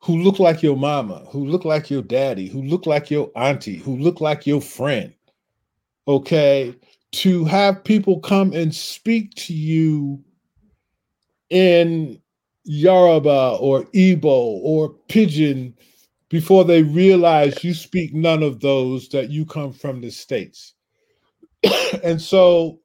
who 0.00 0.18
look 0.22 0.38
like 0.38 0.62
your 0.62 0.76
mama, 0.76 1.24
who 1.30 1.46
look 1.46 1.64
like 1.64 1.90
your 1.90 2.02
daddy, 2.02 2.48
who 2.48 2.62
look 2.62 2.86
like 2.86 3.10
your 3.10 3.30
auntie, 3.34 3.76
who 3.76 3.96
look 3.96 4.20
like 4.20 4.46
your 4.46 4.60
friend. 4.60 5.12
Okay. 6.06 6.74
To 7.12 7.44
have 7.46 7.82
people 7.84 8.20
come 8.20 8.52
and 8.52 8.74
speak 8.74 9.34
to 9.36 9.54
you 9.54 10.22
in 11.50 12.20
Yoruba 12.64 13.56
or 13.60 13.84
Igbo 13.86 14.24
or 14.24 14.94
Pidgin 15.08 15.74
before 16.28 16.64
they 16.64 16.82
realize 16.82 17.64
you 17.64 17.74
speak 17.74 18.14
none 18.14 18.42
of 18.42 18.60
those, 18.60 19.08
that 19.10 19.30
you 19.30 19.46
come 19.46 19.72
from 19.72 20.00
the 20.00 20.10
States. 20.10 20.74
and 22.04 22.20
so, 22.20 22.80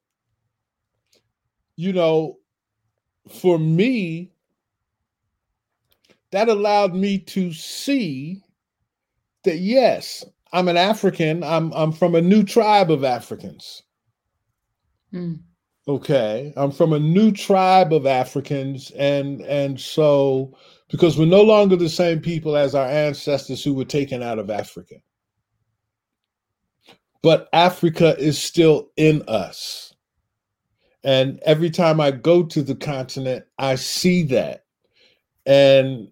you 1.76 1.94
know, 1.94 2.38
for 3.30 3.60
me, 3.60 4.32
that 6.32 6.49
allowed 6.49 6.95
me 6.95 7.20
to 7.20 7.53
see 7.53 8.41
that 9.44 9.57
yes, 9.57 10.26
I'm 10.52 10.68
an 10.68 10.78
African, 10.78 11.44
I'm, 11.44 11.72
I'm 11.74 11.91
from 11.91 12.15
a 12.15 12.22
new 12.22 12.44
tribe 12.44 12.91
of 12.91 13.03
Africans. 13.03 13.84
Mm. 15.14 15.40
Okay, 15.88 16.53
I'm 16.56 16.72
from 16.72 16.94
a 16.94 16.99
new 16.99 17.32
tribe 17.32 17.91
of 17.91 18.06
Africans, 18.06 18.91
and 18.91 19.41
and 19.41 19.80
so 19.80 20.56
because 20.94 21.18
we're 21.18 21.26
no 21.26 21.41
longer 21.41 21.76
the 21.76 21.90
same 21.90 22.20
people 22.20 22.56
as 22.56 22.76
our 22.76 22.86
ancestors 22.86 23.64
who 23.64 23.74
were 23.74 23.84
taken 23.84 24.22
out 24.22 24.38
of 24.38 24.52
Africa, 24.52 24.94
but 27.24 27.49
Africa 27.52 28.15
is 28.20 28.38
still 28.40 28.91
in 28.95 29.24
us, 29.28 29.95
and 31.03 31.40
every 31.48 31.72
time 31.72 31.99
I 31.99 32.11
go 32.11 32.44
to 32.44 32.61
the 32.61 32.76
continent, 32.76 33.44
I 33.57 33.74
see 33.74 34.22
that, 34.26 34.65
and 35.48 36.10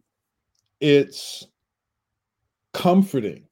it's 0.80 1.45
comforting. 2.74 3.44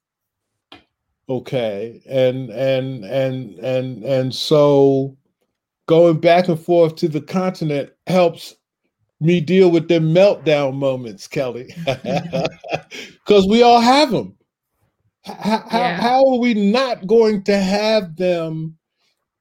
Okay, 1.29 2.01
and 2.09 2.49
and 2.49 3.05
and 3.05 3.59
and 3.59 4.03
and 4.03 4.33
so 4.33 5.15
going 5.85 6.19
back 6.19 6.47
and 6.47 6.59
forth 6.59 6.95
to 6.95 7.07
the 7.07 7.21
continent 7.21 7.91
helps 8.07 8.55
me 9.19 9.41
deal 9.41 9.69
with 9.71 9.87
them 9.87 10.13
meltdown 10.13 10.75
moments, 10.75 11.27
Kelly, 11.27 11.73
because 11.85 13.45
we 13.47 13.61
all 13.63 13.81
have 13.81 14.11
them. 14.11 14.35
How, 15.25 15.63
Yeah. 15.71 15.99
how 15.99 16.25
are 16.25 16.39
we 16.39 16.53
not 16.53 17.05
going 17.05 17.43
to 17.43 17.57
have 17.57 18.15
them 18.15 18.77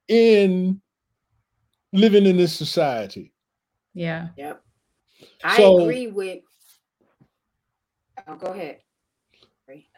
in 0.08 0.80
living 1.92 2.26
in 2.26 2.36
this 2.36 2.52
society? 2.52 3.32
Yeah. 3.94 4.28
Yep. 4.36 4.62
I 5.44 5.56
So- 5.56 5.80
agree 5.80 6.08
with. 6.08 6.40
Oh, 8.26 8.34
go 8.36 8.48
ahead. 8.48 8.78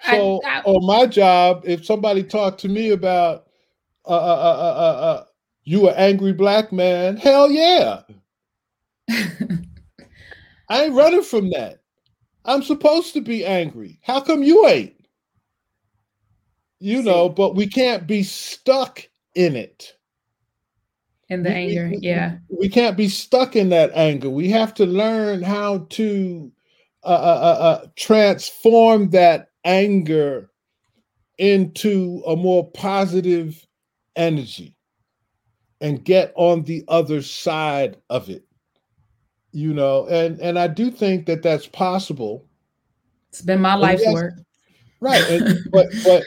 So, 0.04 0.40
I- 0.44 0.62
on 0.62 0.84
my 0.84 1.06
job, 1.06 1.62
if 1.64 1.84
somebody 1.84 2.22
talked 2.22 2.60
to 2.60 2.68
me 2.68 2.90
about, 2.90 3.46
uh, 4.06 4.10
uh, 4.10 4.14
uh, 4.14 4.58
uh, 4.58 4.74
uh, 4.78 5.00
uh, 5.04 5.24
you 5.64 5.88
an 5.88 5.94
angry 5.96 6.32
black 6.32 6.72
man, 6.72 7.16
hell 7.16 7.50
yeah. 7.50 8.02
I 10.70 10.84
ain't 10.84 10.94
running 10.94 11.22
from 11.22 11.50
that. 11.50 11.80
I'm 12.44 12.62
supposed 12.62 13.12
to 13.14 13.20
be 13.20 13.44
angry. 13.44 13.98
How 14.02 14.20
come 14.20 14.42
you 14.42 14.66
ain't? 14.66 14.94
You 16.78 17.02
know, 17.02 17.28
but 17.28 17.54
we 17.56 17.66
can't 17.66 18.06
be 18.06 18.22
stuck 18.22 19.06
in 19.34 19.56
it. 19.56 19.92
In 21.28 21.42
the 21.42 21.50
We- 21.50 21.54
anger. 21.54 21.88
we- 21.90 21.98
Yeah. 22.00 22.38
We 22.48 22.68
can't 22.68 22.96
be 22.96 23.08
stuck 23.08 23.56
in 23.56 23.68
that 23.70 23.90
anger. 23.94 24.30
We 24.30 24.48
have 24.50 24.72
to 24.74 24.86
learn 24.86 25.42
how 25.42 25.86
to 25.90 26.50
uh, 27.02 27.06
uh, 27.06 27.12
uh, 27.12 27.62
uh, 27.64 27.86
transform 27.96 29.08
that 29.10 29.48
anger 29.64 30.50
into 31.38 32.22
a 32.26 32.36
more 32.36 32.70
positive 32.72 33.66
energy. 34.16 34.74
and 35.82 36.04
get 36.04 36.30
on 36.36 36.62
the 36.64 36.84
other 36.88 37.22
side 37.22 37.96
of 38.10 38.28
it 38.28 38.44
you 39.52 39.74
know 39.74 40.06
and 40.08 40.40
and 40.40 40.58
i 40.58 40.66
do 40.66 40.90
think 40.90 41.26
that 41.26 41.42
that's 41.42 41.66
possible. 41.66 42.44
It's 43.30 43.42
been 43.42 43.60
my 43.60 43.74
life's 43.74 44.02
yes, 44.02 44.12
work. 44.12 44.34
right 45.00 45.22
and, 45.30 45.58
but 45.70 45.86
but 46.04 46.24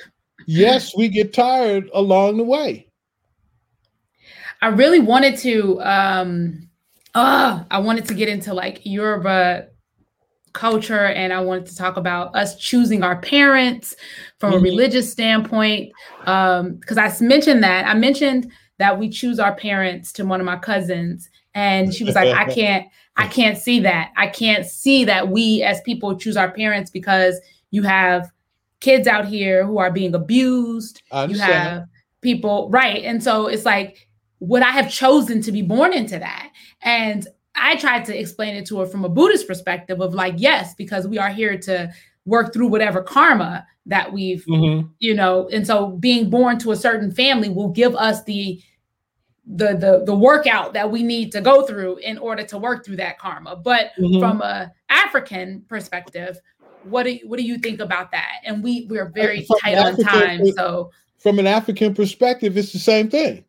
yes 0.48 0.96
we 0.96 1.10
get 1.10 1.34
tired 1.34 1.90
along 1.94 2.38
the 2.38 2.44
way. 2.44 2.88
I 4.62 4.68
really 4.68 5.00
wanted 5.00 5.38
to 5.40 5.82
um 5.82 6.70
uh 7.16 7.64
i 7.70 7.78
wanted 7.78 8.06
to 8.06 8.14
get 8.14 8.30
into 8.30 8.54
like 8.54 8.82
yoruba 8.84 9.68
culture 10.54 11.08
and 11.08 11.34
i 11.34 11.40
wanted 11.40 11.66
to 11.66 11.76
talk 11.76 11.98
about 11.98 12.36
us 12.36 12.56
choosing 12.58 13.04
our 13.04 13.18
parents 13.18 13.96
from 14.40 14.54
mm-hmm. 14.54 14.60
a 14.66 14.70
religious 14.70 15.12
standpoint 15.12 15.92
um 16.26 16.76
because 16.76 16.98
i 16.98 17.12
mentioned 17.22 17.64
that 17.64 17.86
i 17.86 17.94
mentioned 17.94 18.52
that 18.80 18.98
we 18.98 19.10
choose 19.10 19.40
our 19.40 19.56
parents 19.56 20.12
to 20.12 20.26
one 20.26 20.40
of 20.40 20.46
my 20.46 20.58
cousins 20.58 21.30
and 21.56 21.94
she 21.94 22.04
was 22.04 22.16
like 22.16 22.34
i 22.36 22.46
can't 22.54 22.88
i 23.18 23.28
can't 23.28 23.58
see 23.58 23.80
that. 23.82 24.12
I 24.18 24.28
can't 24.28 24.66
see 24.66 25.06
that 25.06 25.30
we 25.30 25.62
as 25.64 25.82
people 25.82 26.18
choose 26.18 26.38
our 26.38 26.52
parents 26.52 26.90
because 26.90 27.40
you 27.72 27.84
have 27.84 28.32
kids 28.80 29.08
out 29.08 29.26
here 29.28 29.66
who 29.66 29.78
are 29.78 29.92
being 29.92 30.14
abused. 30.14 31.02
You 31.12 31.38
have 31.38 31.86
people 32.22 32.70
right. 32.70 33.04
And 33.04 33.24
so 33.24 33.48
it's 33.48 33.66
like 33.66 34.08
would 34.40 34.62
i 34.62 34.72
have 34.72 34.92
chosen 34.92 35.42
to 35.42 35.52
be 35.52 35.62
born 35.62 35.94
into 35.94 36.20
that? 36.20 36.52
And 36.82 37.28
i 37.56 37.76
tried 37.76 38.04
to 38.06 38.20
explain 38.20 38.56
it 38.56 38.66
to 38.66 38.80
her 38.80 38.86
from 38.86 39.06
a 39.06 39.10
buddhist 39.10 39.48
perspective 39.48 40.02
of 40.02 40.16
like 40.16 40.34
yes 40.38 40.74
because 40.74 41.08
we 41.08 41.20
are 41.20 41.30
here 41.30 41.56
to 41.56 41.88
work 42.26 42.52
through 42.52 42.68
whatever 42.68 43.04
karma 43.04 43.64
that 43.86 44.12
we've 44.12 44.44
mm-hmm. 44.46 44.88
you 44.98 45.14
know 45.14 45.48
and 45.50 45.68
so 45.68 45.92
being 45.92 46.32
born 46.32 46.58
to 46.58 46.72
a 46.72 46.76
certain 46.76 47.12
family 47.12 47.50
will 47.50 47.70
give 47.70 47.96
us 47.96 48.24
the 48.24 48.60
the 49.46 49.76
the 49.76 50.04
the 50.06 50.16
workout 50.16 50.74
that 50.74 50.90
we 50.90 51.04
need 51.04 51.32
to 51.32 51.42
go 51.42 51.66
through 51.66 51.98
in 51.98 52.18
order 52.18 52.44
to 52.44 52.58
work 52.58 52.86
through 52.86 52.96
that 52.96 53.20
karma. 53.20 53.56
But 53.56 53.92
mm-hmm. 54.00 54.20
from 54.20 54.42
a 54.42 54.72
african 54.90 55.64
perspective 55.68 56.40
what 56.84 57.04
do 57.04 57.12
you, 57.12 57.28
what 57.28 57.40
do 57.40 57.46
you 57.46 57.58
think 57.58 57.80
about 57.80 58.12
that? 58.12 58.42
And 58.46 58.64
we 58.64 58.88
we're 58.90 59.10
very 59.10 59.46
from 59.46 59.60
tight 59.60 59.78
on 59.78 59.98
time 59.98 60.46
so 60.52 60.92
from 61.20 61.40
an 61.40 61.48
african 61.48 61.94
perspective 61.94 62.58
it's 62.58 62.74
the 62.74 62.80
same 62.80 63.10
thing. 63.10 63.44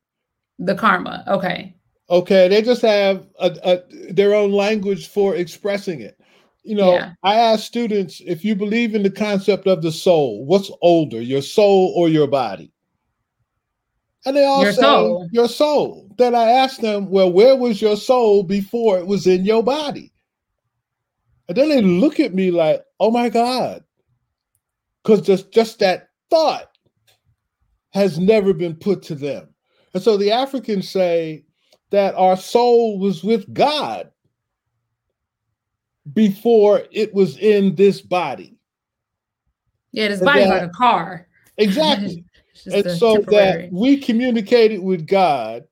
The 0.58 0.74
karma 0.74 1.24
okay. 1.28 1.74
Okay 2.10 2.48
they 2.48 2.62
just 2.62 2.82
have 2.82 3.26
a, 3.38 3.56
a, 3.64 4.12
their 4.12 4.34
own 4.34 4.52
language 4.52 5.08
for 5.08 5.36
expressing 5.36 6.00
it. 6.00 6.18
You 6.64 6.76
know 6.76 6.94
yeah. 6.94 7.12
i 7.22 7.34
ask 7.34 7.64
students 7.64 8.22
if 8.24 8.42
you 8.42 8.54
believe 8.54 8.94
in 8.94 9.02
the 9.02 9.10
concept 9.10 9.66
of 9.66 9.82
the 9.82 9.92
soul 9.92 10.46
what's 10.46 10.70
older 10.80 11.20
your 11.20 11.42
soul 11.42 11.92
or 11.94 12.08
your 12.08 12.26
body 12.26 12.72
and 14.26 14.36
they 14.36 14.44
all 14.44 14.62
your 14.62 14.72
say 14.72 14.82
soul. 14.82 15.28
your 15.32 15.48
soul. 15.48 16.14
Then 16.16 16.34
I 16.34 16.50
asked 16.50 16.80
them, 16.80 17.10
well, 17.10 17.32
where 17.32 17.56
was 17.56 17.82
your 17.82 17.96
soul 17.96 18.42
before 18.42 18.98
it 18.98 19.06
was 19.06 19.26
in 19.26 19.44
your 19.44 19.62
body? 19.62 20.12
And 21.48 21.56
then 21.56 21.68
they 21.68 21.82
look 21.82 22.20
at 22.20 22.34
me 22.34 22.50
like, 22.50 22.82
oh 23.00 23.10
my 23.10 23.28
God. 23.28 23.84
Because 25.02 25.20
just, 25.20 25.52
just 25.52 25.78
that 25.80 26.08
thought 26.30 26.70
has 27.92 28.18
never 28.18 28.54
been 28.54 28.74
put 28.74 29.02
to 29.02 29.14
them. 29.14 29.48
And 29.92 30.02
so 30.02 30.16
the 30.16 30.32
Africans 30.32 30.88
say 30.88 31.44
that 31.90 32.14
our 32.14 32.36
soul 32.36 32.98
was 32.98 33.22
with 33.22 33.52
God 33.52 34.10
before 36.12 36.82
it 36.90 37.14
was 37.14 37.36
in 37.38 37.74
this 37.74 38.00
body. 38.00 38.58
Yeah, 39.92 40.08
this 40.08 40.20
body's 40.20 40.48
like 40.48 40.62
a 40.62 40.68
car. 40.70 41.28
Exactly. 41.56 42.24
and 42.66 42.90
so 42.98 43.18
that 43.28 43.68
we 43.70 43.96
communicated 43.96 44.82
with 44.82 45.06
God, 45.06 45.64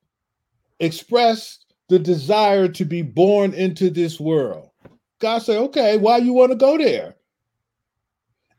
expressed 0.81 1.67
the 1.89 1.99
desire 1.99 2.69
to 2.69 2.85
be 2.85 3.03
born 3.03 3.55
into 3.55 3.91
this 3.91 4.19
world. 4.21 4.71
God 5.21 5.39
said, 5.39 5.59
okay, 5.59 5.97
why 5.97 6.19
you 6.19 6.33
want 6.33 6.53
to 6.53 6.57
go 6.57 6.77
there? 6.77 7.17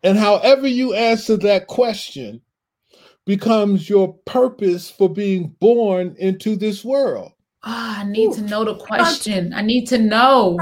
And 0.04 0.18
however 0.18 0.68
you 0.68 0.94
answer 0.94 1.38
that 1.38 1.68
question 1.68 2.42
becomes 3.26 3.90
your 3.90 4.14
purpose 4.26 4.90
for 4.90 5.10
being 5.10 5.56
born 5.60 6.16
into 6.20 6.56
this 6.56 6.84
world. 6.84 7.32
Oh, 7.64 7.96
I 7.98 8.04
need 8.04 8.32
Ooh. 8.32 8.36
to 8.36 8.42
know 8.42 8.66
the 8.66 8.76
question. 8.76 9.54
I 9.54 9.62
need 9.62 9.86
to 9.88 9.98
know. 9.98 10.58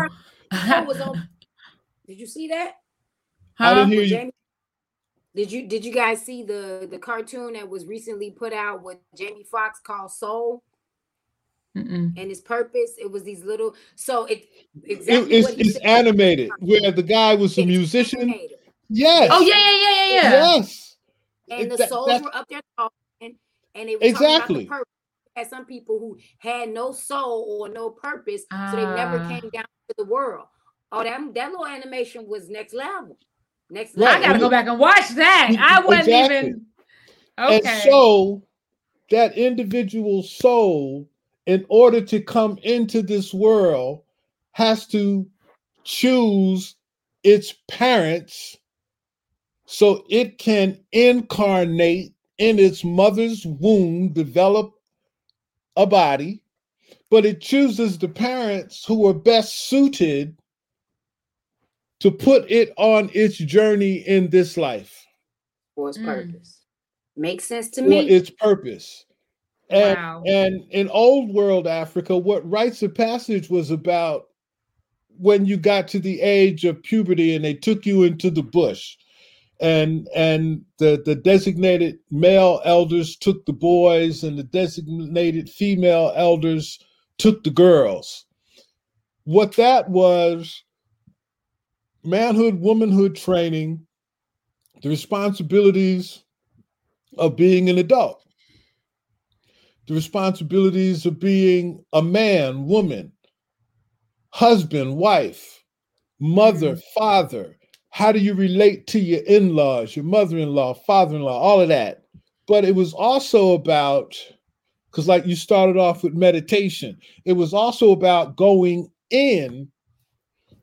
Did 0.52 2.20
you 2.20 2.28
see 2.28 2.48
that? 2.50 2.74
Huh? 3.56 3.70
I 3.70 3.74
didn't 3.74 3.92
hear 3.92 4.04
you. 4.04 4.32
Did 5.34 5.52
you 5.52 5.68
did 5.68 5.86
you 5.86 5.94
guys 5.94 6.22
see 6.22 6.44
the 6.44 6.88
the 6.90 7.00
cartoon 7.00 7.54
that 7.54 7.70
was 7.70 7.86
recently 7.86 8.32
put 8.32 8.52
out 8.52 8.84
with 8.84 8.98
Jamie 9.16 9.46
Foxx 9.50 9.80
called 9.80 10.12
Soul? 10.12 10.64
Mm-mm. 11.78 12.18
And 12.18 12.30
his 12.30 12.42
purpose, 12.42 12.96
it 13.00 13.10
was 13.10 13.24
these 13.24 13.44
little. 13.44 13.76
So 13.96 14.26
it 14.26 14.46
exactly 14.84 15.38
it, 15.38 15.46
it's, 15.46 15.70
it's 15.70 15.78
animated 15.78 16.52
where 16.60 16.92
the 16.92 17.04
guy 17.04 17.36
was 17.36 17.58
a 17.58 17.66
musician. 17.66 18.22
Animated. 18.22 18.58
Yes. 18.90 19.30
Oh 19.32 19.42
yeah, 19.42 19.58
yeah, 19.58 19.72
yeah, 19.72 20.06
yeah, 20.06 20.22
yeah. 20.22 20.56
Yes. 20.58 20.98
And 21.50 21.72
it, 21.72 21.78
the 21.78 21.88
souls 21.88 22.08
that, 22.08 22.22
were 22.22 22.36
up 22.36 22.50
there 22.50 22.62
talking, 22.78 23.38
and 23.74 23.90
they 23.90 23.96
were 23.96 24.02
exactly. 24.02 24.66
Talking 24.66 24.68
about 24.68 24.88
the 25.36 25.40
Had 25.40 25.50
some 25.50 25.66
people 25.66 25.98
who 25.98 26.18
had 26.40 26.70
no 26.70 26.92
soul 26.92 27.58
or 27.62 27.70
no 27.70 27.90
purpose, 27.90 28.42
so 28.52 28.76
they 28.76 28.84
never 28.84 29.20
ah. 29.20 29.30
came 29.30 29.50
down 29.50 29.64
to 29.64 29.96
the 29.98 30.06
world. 30.06 30.48
Oh, 30.92 31.04
that 31.06 31.22
that 31.36 31.52
little 31.52 31.66
animation 31.66 32.28
was 32.28 32.50
next 32.50 32.74
level. 32.74 33.18
Next, 33.72 33.96
right. 33.96 34.22
I 34.22 34.28
gotta 34.28 34.40
go 34.40 34.50
back 34.50 34.68
and 34.68 34.78
watch 34.78 35.10
that. 35.16 35.56
I 35.58 35.80
wasn't 35.80 36.08
exactly. 36.08 36.38
even 36.38 36.66
okay. 37.40 37.56
And 37.56 37.84
so 37.84 38.44
that 39.10 39.38
individual 39.38 40.24
soul, 40.24 41.08
in 41.46 41.66
order 41.70 42.02
to 42.02 42.20
come 42.20 42.58
into 42.64 43.02
this 43.02 43.34
world, 43.34 44.04
has 44.52 44.86
to 44.88 45.26
choose 45.86 46.76
its 47.24 47.56
parents 47.70 48.58
so 49.66 50.04
it 50.10 50.38
can 50.38 50.78
incarnate 50.92 52.14
in 52.40 52.60
its 52.60 52.84
mother's 52.84 53.46
womb, 53.46 54.10
develop 54.10 54.74
a 55.78 55.88
body, 55.88 56.42
but 57.10 57.26
it 57.26 57.40
chooses 57.40 57.98
the 57.98 58.10
parents 58.10 58.84
who 58.84 59.08
are 59.08 59.14
best 59.14 59.70
suited 59.70 60.36
to 62.02 62.12
put 62.12 62.50
it 62.50 62.74
on 62.78 63.10
its 63.14 63.38
journey 63.38 63.96
in 64.08 64.30
this 64.30 64.58
life. 64.58 65.06
For 65.76 65.90
its 65.90 65.98
mm. 65.98 66.06
purpose. 66.06 66.66
Makes 67.16 67.46
sense 67.46 67.70
to 67.72 67.82
me. 67.82 68.10
Its 68.10 68.30
purpose. 68.30 69.06
And, 69.70 69.98
wow. 69.98 70.24
and 70.26 70.64
in 70.72 70.90
old 70.90 71.34
world 71.34 71.68
Africa, 71.68 72.18
what 72.18 72.50
rites 72.50 72.84
of 72.84 72.94
passage 72.94 73.50
was 73.50 73.72
about 73.72 74.26
when 75.18 75.46
you 75.46 75.56
got 75.56 75.88
to 75.90 76.00
the 76.00 76.20
age 76.22 76.66
of 76.66 76.82
puberty 76.84 77.36
and 77.36 77.46
they 77.46 77.54
took 77.54 77.86
you 77.86 78.04
into 78.04 78.30
the 78.30 78.44
bush 78.44 78.98
and 79.62 80.10
and 80.16 80.66
the, 80.80 81.02
the 81.06 81.16
designated 81.16 82.00
male 82.10 82.62
elders 82.66 83.16
took 83.16 83.46
the 83.46 83.54
boys 83.54 84.24
and 84.24 84.38
the 84.38 84.44
designated 84.44 85.50
female 85.50 86.12
elders 86.16 86.80
took 87.20 87.44
the 87.44 87.52
girls. 87.52 88.26
What 89.26 89.56
that 89.58 89.88
was 89.90 90.64
manhood, 92.04 92.60
womanhood 92.60 93.16
training, 93.16 93.86
the 94.82 94.90
responsibilities 94.90 96.24
of 97.18 97.36
being 97.36 97.70
an 97.70 97.78
adult, 97.78 98.24
the 99.88 99.94
responsibilities 99.94 101.06
of 101.06 101.20
being 101.20 101.84
a 101.94 102.02
man, 102.02 102.66
woman, 102.66 103.12
husband, 104.30 104.96
wife, 104.98 105.64
mother, 106.20 106.74
mm-hmm. 106.74 107.00
father. 107.00 107.58
How 107.90 108.14
do 108.14 108.20
you 108.20 108.34
relate 108.34 108.88
to 108.88 109.00
your 109.00 109.22
in 109.24 109.54
laws, 109.54 109.96
your 109.96 110.06
mother 110.06 110.38
in 110.38 110.56
law, 110.56 110.74
father 110.74 111.16
in 111.16 111.22
law, 111.24 111.38
all 111.38 111.60
of 111.60 111.68
that? 111.68 112.06
But 112.48 112.64
it 112.64 112.74
was 112.74 112.94
also 112.94 113.54
about, 113.54 114.16
because 114.90 115.08
like 115.08 115.26
you 115.26 115.36
started 115.36 115.78
off 115.78 116.04
with 116.04 116.14
meditation, 116.14 116.98
it 117.26 117.34
was 117.34 117.54
also 117.54 117.92
about 117.92 118.38
going 118.38 118.90
in 119.10 119.70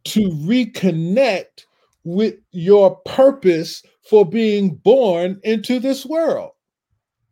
to 0.09 0.29
reconnect 0.31 1.65
with 2.05 2.35
your 2.53 2.97
purpose 3.07 3.83
for 4.09 4.25
being 4.25 4.75
born 4.77 5.41
into 5.45 5.79
this 5.79 6.07
world. 6.07 6.53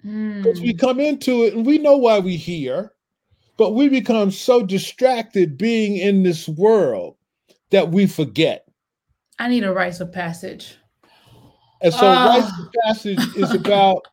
Because 0.02 0.60
mm. 0.60 0.62
we 0.62 0.74
come 0.74 1.00
into 1.00 1.44
it 1.44 1.54
and 1.54 1.66
we 1.66 1.78
know 1.78 1.96
why 1.96 2.18
we're 2.18 2.38
here, 2.38 2.92
but 3.56 3.74
we 3.74 3.88
become 3.88 4.30
so 4.30 4.62
distracted 4.62 5.56
being 5.56 5.96
in 5.96 6.22
this 6.22 6.48
world 6.48 7.16
that 7.70 7.90
we 7.90 8.06
forget. 8.06 8.66
I 9.38 9.48
need 9.48 9.64
a 9.64 9.72
rites 9.72 10.00
of 10.00 10.12
passage. 10.12 10.76
And 11.82 11.92
so, 11.92 12.06
uh. 12.06 12.28
rites 12.28 12.52
of 12.60 12.72
passage 12.84 13.36
is 13.36 13.52
about 13.52 14.06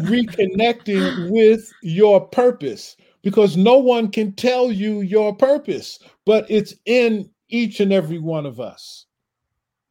reconnecting 0.00 1.30
with 1.30 1.72
your 1.82 2.20
purpose 2.28 2.96
because 3.22 3.56
no 3.56 3.78
one 3.78 4.10
can 4.10 4.32
tell 4.32 4.70
you 4.70 5.00
your 5.00 5.34
purpose, 5.34 5.98
but 6.26 6.44
it's 6.48 6.74
in 6.84 7.28
each 7.52 7.80
and 7.80 7.92
every 7.92 8.18
one 8.18 8.46
of 8.46 8.58
us. 8.58 9.06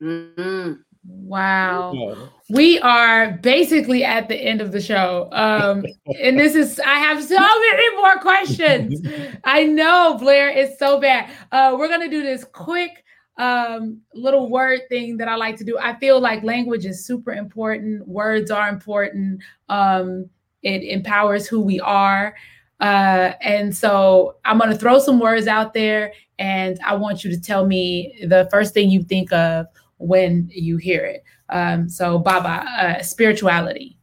Mm-hmm. 0.01 0.73
Wow. 1.03 1.93
Yeah. 1.93 2.15
We 2.49 2.79
are 2.79 3.31
basically 3.37 4.03
at 4.03 4.27
the 4.27 4.35
end 4.35 4.61
of 4.61 4.71
the 4.71 4.81
show. 4.81 5.29
Um, 5.31 5.85
and 6.21 6.39
this 6.39 6.55
is, 6.55 6.79
I 6.79 6.95
have 6.95 7.23
so 7.23 7.37
many 7.39 7.95
more 7.95 8.17
questions. 8.17 9.01
I 9.43 9.63
know, 9.63 10.17
Blair, 10.19 10.49
it's 10.49 10.77
so 10.77 10.99
bad. 10.99 11.29
Uh, 11.51 11.75
we're 11.77 11.87
going 11.87 12.01
to 12.01 12.09
do 12.09 12.21
this 12.21 12.43
quick 12.43 13.03
um, 13.37 14.01
little 14.13 14.49
word 14.49 14.81
thing 14.89 15.17
that 15.17 15.27
I 15.27 15.35
like 15.35 15.57
to 15.57 15.63
do. 15.63 15.77
I 15.79 15.95
feel 15.97 16.19
like 16.19 16.43
language 16.43 16.85
is 16.85 17.05
super 17.05 17.31
important, 17.31 18.07
words 18.07 18.51
are 18.51 18.69
important, 18.69 19.41
um, 19.69 20.29
it 20.61 20.83
empowers 20.83 21.47
who 21.47 21.61
we 21.61 21.79
are. 21.79 22.35
Uh, 22.81 23.33
and 23.41 23.75
so 23.75 24.35
I'm 24.43 24.57
going 24.57 24.71
to 24.71 24.77
throw 24.77 24.99
some 24.99 25.19
words 25.19 25.47
out 25.47 25.73
there, 25.73 26.13
and 26.39 26.79
I 26.85 26.95
want 26.95 27.23
you 27.23 27.29
to 27.29 27.39
tell 27.39 27.65
me 27.65 28.25
the 28.27 28.47
first 28.51 28.73
thing 28.73 28.89
you 28.89 29.03
think 29.03 29.31
of 29.31 29.67
when 29.97 30.49
you 30.51 30.77
hear 30.77 31.05
it. 31.05 31.23
Um, 31.49 31.87
so, 31.87 32.17
Baba, 32.17 32.65
uh, 32.79 33.03
spirituality. 33.03 33.97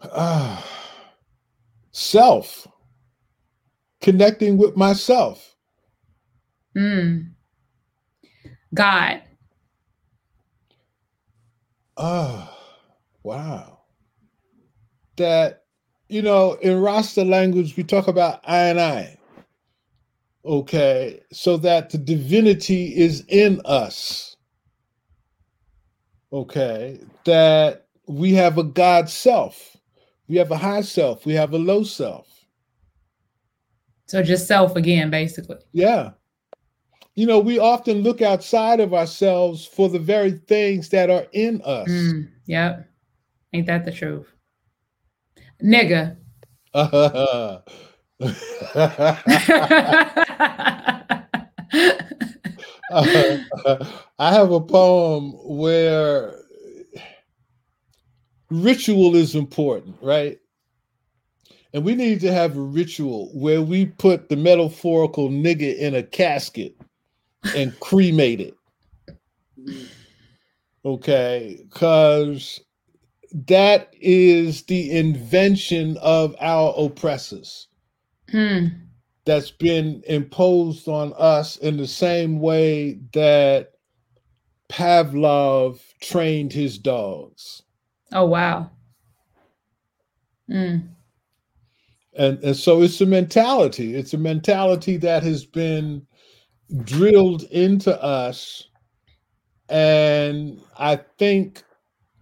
Ah, 0.00 0.64
self. 1.90 2.68
Connecting 4.00 4.56
with 4.56 4.76
myself. 4.76 5.56
Mm. 6.76 7.32
God. 8.72 9.22
Ah, 11.96 12.56
wow. 13.24 13.80
That, 15.16 15.57
you 16.08 16.22
know, 16.22 16.54
in 16.54 16.80
Rasta 16.80 17.24
language, 17.24 17.76
we 17.76 17.84
talk 17.84 18.08
about 18.08 18.40
I 18.44 18.64
and 18.64 18.80
I. 18.80 19.18
Okay, 20.44 21.20
so 21.32 21.56
that 21.58 21.90
the 21.90 21.98
divinity 21.98 22.96
is 22.96 23.24
in 23.28 23.60
us. 23.64 24.36
Okay, 26.32 27.00
that 27.24 27.86
we 28.06 28.32
have 28.34 28.56
a 28.56 28.62
God 28.62 29.10
self, 29.10 29.76
we 30.28 30.36
have 30.36 30.50
a 30.50 30.56
high 30.56 30.80
self, 30.80 31.26
we 31.26 31.34
have 31.34 31.52
a 31.52 31.58
low 31.58 31.82
self. 31.82 32.26
So 34.06 34.22
just 34.22 34.46
self 34.46 34.76
again, 34.76 35.10
basically. 35.10 35.58
Yeah. 35.72 36.12
You 37.14 37.26
know, 37.26 37.40
we 37.40 37.58
often 37.58 38.02
look 38.02 38.22
outside 38.22 38.80
of 38.80 38.94
ourselves 38.94 39.66
for 39.66 39.88
the 39.88 39.98
very 39.98 40.30
things 40.30 40.88
that 40.90 41.10
are 41.10 41.26
in 41.32 41.60
us. 41.62 41.88
Mm, 41.88 42.30
yep. 42.46 42.88
Ain't 43.52 43.66
that 43.66 43.84
the 43.84 43.92
truth? 43.92 44.32
Nigga. 45.62 46.16
I 46.74 47.62
have 54.18 54.50
a 54.50 54.60
poem 54.60 55.32
where 55.44 56.34
ritual 58.50 59.16
is 59.16 59.34
important, 59.34 59.96
right? 60.00 60.38
And 61.72 61.84
we 61.84 61.94
need 61.94 62.20
to 62.20 62.32
have 62.32 62.56
a 62.56 62.60
ritual 62.60 63.30
where 63.34 63.62
we 63.62 63.86
put 63.86 64.28
the 64.28 64.36
metaphorical 64.36 65.28
nigga 65.28 65.76
in 65.76 65.94
a 65.94 66.02
casket 66.02 66.74
and 67.54 67.78
cremate 67.80 68.40
it. 68.40 68.54
Mm. 69.60 69.88
Okay, 70.84 71.60
because 71.68 72.60
that 73.32 73.92
is 74.00 74.62
the 74.64 74.90
invention 74.90 75.96
of 75.98 76.34
our 76.40 76.74
oppressors 76.76 77.68
Hmm. 78.30 78.66
that's 79.24 79.50
been 79.50 80.02
imposed 80.06 80.88
on 80.88 81.12
us 81.18 81.56
in 81.58 81.76
the 81.76 81.86
same 81.86 82.40
way 82.40 83.00
that 83.12 83.72
Pavlov 84.68 85.80
trained 86.00 86.52
his 86.52 86.78
dogs. 86.78 87.62
Oh 88.12 88.26
wow. 88.26 88.70
Mm. 90.50 90.88
And, 92.16 92.42
and 92.42 92.56
so 92.56 92.82
it's 92.82 93.00
a 93.00 93.06
mentality. 93.06 93.94
It's 93.94 94.14
a 94.14 94.18
mentality 94.18 94.96
that 94.98 95.22
has 95.22 95.44
been 95.44 96.06
drilled 96.84 97.42
into 97.44 98.02
us. 98.02 98.68
And 99.68 100.60
I 100.78 100.96
think 101.18 101.62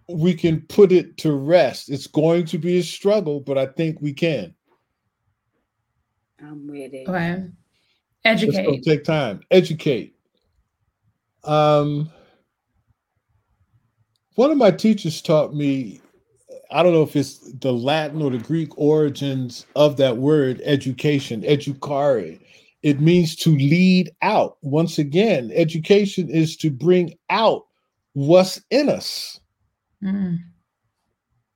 we 0.08 0.34
can 0.34 0.60
put 0.62 0.92
it 0.92 1.16
to 1.18 1.32
rest. 1.32 1.90
It's 1.90 2.06
going 2.06 2.46
to 2.46 2.58
be 2.58 2.78
a 2.78 2.82
struggle, 2.82 3.40
but 3.40 3.58
I 3.58 3.66
think 3.66 4.00
we 4.00 4.12
can. 4.12 4.54
I'm 6.40 6.66
with 6.66 6.92
it. 6.92 7.08
Okay. 7.08 7.44
It's 8.24 8.42
Educate. 8.42 8.82
to 8.82 8.90
take 8.90 9.04
time. 9.04 9.40
Educate. 9.50 10.14
Um, 11.44 12.10
one 14.34 14.50
of 14.50 14.58
my 14.58 14.70
teachers 14.70 15.22
taught 15.22 15.54
me, 15.54 16.00
I 16.70 16.82
don't 16.82 16.92
know 16.92 17.02
if 17.02 17.16
it's 17.16 17.52
the 17.60 17.72
Latin 17.72 18.20
or 18.20 18.30
the 18.30 18.38
Greek 18.38 18.76
origins 18.76 19.66
of 19.76 19.96
that 19.96 20.18
word, 20.18 20.60
education, 20.64 21.42
educare. 21.42 22.38
It 22.82 23.00
means 23.00 23.34
to 23.36 23.50
lead 23.56 24.10
out. 24.22 24.58
Once 24.62 24.98
again, 24.98 25.50
education 25.54 26.28
is 26.28 26.56
to 26.58 26.70
bring 26.70 27.14
out 27.30 27.66
what's 28.12 28.60
in 28.70 28.88
us. 28.88 29.40
Mm. 30.06 30.38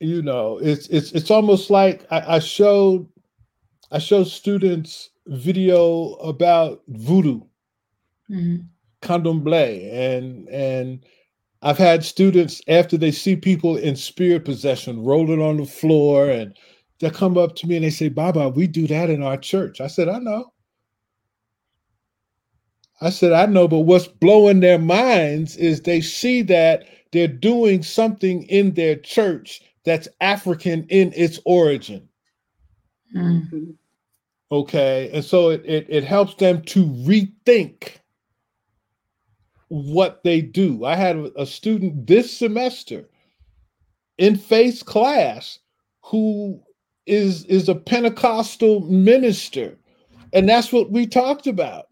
You 0.01 0.23
know, 0.23 0.59
it's 0.59 0.89
it's 0.89 1.13
it's 1.13 1.31
almost 1.31 1.71
like 1.71 2.07
I, 2.11 2.37
I 2.37 2.39
showed 2.39 3.07
I 3.91 3.99
showed 3.99 4.27
students 4.29 5.11
video 5.27 6.15
about 6.15 6.83
voodoo 6.89 7.43
Mhm. 8.31 8.67
candomblé 9.03 9.93
and 9.93 10.49
and 10.49 11.05
i've 11.63 11.79
had 11.79 12.05
students 12.05 12.61
after 12.69 12.97
they 12.97 13.11
see 13.11 13.37
people 13.37 13.77
in 13.77 13.97
spirit 13.97 14.45
possession 14.45 15.03
rolling 15.03 15.43
on 15.43 15.57
the 15.59 15.67
floor 15.67 16.29
and 16.31 16.57
they 17.01 17.11
come 17.11 17.37
up 17.39 17.57
to 17.57 17.67
me 17.67 17.77
and 17.77 17.85
they 17.85 17.91
say 17.91 18.09
baba 18.09 18.49
we 18.49 18.67
do 18.67 18.87
that 18.87 19.11
in 19.11 19.23
our 19.23 19.37
church 19.37 19.81
i 19.81 19.87
said 19.87 20.09
i 20.09 20.19
know 20.19 20.53
i 23.03 23.11
said 23.11 23.33
i 23.33 23.47
know 23.47 23.69
but 23.69 23.81
what's 23.81 24.09
blowing 24.09 24.61
their 24.61 24.79
minds 24.81 25.57
is 25.57 25.83
they 25.83 26.01
see 26.01 26.43
that 26.43 26.85
they're 27.13 27.29
doing 27.29 27.83
something 27.83 28.45
in 28.45 28.75
their 28.75 28.97
church 28.97 29.63
that's 29.85 30.09
african 30.21 30.85
in 30.89 31.13
its 31.17 31.41
origin 31.47 32.09
Mm. 33.17 33.51
Mhm. 33.51 33.77
okay 34.53 35.11
and 35.15 35.25
so 35.25 35.51
it, 35.51 35.63
it 35.67 35.87
it 35.91 36.05
helps 36.05 36.35
them 36.37 36.63
to 36.63 36.87
rethink 36.87 37.99
what 39.69 40.23
they 40.25 40.41
do 40.43 40.85
i 40.85 40.97
had 40.97 41.17
a 41.17 41.43
a 41.43 41.47
student 41.47 42.07
this 42.07 42.33
semester 42.37 43.09
in 44.19 44.37
faith 44.37 44.87
class 44.87 45.61
who 46.05 46.63
is 47.07 47.45
is 47.47 47.69
a 47.71 47.77
pentecostal 47.77 48.81
minister 48.83 49.79
and 50.35 50.49
that's 50.49 50.73
what 50.73 50.93
we 50.93 51.07
talked 51.07 51.49
about 51.49 51.90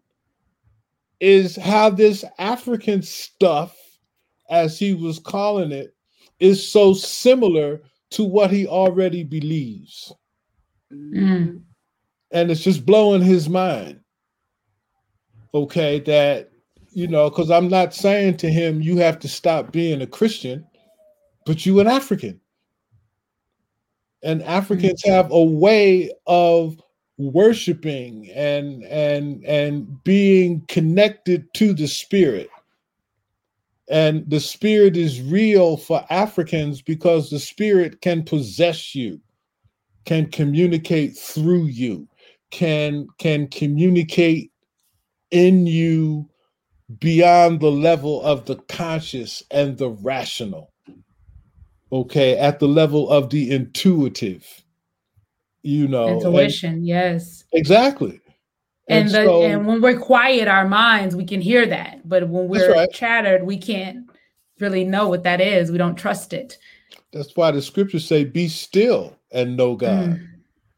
is 1.19 1.55
how 1.55 1.89
this 1.89 2.23
african 2.37 3.01
stuff 3.01 3.75
as 4.49 4.79
he 4.79 4.93
was 4.93 5.19
calling 5.19 5.71
it 5.71 5.93
is 6.39 6.65
so 6.65 6.93
similar 6.93 7.81
to 8.09 8.23
what 8.23 8.49
he 8.51 8.65
already 8.65 9.23
believes 9.23 10.13
Mhm. 10.91 11.61
and 12.31 12.51
it's 12.51 12.63
just 12.63 12.85
blowing 12.85 13.21
his 13.21 13.49
mind. 13.49 13.99
Okay, 15.53 15.99
that 16.01 16.51
you 16.91 17.07
know, 17.07 17.29
because 17.29 17.51
I'm 17.51 17.69
not 17.69 17.93
saying 17.93 18.37
to 18.37 18.49
him 18.49 18.81
you 18.81 18.97
have 18.97 19.19
to 19.19 19.27
stop 19.27 19.71
being 19.71 20.01
a 20.01 20.07
Christian, 20.07 20.65
but 21.45 21.65
you 21.65 21.79
an 21.79 21.87
African. 21.87 22.39
And 24.23 24.41
Africans 24.43 25.03
have 25.05 25.31
a 25.31 25.43
way 25.43 26.11
of 26.27 26.81
worshiping 27.19 28.31
and 28.33 28.83
and 28.85 29.43
and 29.45 30.03
being 30.03 30.63
connected 30.67 31.53
to 31.53 31.73
the 31.73 31.87
spirit. 31.87 32.49
And 33.89 34.27
the 34.29 34.39
spirit 34.39 34.97
is 34.97 35.21
real 35.21 35.77
for 35.77 36.05
Africans 36.09 36.81
because 36.81 37.29
the 37.29 37.39
spirit 37.39 38.01
can 38.01 38.23
possess 38.23 38.95
you 38.95 39.19
can 40.09 40.25
communicate 40.31 41.15
through 41.15 41.65
you 41.65 42.07
can 42.49 43.07
can 43.19 43.47
communicate 43.47 44.51
in 45.29 45.67
you 45.67 46.27
beyond 46.99 47.59
the 47.59 47.71
level 47.71 48.19
of 48.23 48.45
the 48.45 48.55
conscious 48.67 49.43
and 49.51 49.77
the 49.77 49.89
rational 49.89 50.73
okay 51.91 52.37
at 52.37 52.59
the 52.59 52.67
level 52.67 53.07
of 53.09 53.29
the 53.29 53.51
intuitive 53.51 54.63
you 55.63 55.87
know 55.87 56.07
and- 56.07 56.15
Intuition, 56.21 56.83
yes. 56.85 57.43
exactly 57.53 58.21
And, 58.87 59.07
the, 59.09 59.25
so- 59.25 59.43
and 59.43 59.67
when 59.67 59.81
we're 59.81 59.99
quiet, 59.99 60.47
our 60.47 60.67
minds, 60.67 61.15
we 61.15 61.25
can 61.25 61.41
hear 61.41 61.65
that. 61.67 62.07
But 62.07 62.27
when 62.29 62.47
we're 62.47 62.73
right. 62.73 62.91
chattered, 62.91 63.43
we 63.43 63.57
can't 63.57 64.09
really 64.59 64.83
know 64.83 65.07
what 65.09 65.23
that 65.23 65.39
is. 65.41 65.71
We 65.71 65.77
don't 65.77 65.95
trust 65.95 66.33
it. 66.33 66.57
that's 67.13 67.35
why 67.35 67.51
the 67.51 67.61
scriptures 67.61 68.05
say 68.05 68.23
be 68.23 68.47
still 68.47 69.15
and 69.31 69.55
know 69.57 69.75
god 69.75 70.09
Mm. 70.09 70.25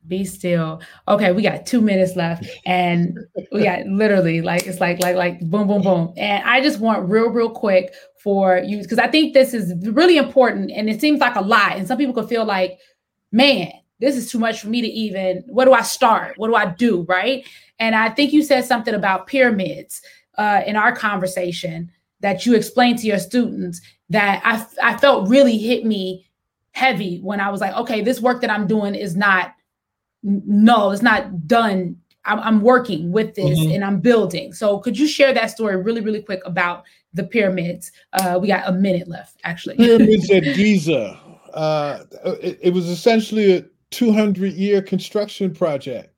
Be 0.07 0.25
still. 0.25 0.81
Okay, 1.07 1.31
we 1.31 1.43
got 1.43 1.67
two 1.67 1.79
minutes 1.79 2.15
left, 2.15 2.43
and 2.65 3.15
we 3.51 3.63
got 3.63 3.85
literally 4.01 4.41
like 4.41 4.65
it's 4.65 4.79
like 4.79 4.99
like 4.99 5.15
like 5.15 5.39
boom 5.41 5.67
boom 5.67 5.83
boom. 5.83 6.11
And 6.17 6.43
I 6.43 6.59
just 6.59 6.79
want 6.79 7.07
real 7.07 7.29
real 7.29 7.51
quick 7.51 7.93
for 8.23 8.57
you 8.57 8.81
because 8.81 8.97
I 8.97 9.07
think 9.07 9.35
this 9.35 9.53
is 9.53 9.73
really 9.93 10.17
important, 10.17 10.71
and 10.71 10.89
it 10.89 10.99
seems 10.99 11.19
like 11.19 11.35
a 11.35 11.41
lot, 11.41 11.73
and 11.77 11.87
some 11.87 11.99
people 11.99 12.15
could 12.15 12.27
feel 12.27 12.45
like, 12.45 12.79
man, 13.31 13.71
this 14.01 14.17
is 14.17 14.29
too 14.29 14.39
much 14.39 14.59
for 14.59 14.67
me 14.67 14.81
to 14.81 14.87
even. 14.87 15.43
Where 15.47 15.65
do 15.65 15.73
I 15.73 15.83
start? 15.83 16.37
What 16.37 16.47
do 16.47 16.55
I 16.55 16.65
do? 16.65 17.03
Right? 17.07 17.47
And 17.79 17.95
I 17.95 18.09
think 18.09 18.33
you 18.33 18.43
said 18.43 18.65
something 18.65 18.93
about 18.93 19.27
pyramids 19.27 20.01
uh, 20.37 20.61
in 20.65 20.75
our 20.75 20.93
conversation 20.93 21.91
that 22.19 22.45
you 22.45 22.55
explained 22.55 22.99
to 22.99 23.07
your 23.07 23.19
students 23.19 23.79
that 24.09 24.41
I 24.43 24.65
I 24.93 24.97
felt 24.97 25.29
really 25.29 25.57
hit 25.57 25.85
me 25.85 26.27
heavy 26.71 27.19
when 27.19 27.39
I 27.39 27.49
was 27.49 27.61
like, 27.61 27.75
okay, 27.75 28.01
this 28.01 28.19
work 28.19 28.41
that 28.41 28.49
I'm 28.49 28.67
doing 28.67 28.95
is 28.95 29.15
not 29.15 29.53
no, 30.23 30.91
it's 30.91 31.01
not 31.01 31.47
done. 31.47 31.97
I'm, 32.25 32.39
I'm 32.39 32.61
working 32.61 33.11
with 33.11 33.33
this 33.33 33.59
mm-hmm. 33.59 33.71
and 33.71 33.83
I'm 33.83 33.99
building. 33.99 34.53
So 34.53 34.77
could 34.79 34.97
you 34.97 35.07
share 35.07 35.33
that 35.33 35.49
story 35.49 35.81
really, 35.81 36.01
really 36.01 36.21
quick 36.21 36.41
about 36.45 36.83
the 37.13 37.23
pyramids? 37.23 37.91
Uh, 38.13 38.37
we 38.39 38.47
got 38.47 38.69
a 38.69 38.71
minute 38.71 39.07
left, 39.07 39.37
actually. 39.43 39.77
Pyramids 39.77 40.29
at 40.29 40.43
Giza. 40.55 41.19
Uh, 41.53 42.03
it, 42.41 42.59
it 42.61 42.73
was 42.73 42.87
essentially 42.87 43.57
a 43.57 43.65
200 43.91 44.53
year 44.53 44.81
construction 44.81 45.53
project. 45.53 46.13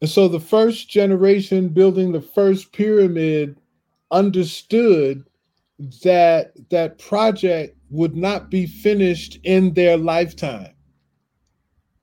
And 0.00 0.10
so 0.10 0.28
the 0.28 0.40
first 0.40 0.88
generation 0.88 1.68
building 1.68 2.12
the 2.12 2.20
first 2.20 2.72
pyramid 2.72 3.58
understood 4.10 5.24
that 6.02 6.52
that 6.70 6.98
project 6.98 7.76
would 7.90 8.16
not 8.16 8.50
be 8.50 8.66
finished 8.66 9.38
in 9.44 9.74
their 9.74 9.96
lifetime. 9.96 10.72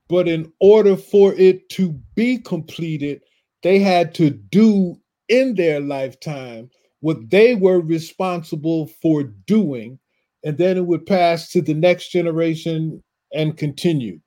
But 0.09 0.27
in 0.27 0.51
order 0.59 0.95
for 0.95 1.33
it 1.33 1.69
to 1.69 1.91
be 2.15 2.37
completed, 2.37 3.21
they 3.61 3.79
had 3.79 4.13
to 4.15 4.29
do 4.29 4.99
in 5.29 5.55
their 5.55 5.79
lifetime 5.79 6.69
what 6.99 7.29
they 7.29 7.55
were 7.55 7.79
responsible 7.81 8.87
for 9.01 9.23
doing. 9.23 9.99
And 10.43 10.57
then 10.57 10.77
it 10.77 10.85
would 10.85 11.05
pass 11.05 11.49
to 11.51 11.61
the 11.61 11.73
next 11.73 12.09
generation 12.09 13.01
and 13.33 13.57
continue. 13.57 14.19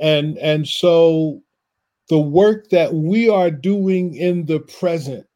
And, 0.00 0.38
and 0.38 0.66
so 0.66 1.42
the 2.08 2.18
work 2.18 2.70
that 2.70 2.94
we 2.94 3.28
are 3.28 3.50
doing 3.50 4.14
in 4.14 4.46
the 4.46 4.60
present 4.60 5.26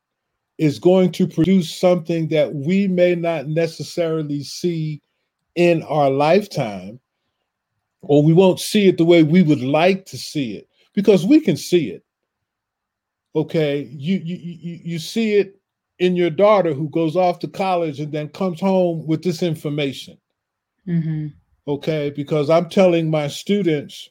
is 0.59 0.79
going 0.79 1.13
to 1.13 1.27
produce 1.27 1.75
something 1.75 2.29
that 2.29 2.55
we 2.55 2.89
may 2.89 3.15
not 3.15 3.47
necessarily 3.49 4.43
see 4.43 5.03
in 5.55 5.83
our 5.85 6.11
lifetime, 6.11 7.01
or 8.03 8.23
we 8.23 8.33
won't 8.33 8.61
see 8.61 8.89
it 8.89 8.99
the 8.99 9.05
way 9.05 9.23
we 9.23 9.43
would 9.43 9.63
like 9.63 10.05
to 10.07 10.19
see 10.19 10.57
it 10.57 10.69
because 10.95 11.25
we 11.25 11.41
can 11.41 11.57
see 11.57 11.91
it. 11.91 12.05
Okay, 13.37 13.89
you 13.91 14.21
you 14.25 14.37
you, 14.37 14.81
you 14.85 14.99
see 14.99 15.35
it 15.35 15.61
in 15.99 16.17
your 16.17 16.31
daughter 16.31 16.73
who 16.73 16.89
goes 16.91 17.17
off 17.17 17.39
to 17.41 17.49
college 17.49 18.01
and 18.01 18.13
then 18.13 18.29
comes 18.29 18.61
home 18.61 19.07
with 19.07 19.23
this 19.23 19.43
information. 19.43 20.19
Mm-hmm. 20.87 21.29
Okay, 21.67 22.11
because 22.11 22.51
I'm 22.51 22.69
telling 22.69 23.11
my 23.11 23.29
students 23.29 24.11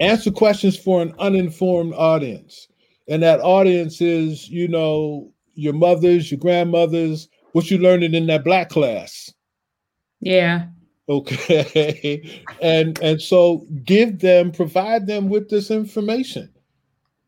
answer 0.00 0.30
questions 0.30 0.76
for 0.76 1.02
an 1.02 1.14
uninformed 1.18 1.94
audience. 1.94 2.68
And 3.08 3.22
that 3.22 3.40
audience 3.40 4.00
is, 4.00 4.48
you 4.48 4.68
know, 4.68 5.32
your 5.54 5.72
mothers, 5.72 6.30
your 6.30 6.40
grandmothers, 6.40 7.28
what 7.52 7.70
you 7.70 7.78
learning 7.78 8.14
in 8.14 8.26
that 8.26 8.44
black 8.44 8.68
class. 8.68 9.32
Yeah. 10.20 10.66
Okay. 11.08 12.42
and 12.62 12.98
and 13.00 13.20
so 13.20 13.66
give 13.84 14.18
them, 14.18 14.50
provide 14.50 15.06
them 15.06 15.28
with 15.28 15.48
this 15.48 15.70
information. 15.70 16.52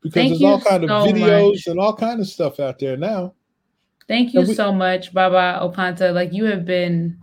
Because 0.03 0.15
Thank 0.15 0.31
there's 0.31 0.43
all 0.43 0.61
kind 0.61 0.87
so 0.87 1.09
of 1.09 1.15
videos 1.15 1.51
much. 1.53 1.67
and 1.67 1.81
all 1.81 1.97
kind 1.97 2.21
of 2.21 2.27
stuff 2.27 2.61
out 2.61 2.79
there 2.79 2.97
now. 2.97 3.35
Thank 4.07 4.33
you 4.33 4.41
we, 4.41 4.55
so 4.55 4.73
much, 4.73 5.13
Baba 5.13 5.61
Okantah. 5.63 6.15
Like 6.15 6.33
you 6.33 6.45
have 6.45 6.65
been 6.65 7.19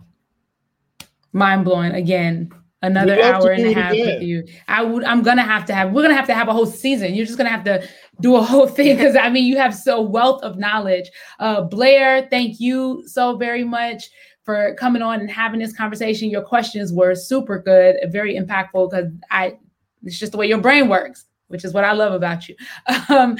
mind 1.32 1.64
blowing 1.64 1.92
again 1.92 2.50
another 2.86 3.20
hour 3.20 3.50
and 3.50 3.64
a 3.64 3.72
half 3.72 3.92
with 3.92 4.22
you. 4.22 4.46
I 4.68 4.82
would 4.82 5.04
I'm 5.04 5.22
gonna 5.22 5.42
have 5.42 5.64
to 5.66 5.74
have 5.74 5.92
we're 5.92 6.02
gonna 6.02 6.14
have 6.14 6.26
to 6.26 6.34
have 6.34 6.48
a 6.48 6.52
whole 6.52 6.66
season. 6.66 7.14
You're 7.14 7.26
just 7.26 7.38
gonna 7.38 7.50
have 7.50 7.64
to 7.64 7.86
do 8.20 8.36
a 8.36 8.42
whole 8.42 8.66
thing 8.68 8.96
because 8.96 9.16
I 9.16 9.28
mean 9.28 9.44
you 9.44 9.58
have 9.58 9.74
so 9.74 10.00
wealth 10.00 10.42
of 10.42 10.58
knowledge. 10.58 11.10
Uh 11.38 11.62
Blair, 11.62 12.26
thank 12.30 12.60
you 12.60 13.02
so 13.06 13.36
very 13.36 13.64
much 13.64 14.10
for 14.44 14.74
coming 14.74 15.02
on 15.02 15.20
and 15.20 15.30
having 15.30 15.60
this 15.60 15.76
conversation. 15.76 16.30
Your 16.30 16.42
questions 16.42 16.92
were 16.92 17.14
super 17.14 17.58
good, 17.58 17.96
very 18.10 18.38
impactful 18.38 18.90
because 18.90 19.10
I 19.30 19.58
it's 20.04 20.18
just 20.18 20.32
the 20.32 20.38
way 20.38 20.46
your 20.46 20.58
brain 20.58 20.88
works, 20.88 21.24
which 21.48 21.64
is 21.64 21.74
what 21.74 21.84
I 21.84 21.92
love 21.92 22.12
about 22.12 22.48
you. 22.48 22.56
Um, 23.08 23.36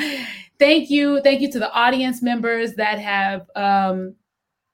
thank 0.58 0.90
you. 0.90 1.20
Thank 1.22 1.40
you 1.40 1.50
to 1.52 1.58
the 1.58 1.72
audience 1.72 2.22
members 2.22 2.74
that 2.74 2.98
have 2.98 3.48
um, 3.54 4.14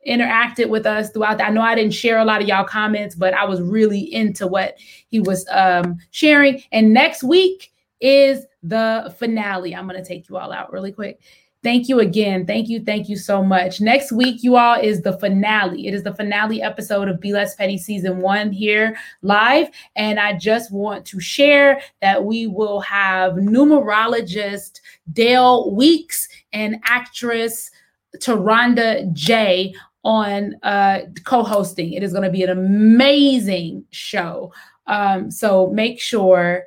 interacted 0.06 0.68
with 0.68 0.86
us 0.86 1.10
throughout. 1.10 1.40
I 1.40 1.50
know 1.50 1.62
I 1.62 1.74
didn't 1.74 1.94
share 1.94 2.18
a 2.18 2.24
lot 2.24 2.42
of 2.42 2.48
y'all 2.48 2.64
comments, 2.64 3.14
but 3.14 3.34
I 3.34 3.44
was 3.44 3.60
really 3.60 4.12
into 4.12 4.46
what 4.46 4.76
he 5.08 5.20
was 5.20 5.46
um, 5.50 5.98
sharing. 6.10 6.62
And 6.72 6.92
next 6.92 7.22
week 7.22 7.72
is 8.00 8.44
the 8.62 9.14
finale. 9.18 9.74
I'm 9.74 9.88
going 9.88 10.02
to 10.02 10.06
take 10.06 10.28
you 10.28 10.36
all 10.36 10.52
out 10.52 10.72
really 10.72 10.92
quick. 10.92 11.20
Thank 11.62 11.88
you 11.88 12.00
again. 12.00 12.44
Thank 12.44 12.68
you. 12.68 12.82
Thank 12.82 13.08
you 13.08 13.16
so 13.16 13.40
much. 13.40 13.80
Next 13.80 14.10
week, 14.10 14.42
you 14.42 14.56
all, 14.56 14.80
is 14.80 15.02
the 15.02 15.16
finale. 15.18 15.86
It 15.86 15.94
is 15.94 16.02
the 16.02 16.14
finale 16.14 16.60
episode 16.60 17.08
of 17.08 17.20
Be 17.20 17.32
Less 17.32 17.54
Petty 17.54 17.78
season 17.78 18.18
one 18.18 18.50
here 18.50 18.96
live. 19.22 19.68
And 19.94 20.18
I 20.18 20.36
just 20.36 20.72
want 20.72 21.06
to 21.06 21.20
share 21.20 21.80
that 22.00 22.24
we 22.24 22.48
will 22.48 22.80
have 22.80 23.34
numerologist 23.34 24.80
Dale 25.12 25.72
Weeks 25.72 26.28
and 26.52 26.80
actress 26.84 27.70
Taronda 28.16 29.12
J 29.12 29.72
on 30.04 30.54
uh, 30.62 31.00
co-hosting. 31.24 31.92
It 31.92 32.02
is 32.02 32.12
going 32.12 32.24
to 32.24 32.30
be 32.30 32.42
an 32.42 32.50
amazing 32.50 33.84
show. 33.90 34.52
Um, 34.86 35.30
so 35.30 35.68
make 35.70 36.00
sure 36.00 36.64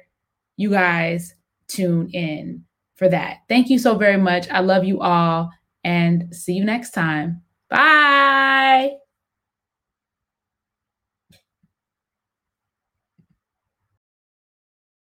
you 0.57 0.69
guys 0.69 1.35
tune 1.67 2.09
in 2.11 2.63
for 2.95 3.09
that. 3.09 3.39
Thank 3.49 3.69
you 3.69 3.77
so 3.77 3.95
very 3.95 4.17
much. 4.17 4.49
I 4.49 4.61
love 4.61 4.85
you 4.85 5.01
all 5.01 5.51
and 5.83 6.33
see 6.33 6.53
you 6.53 6.63
next 6.63 6.91
time. 6.91 7.41
Bye. 7.69 9.04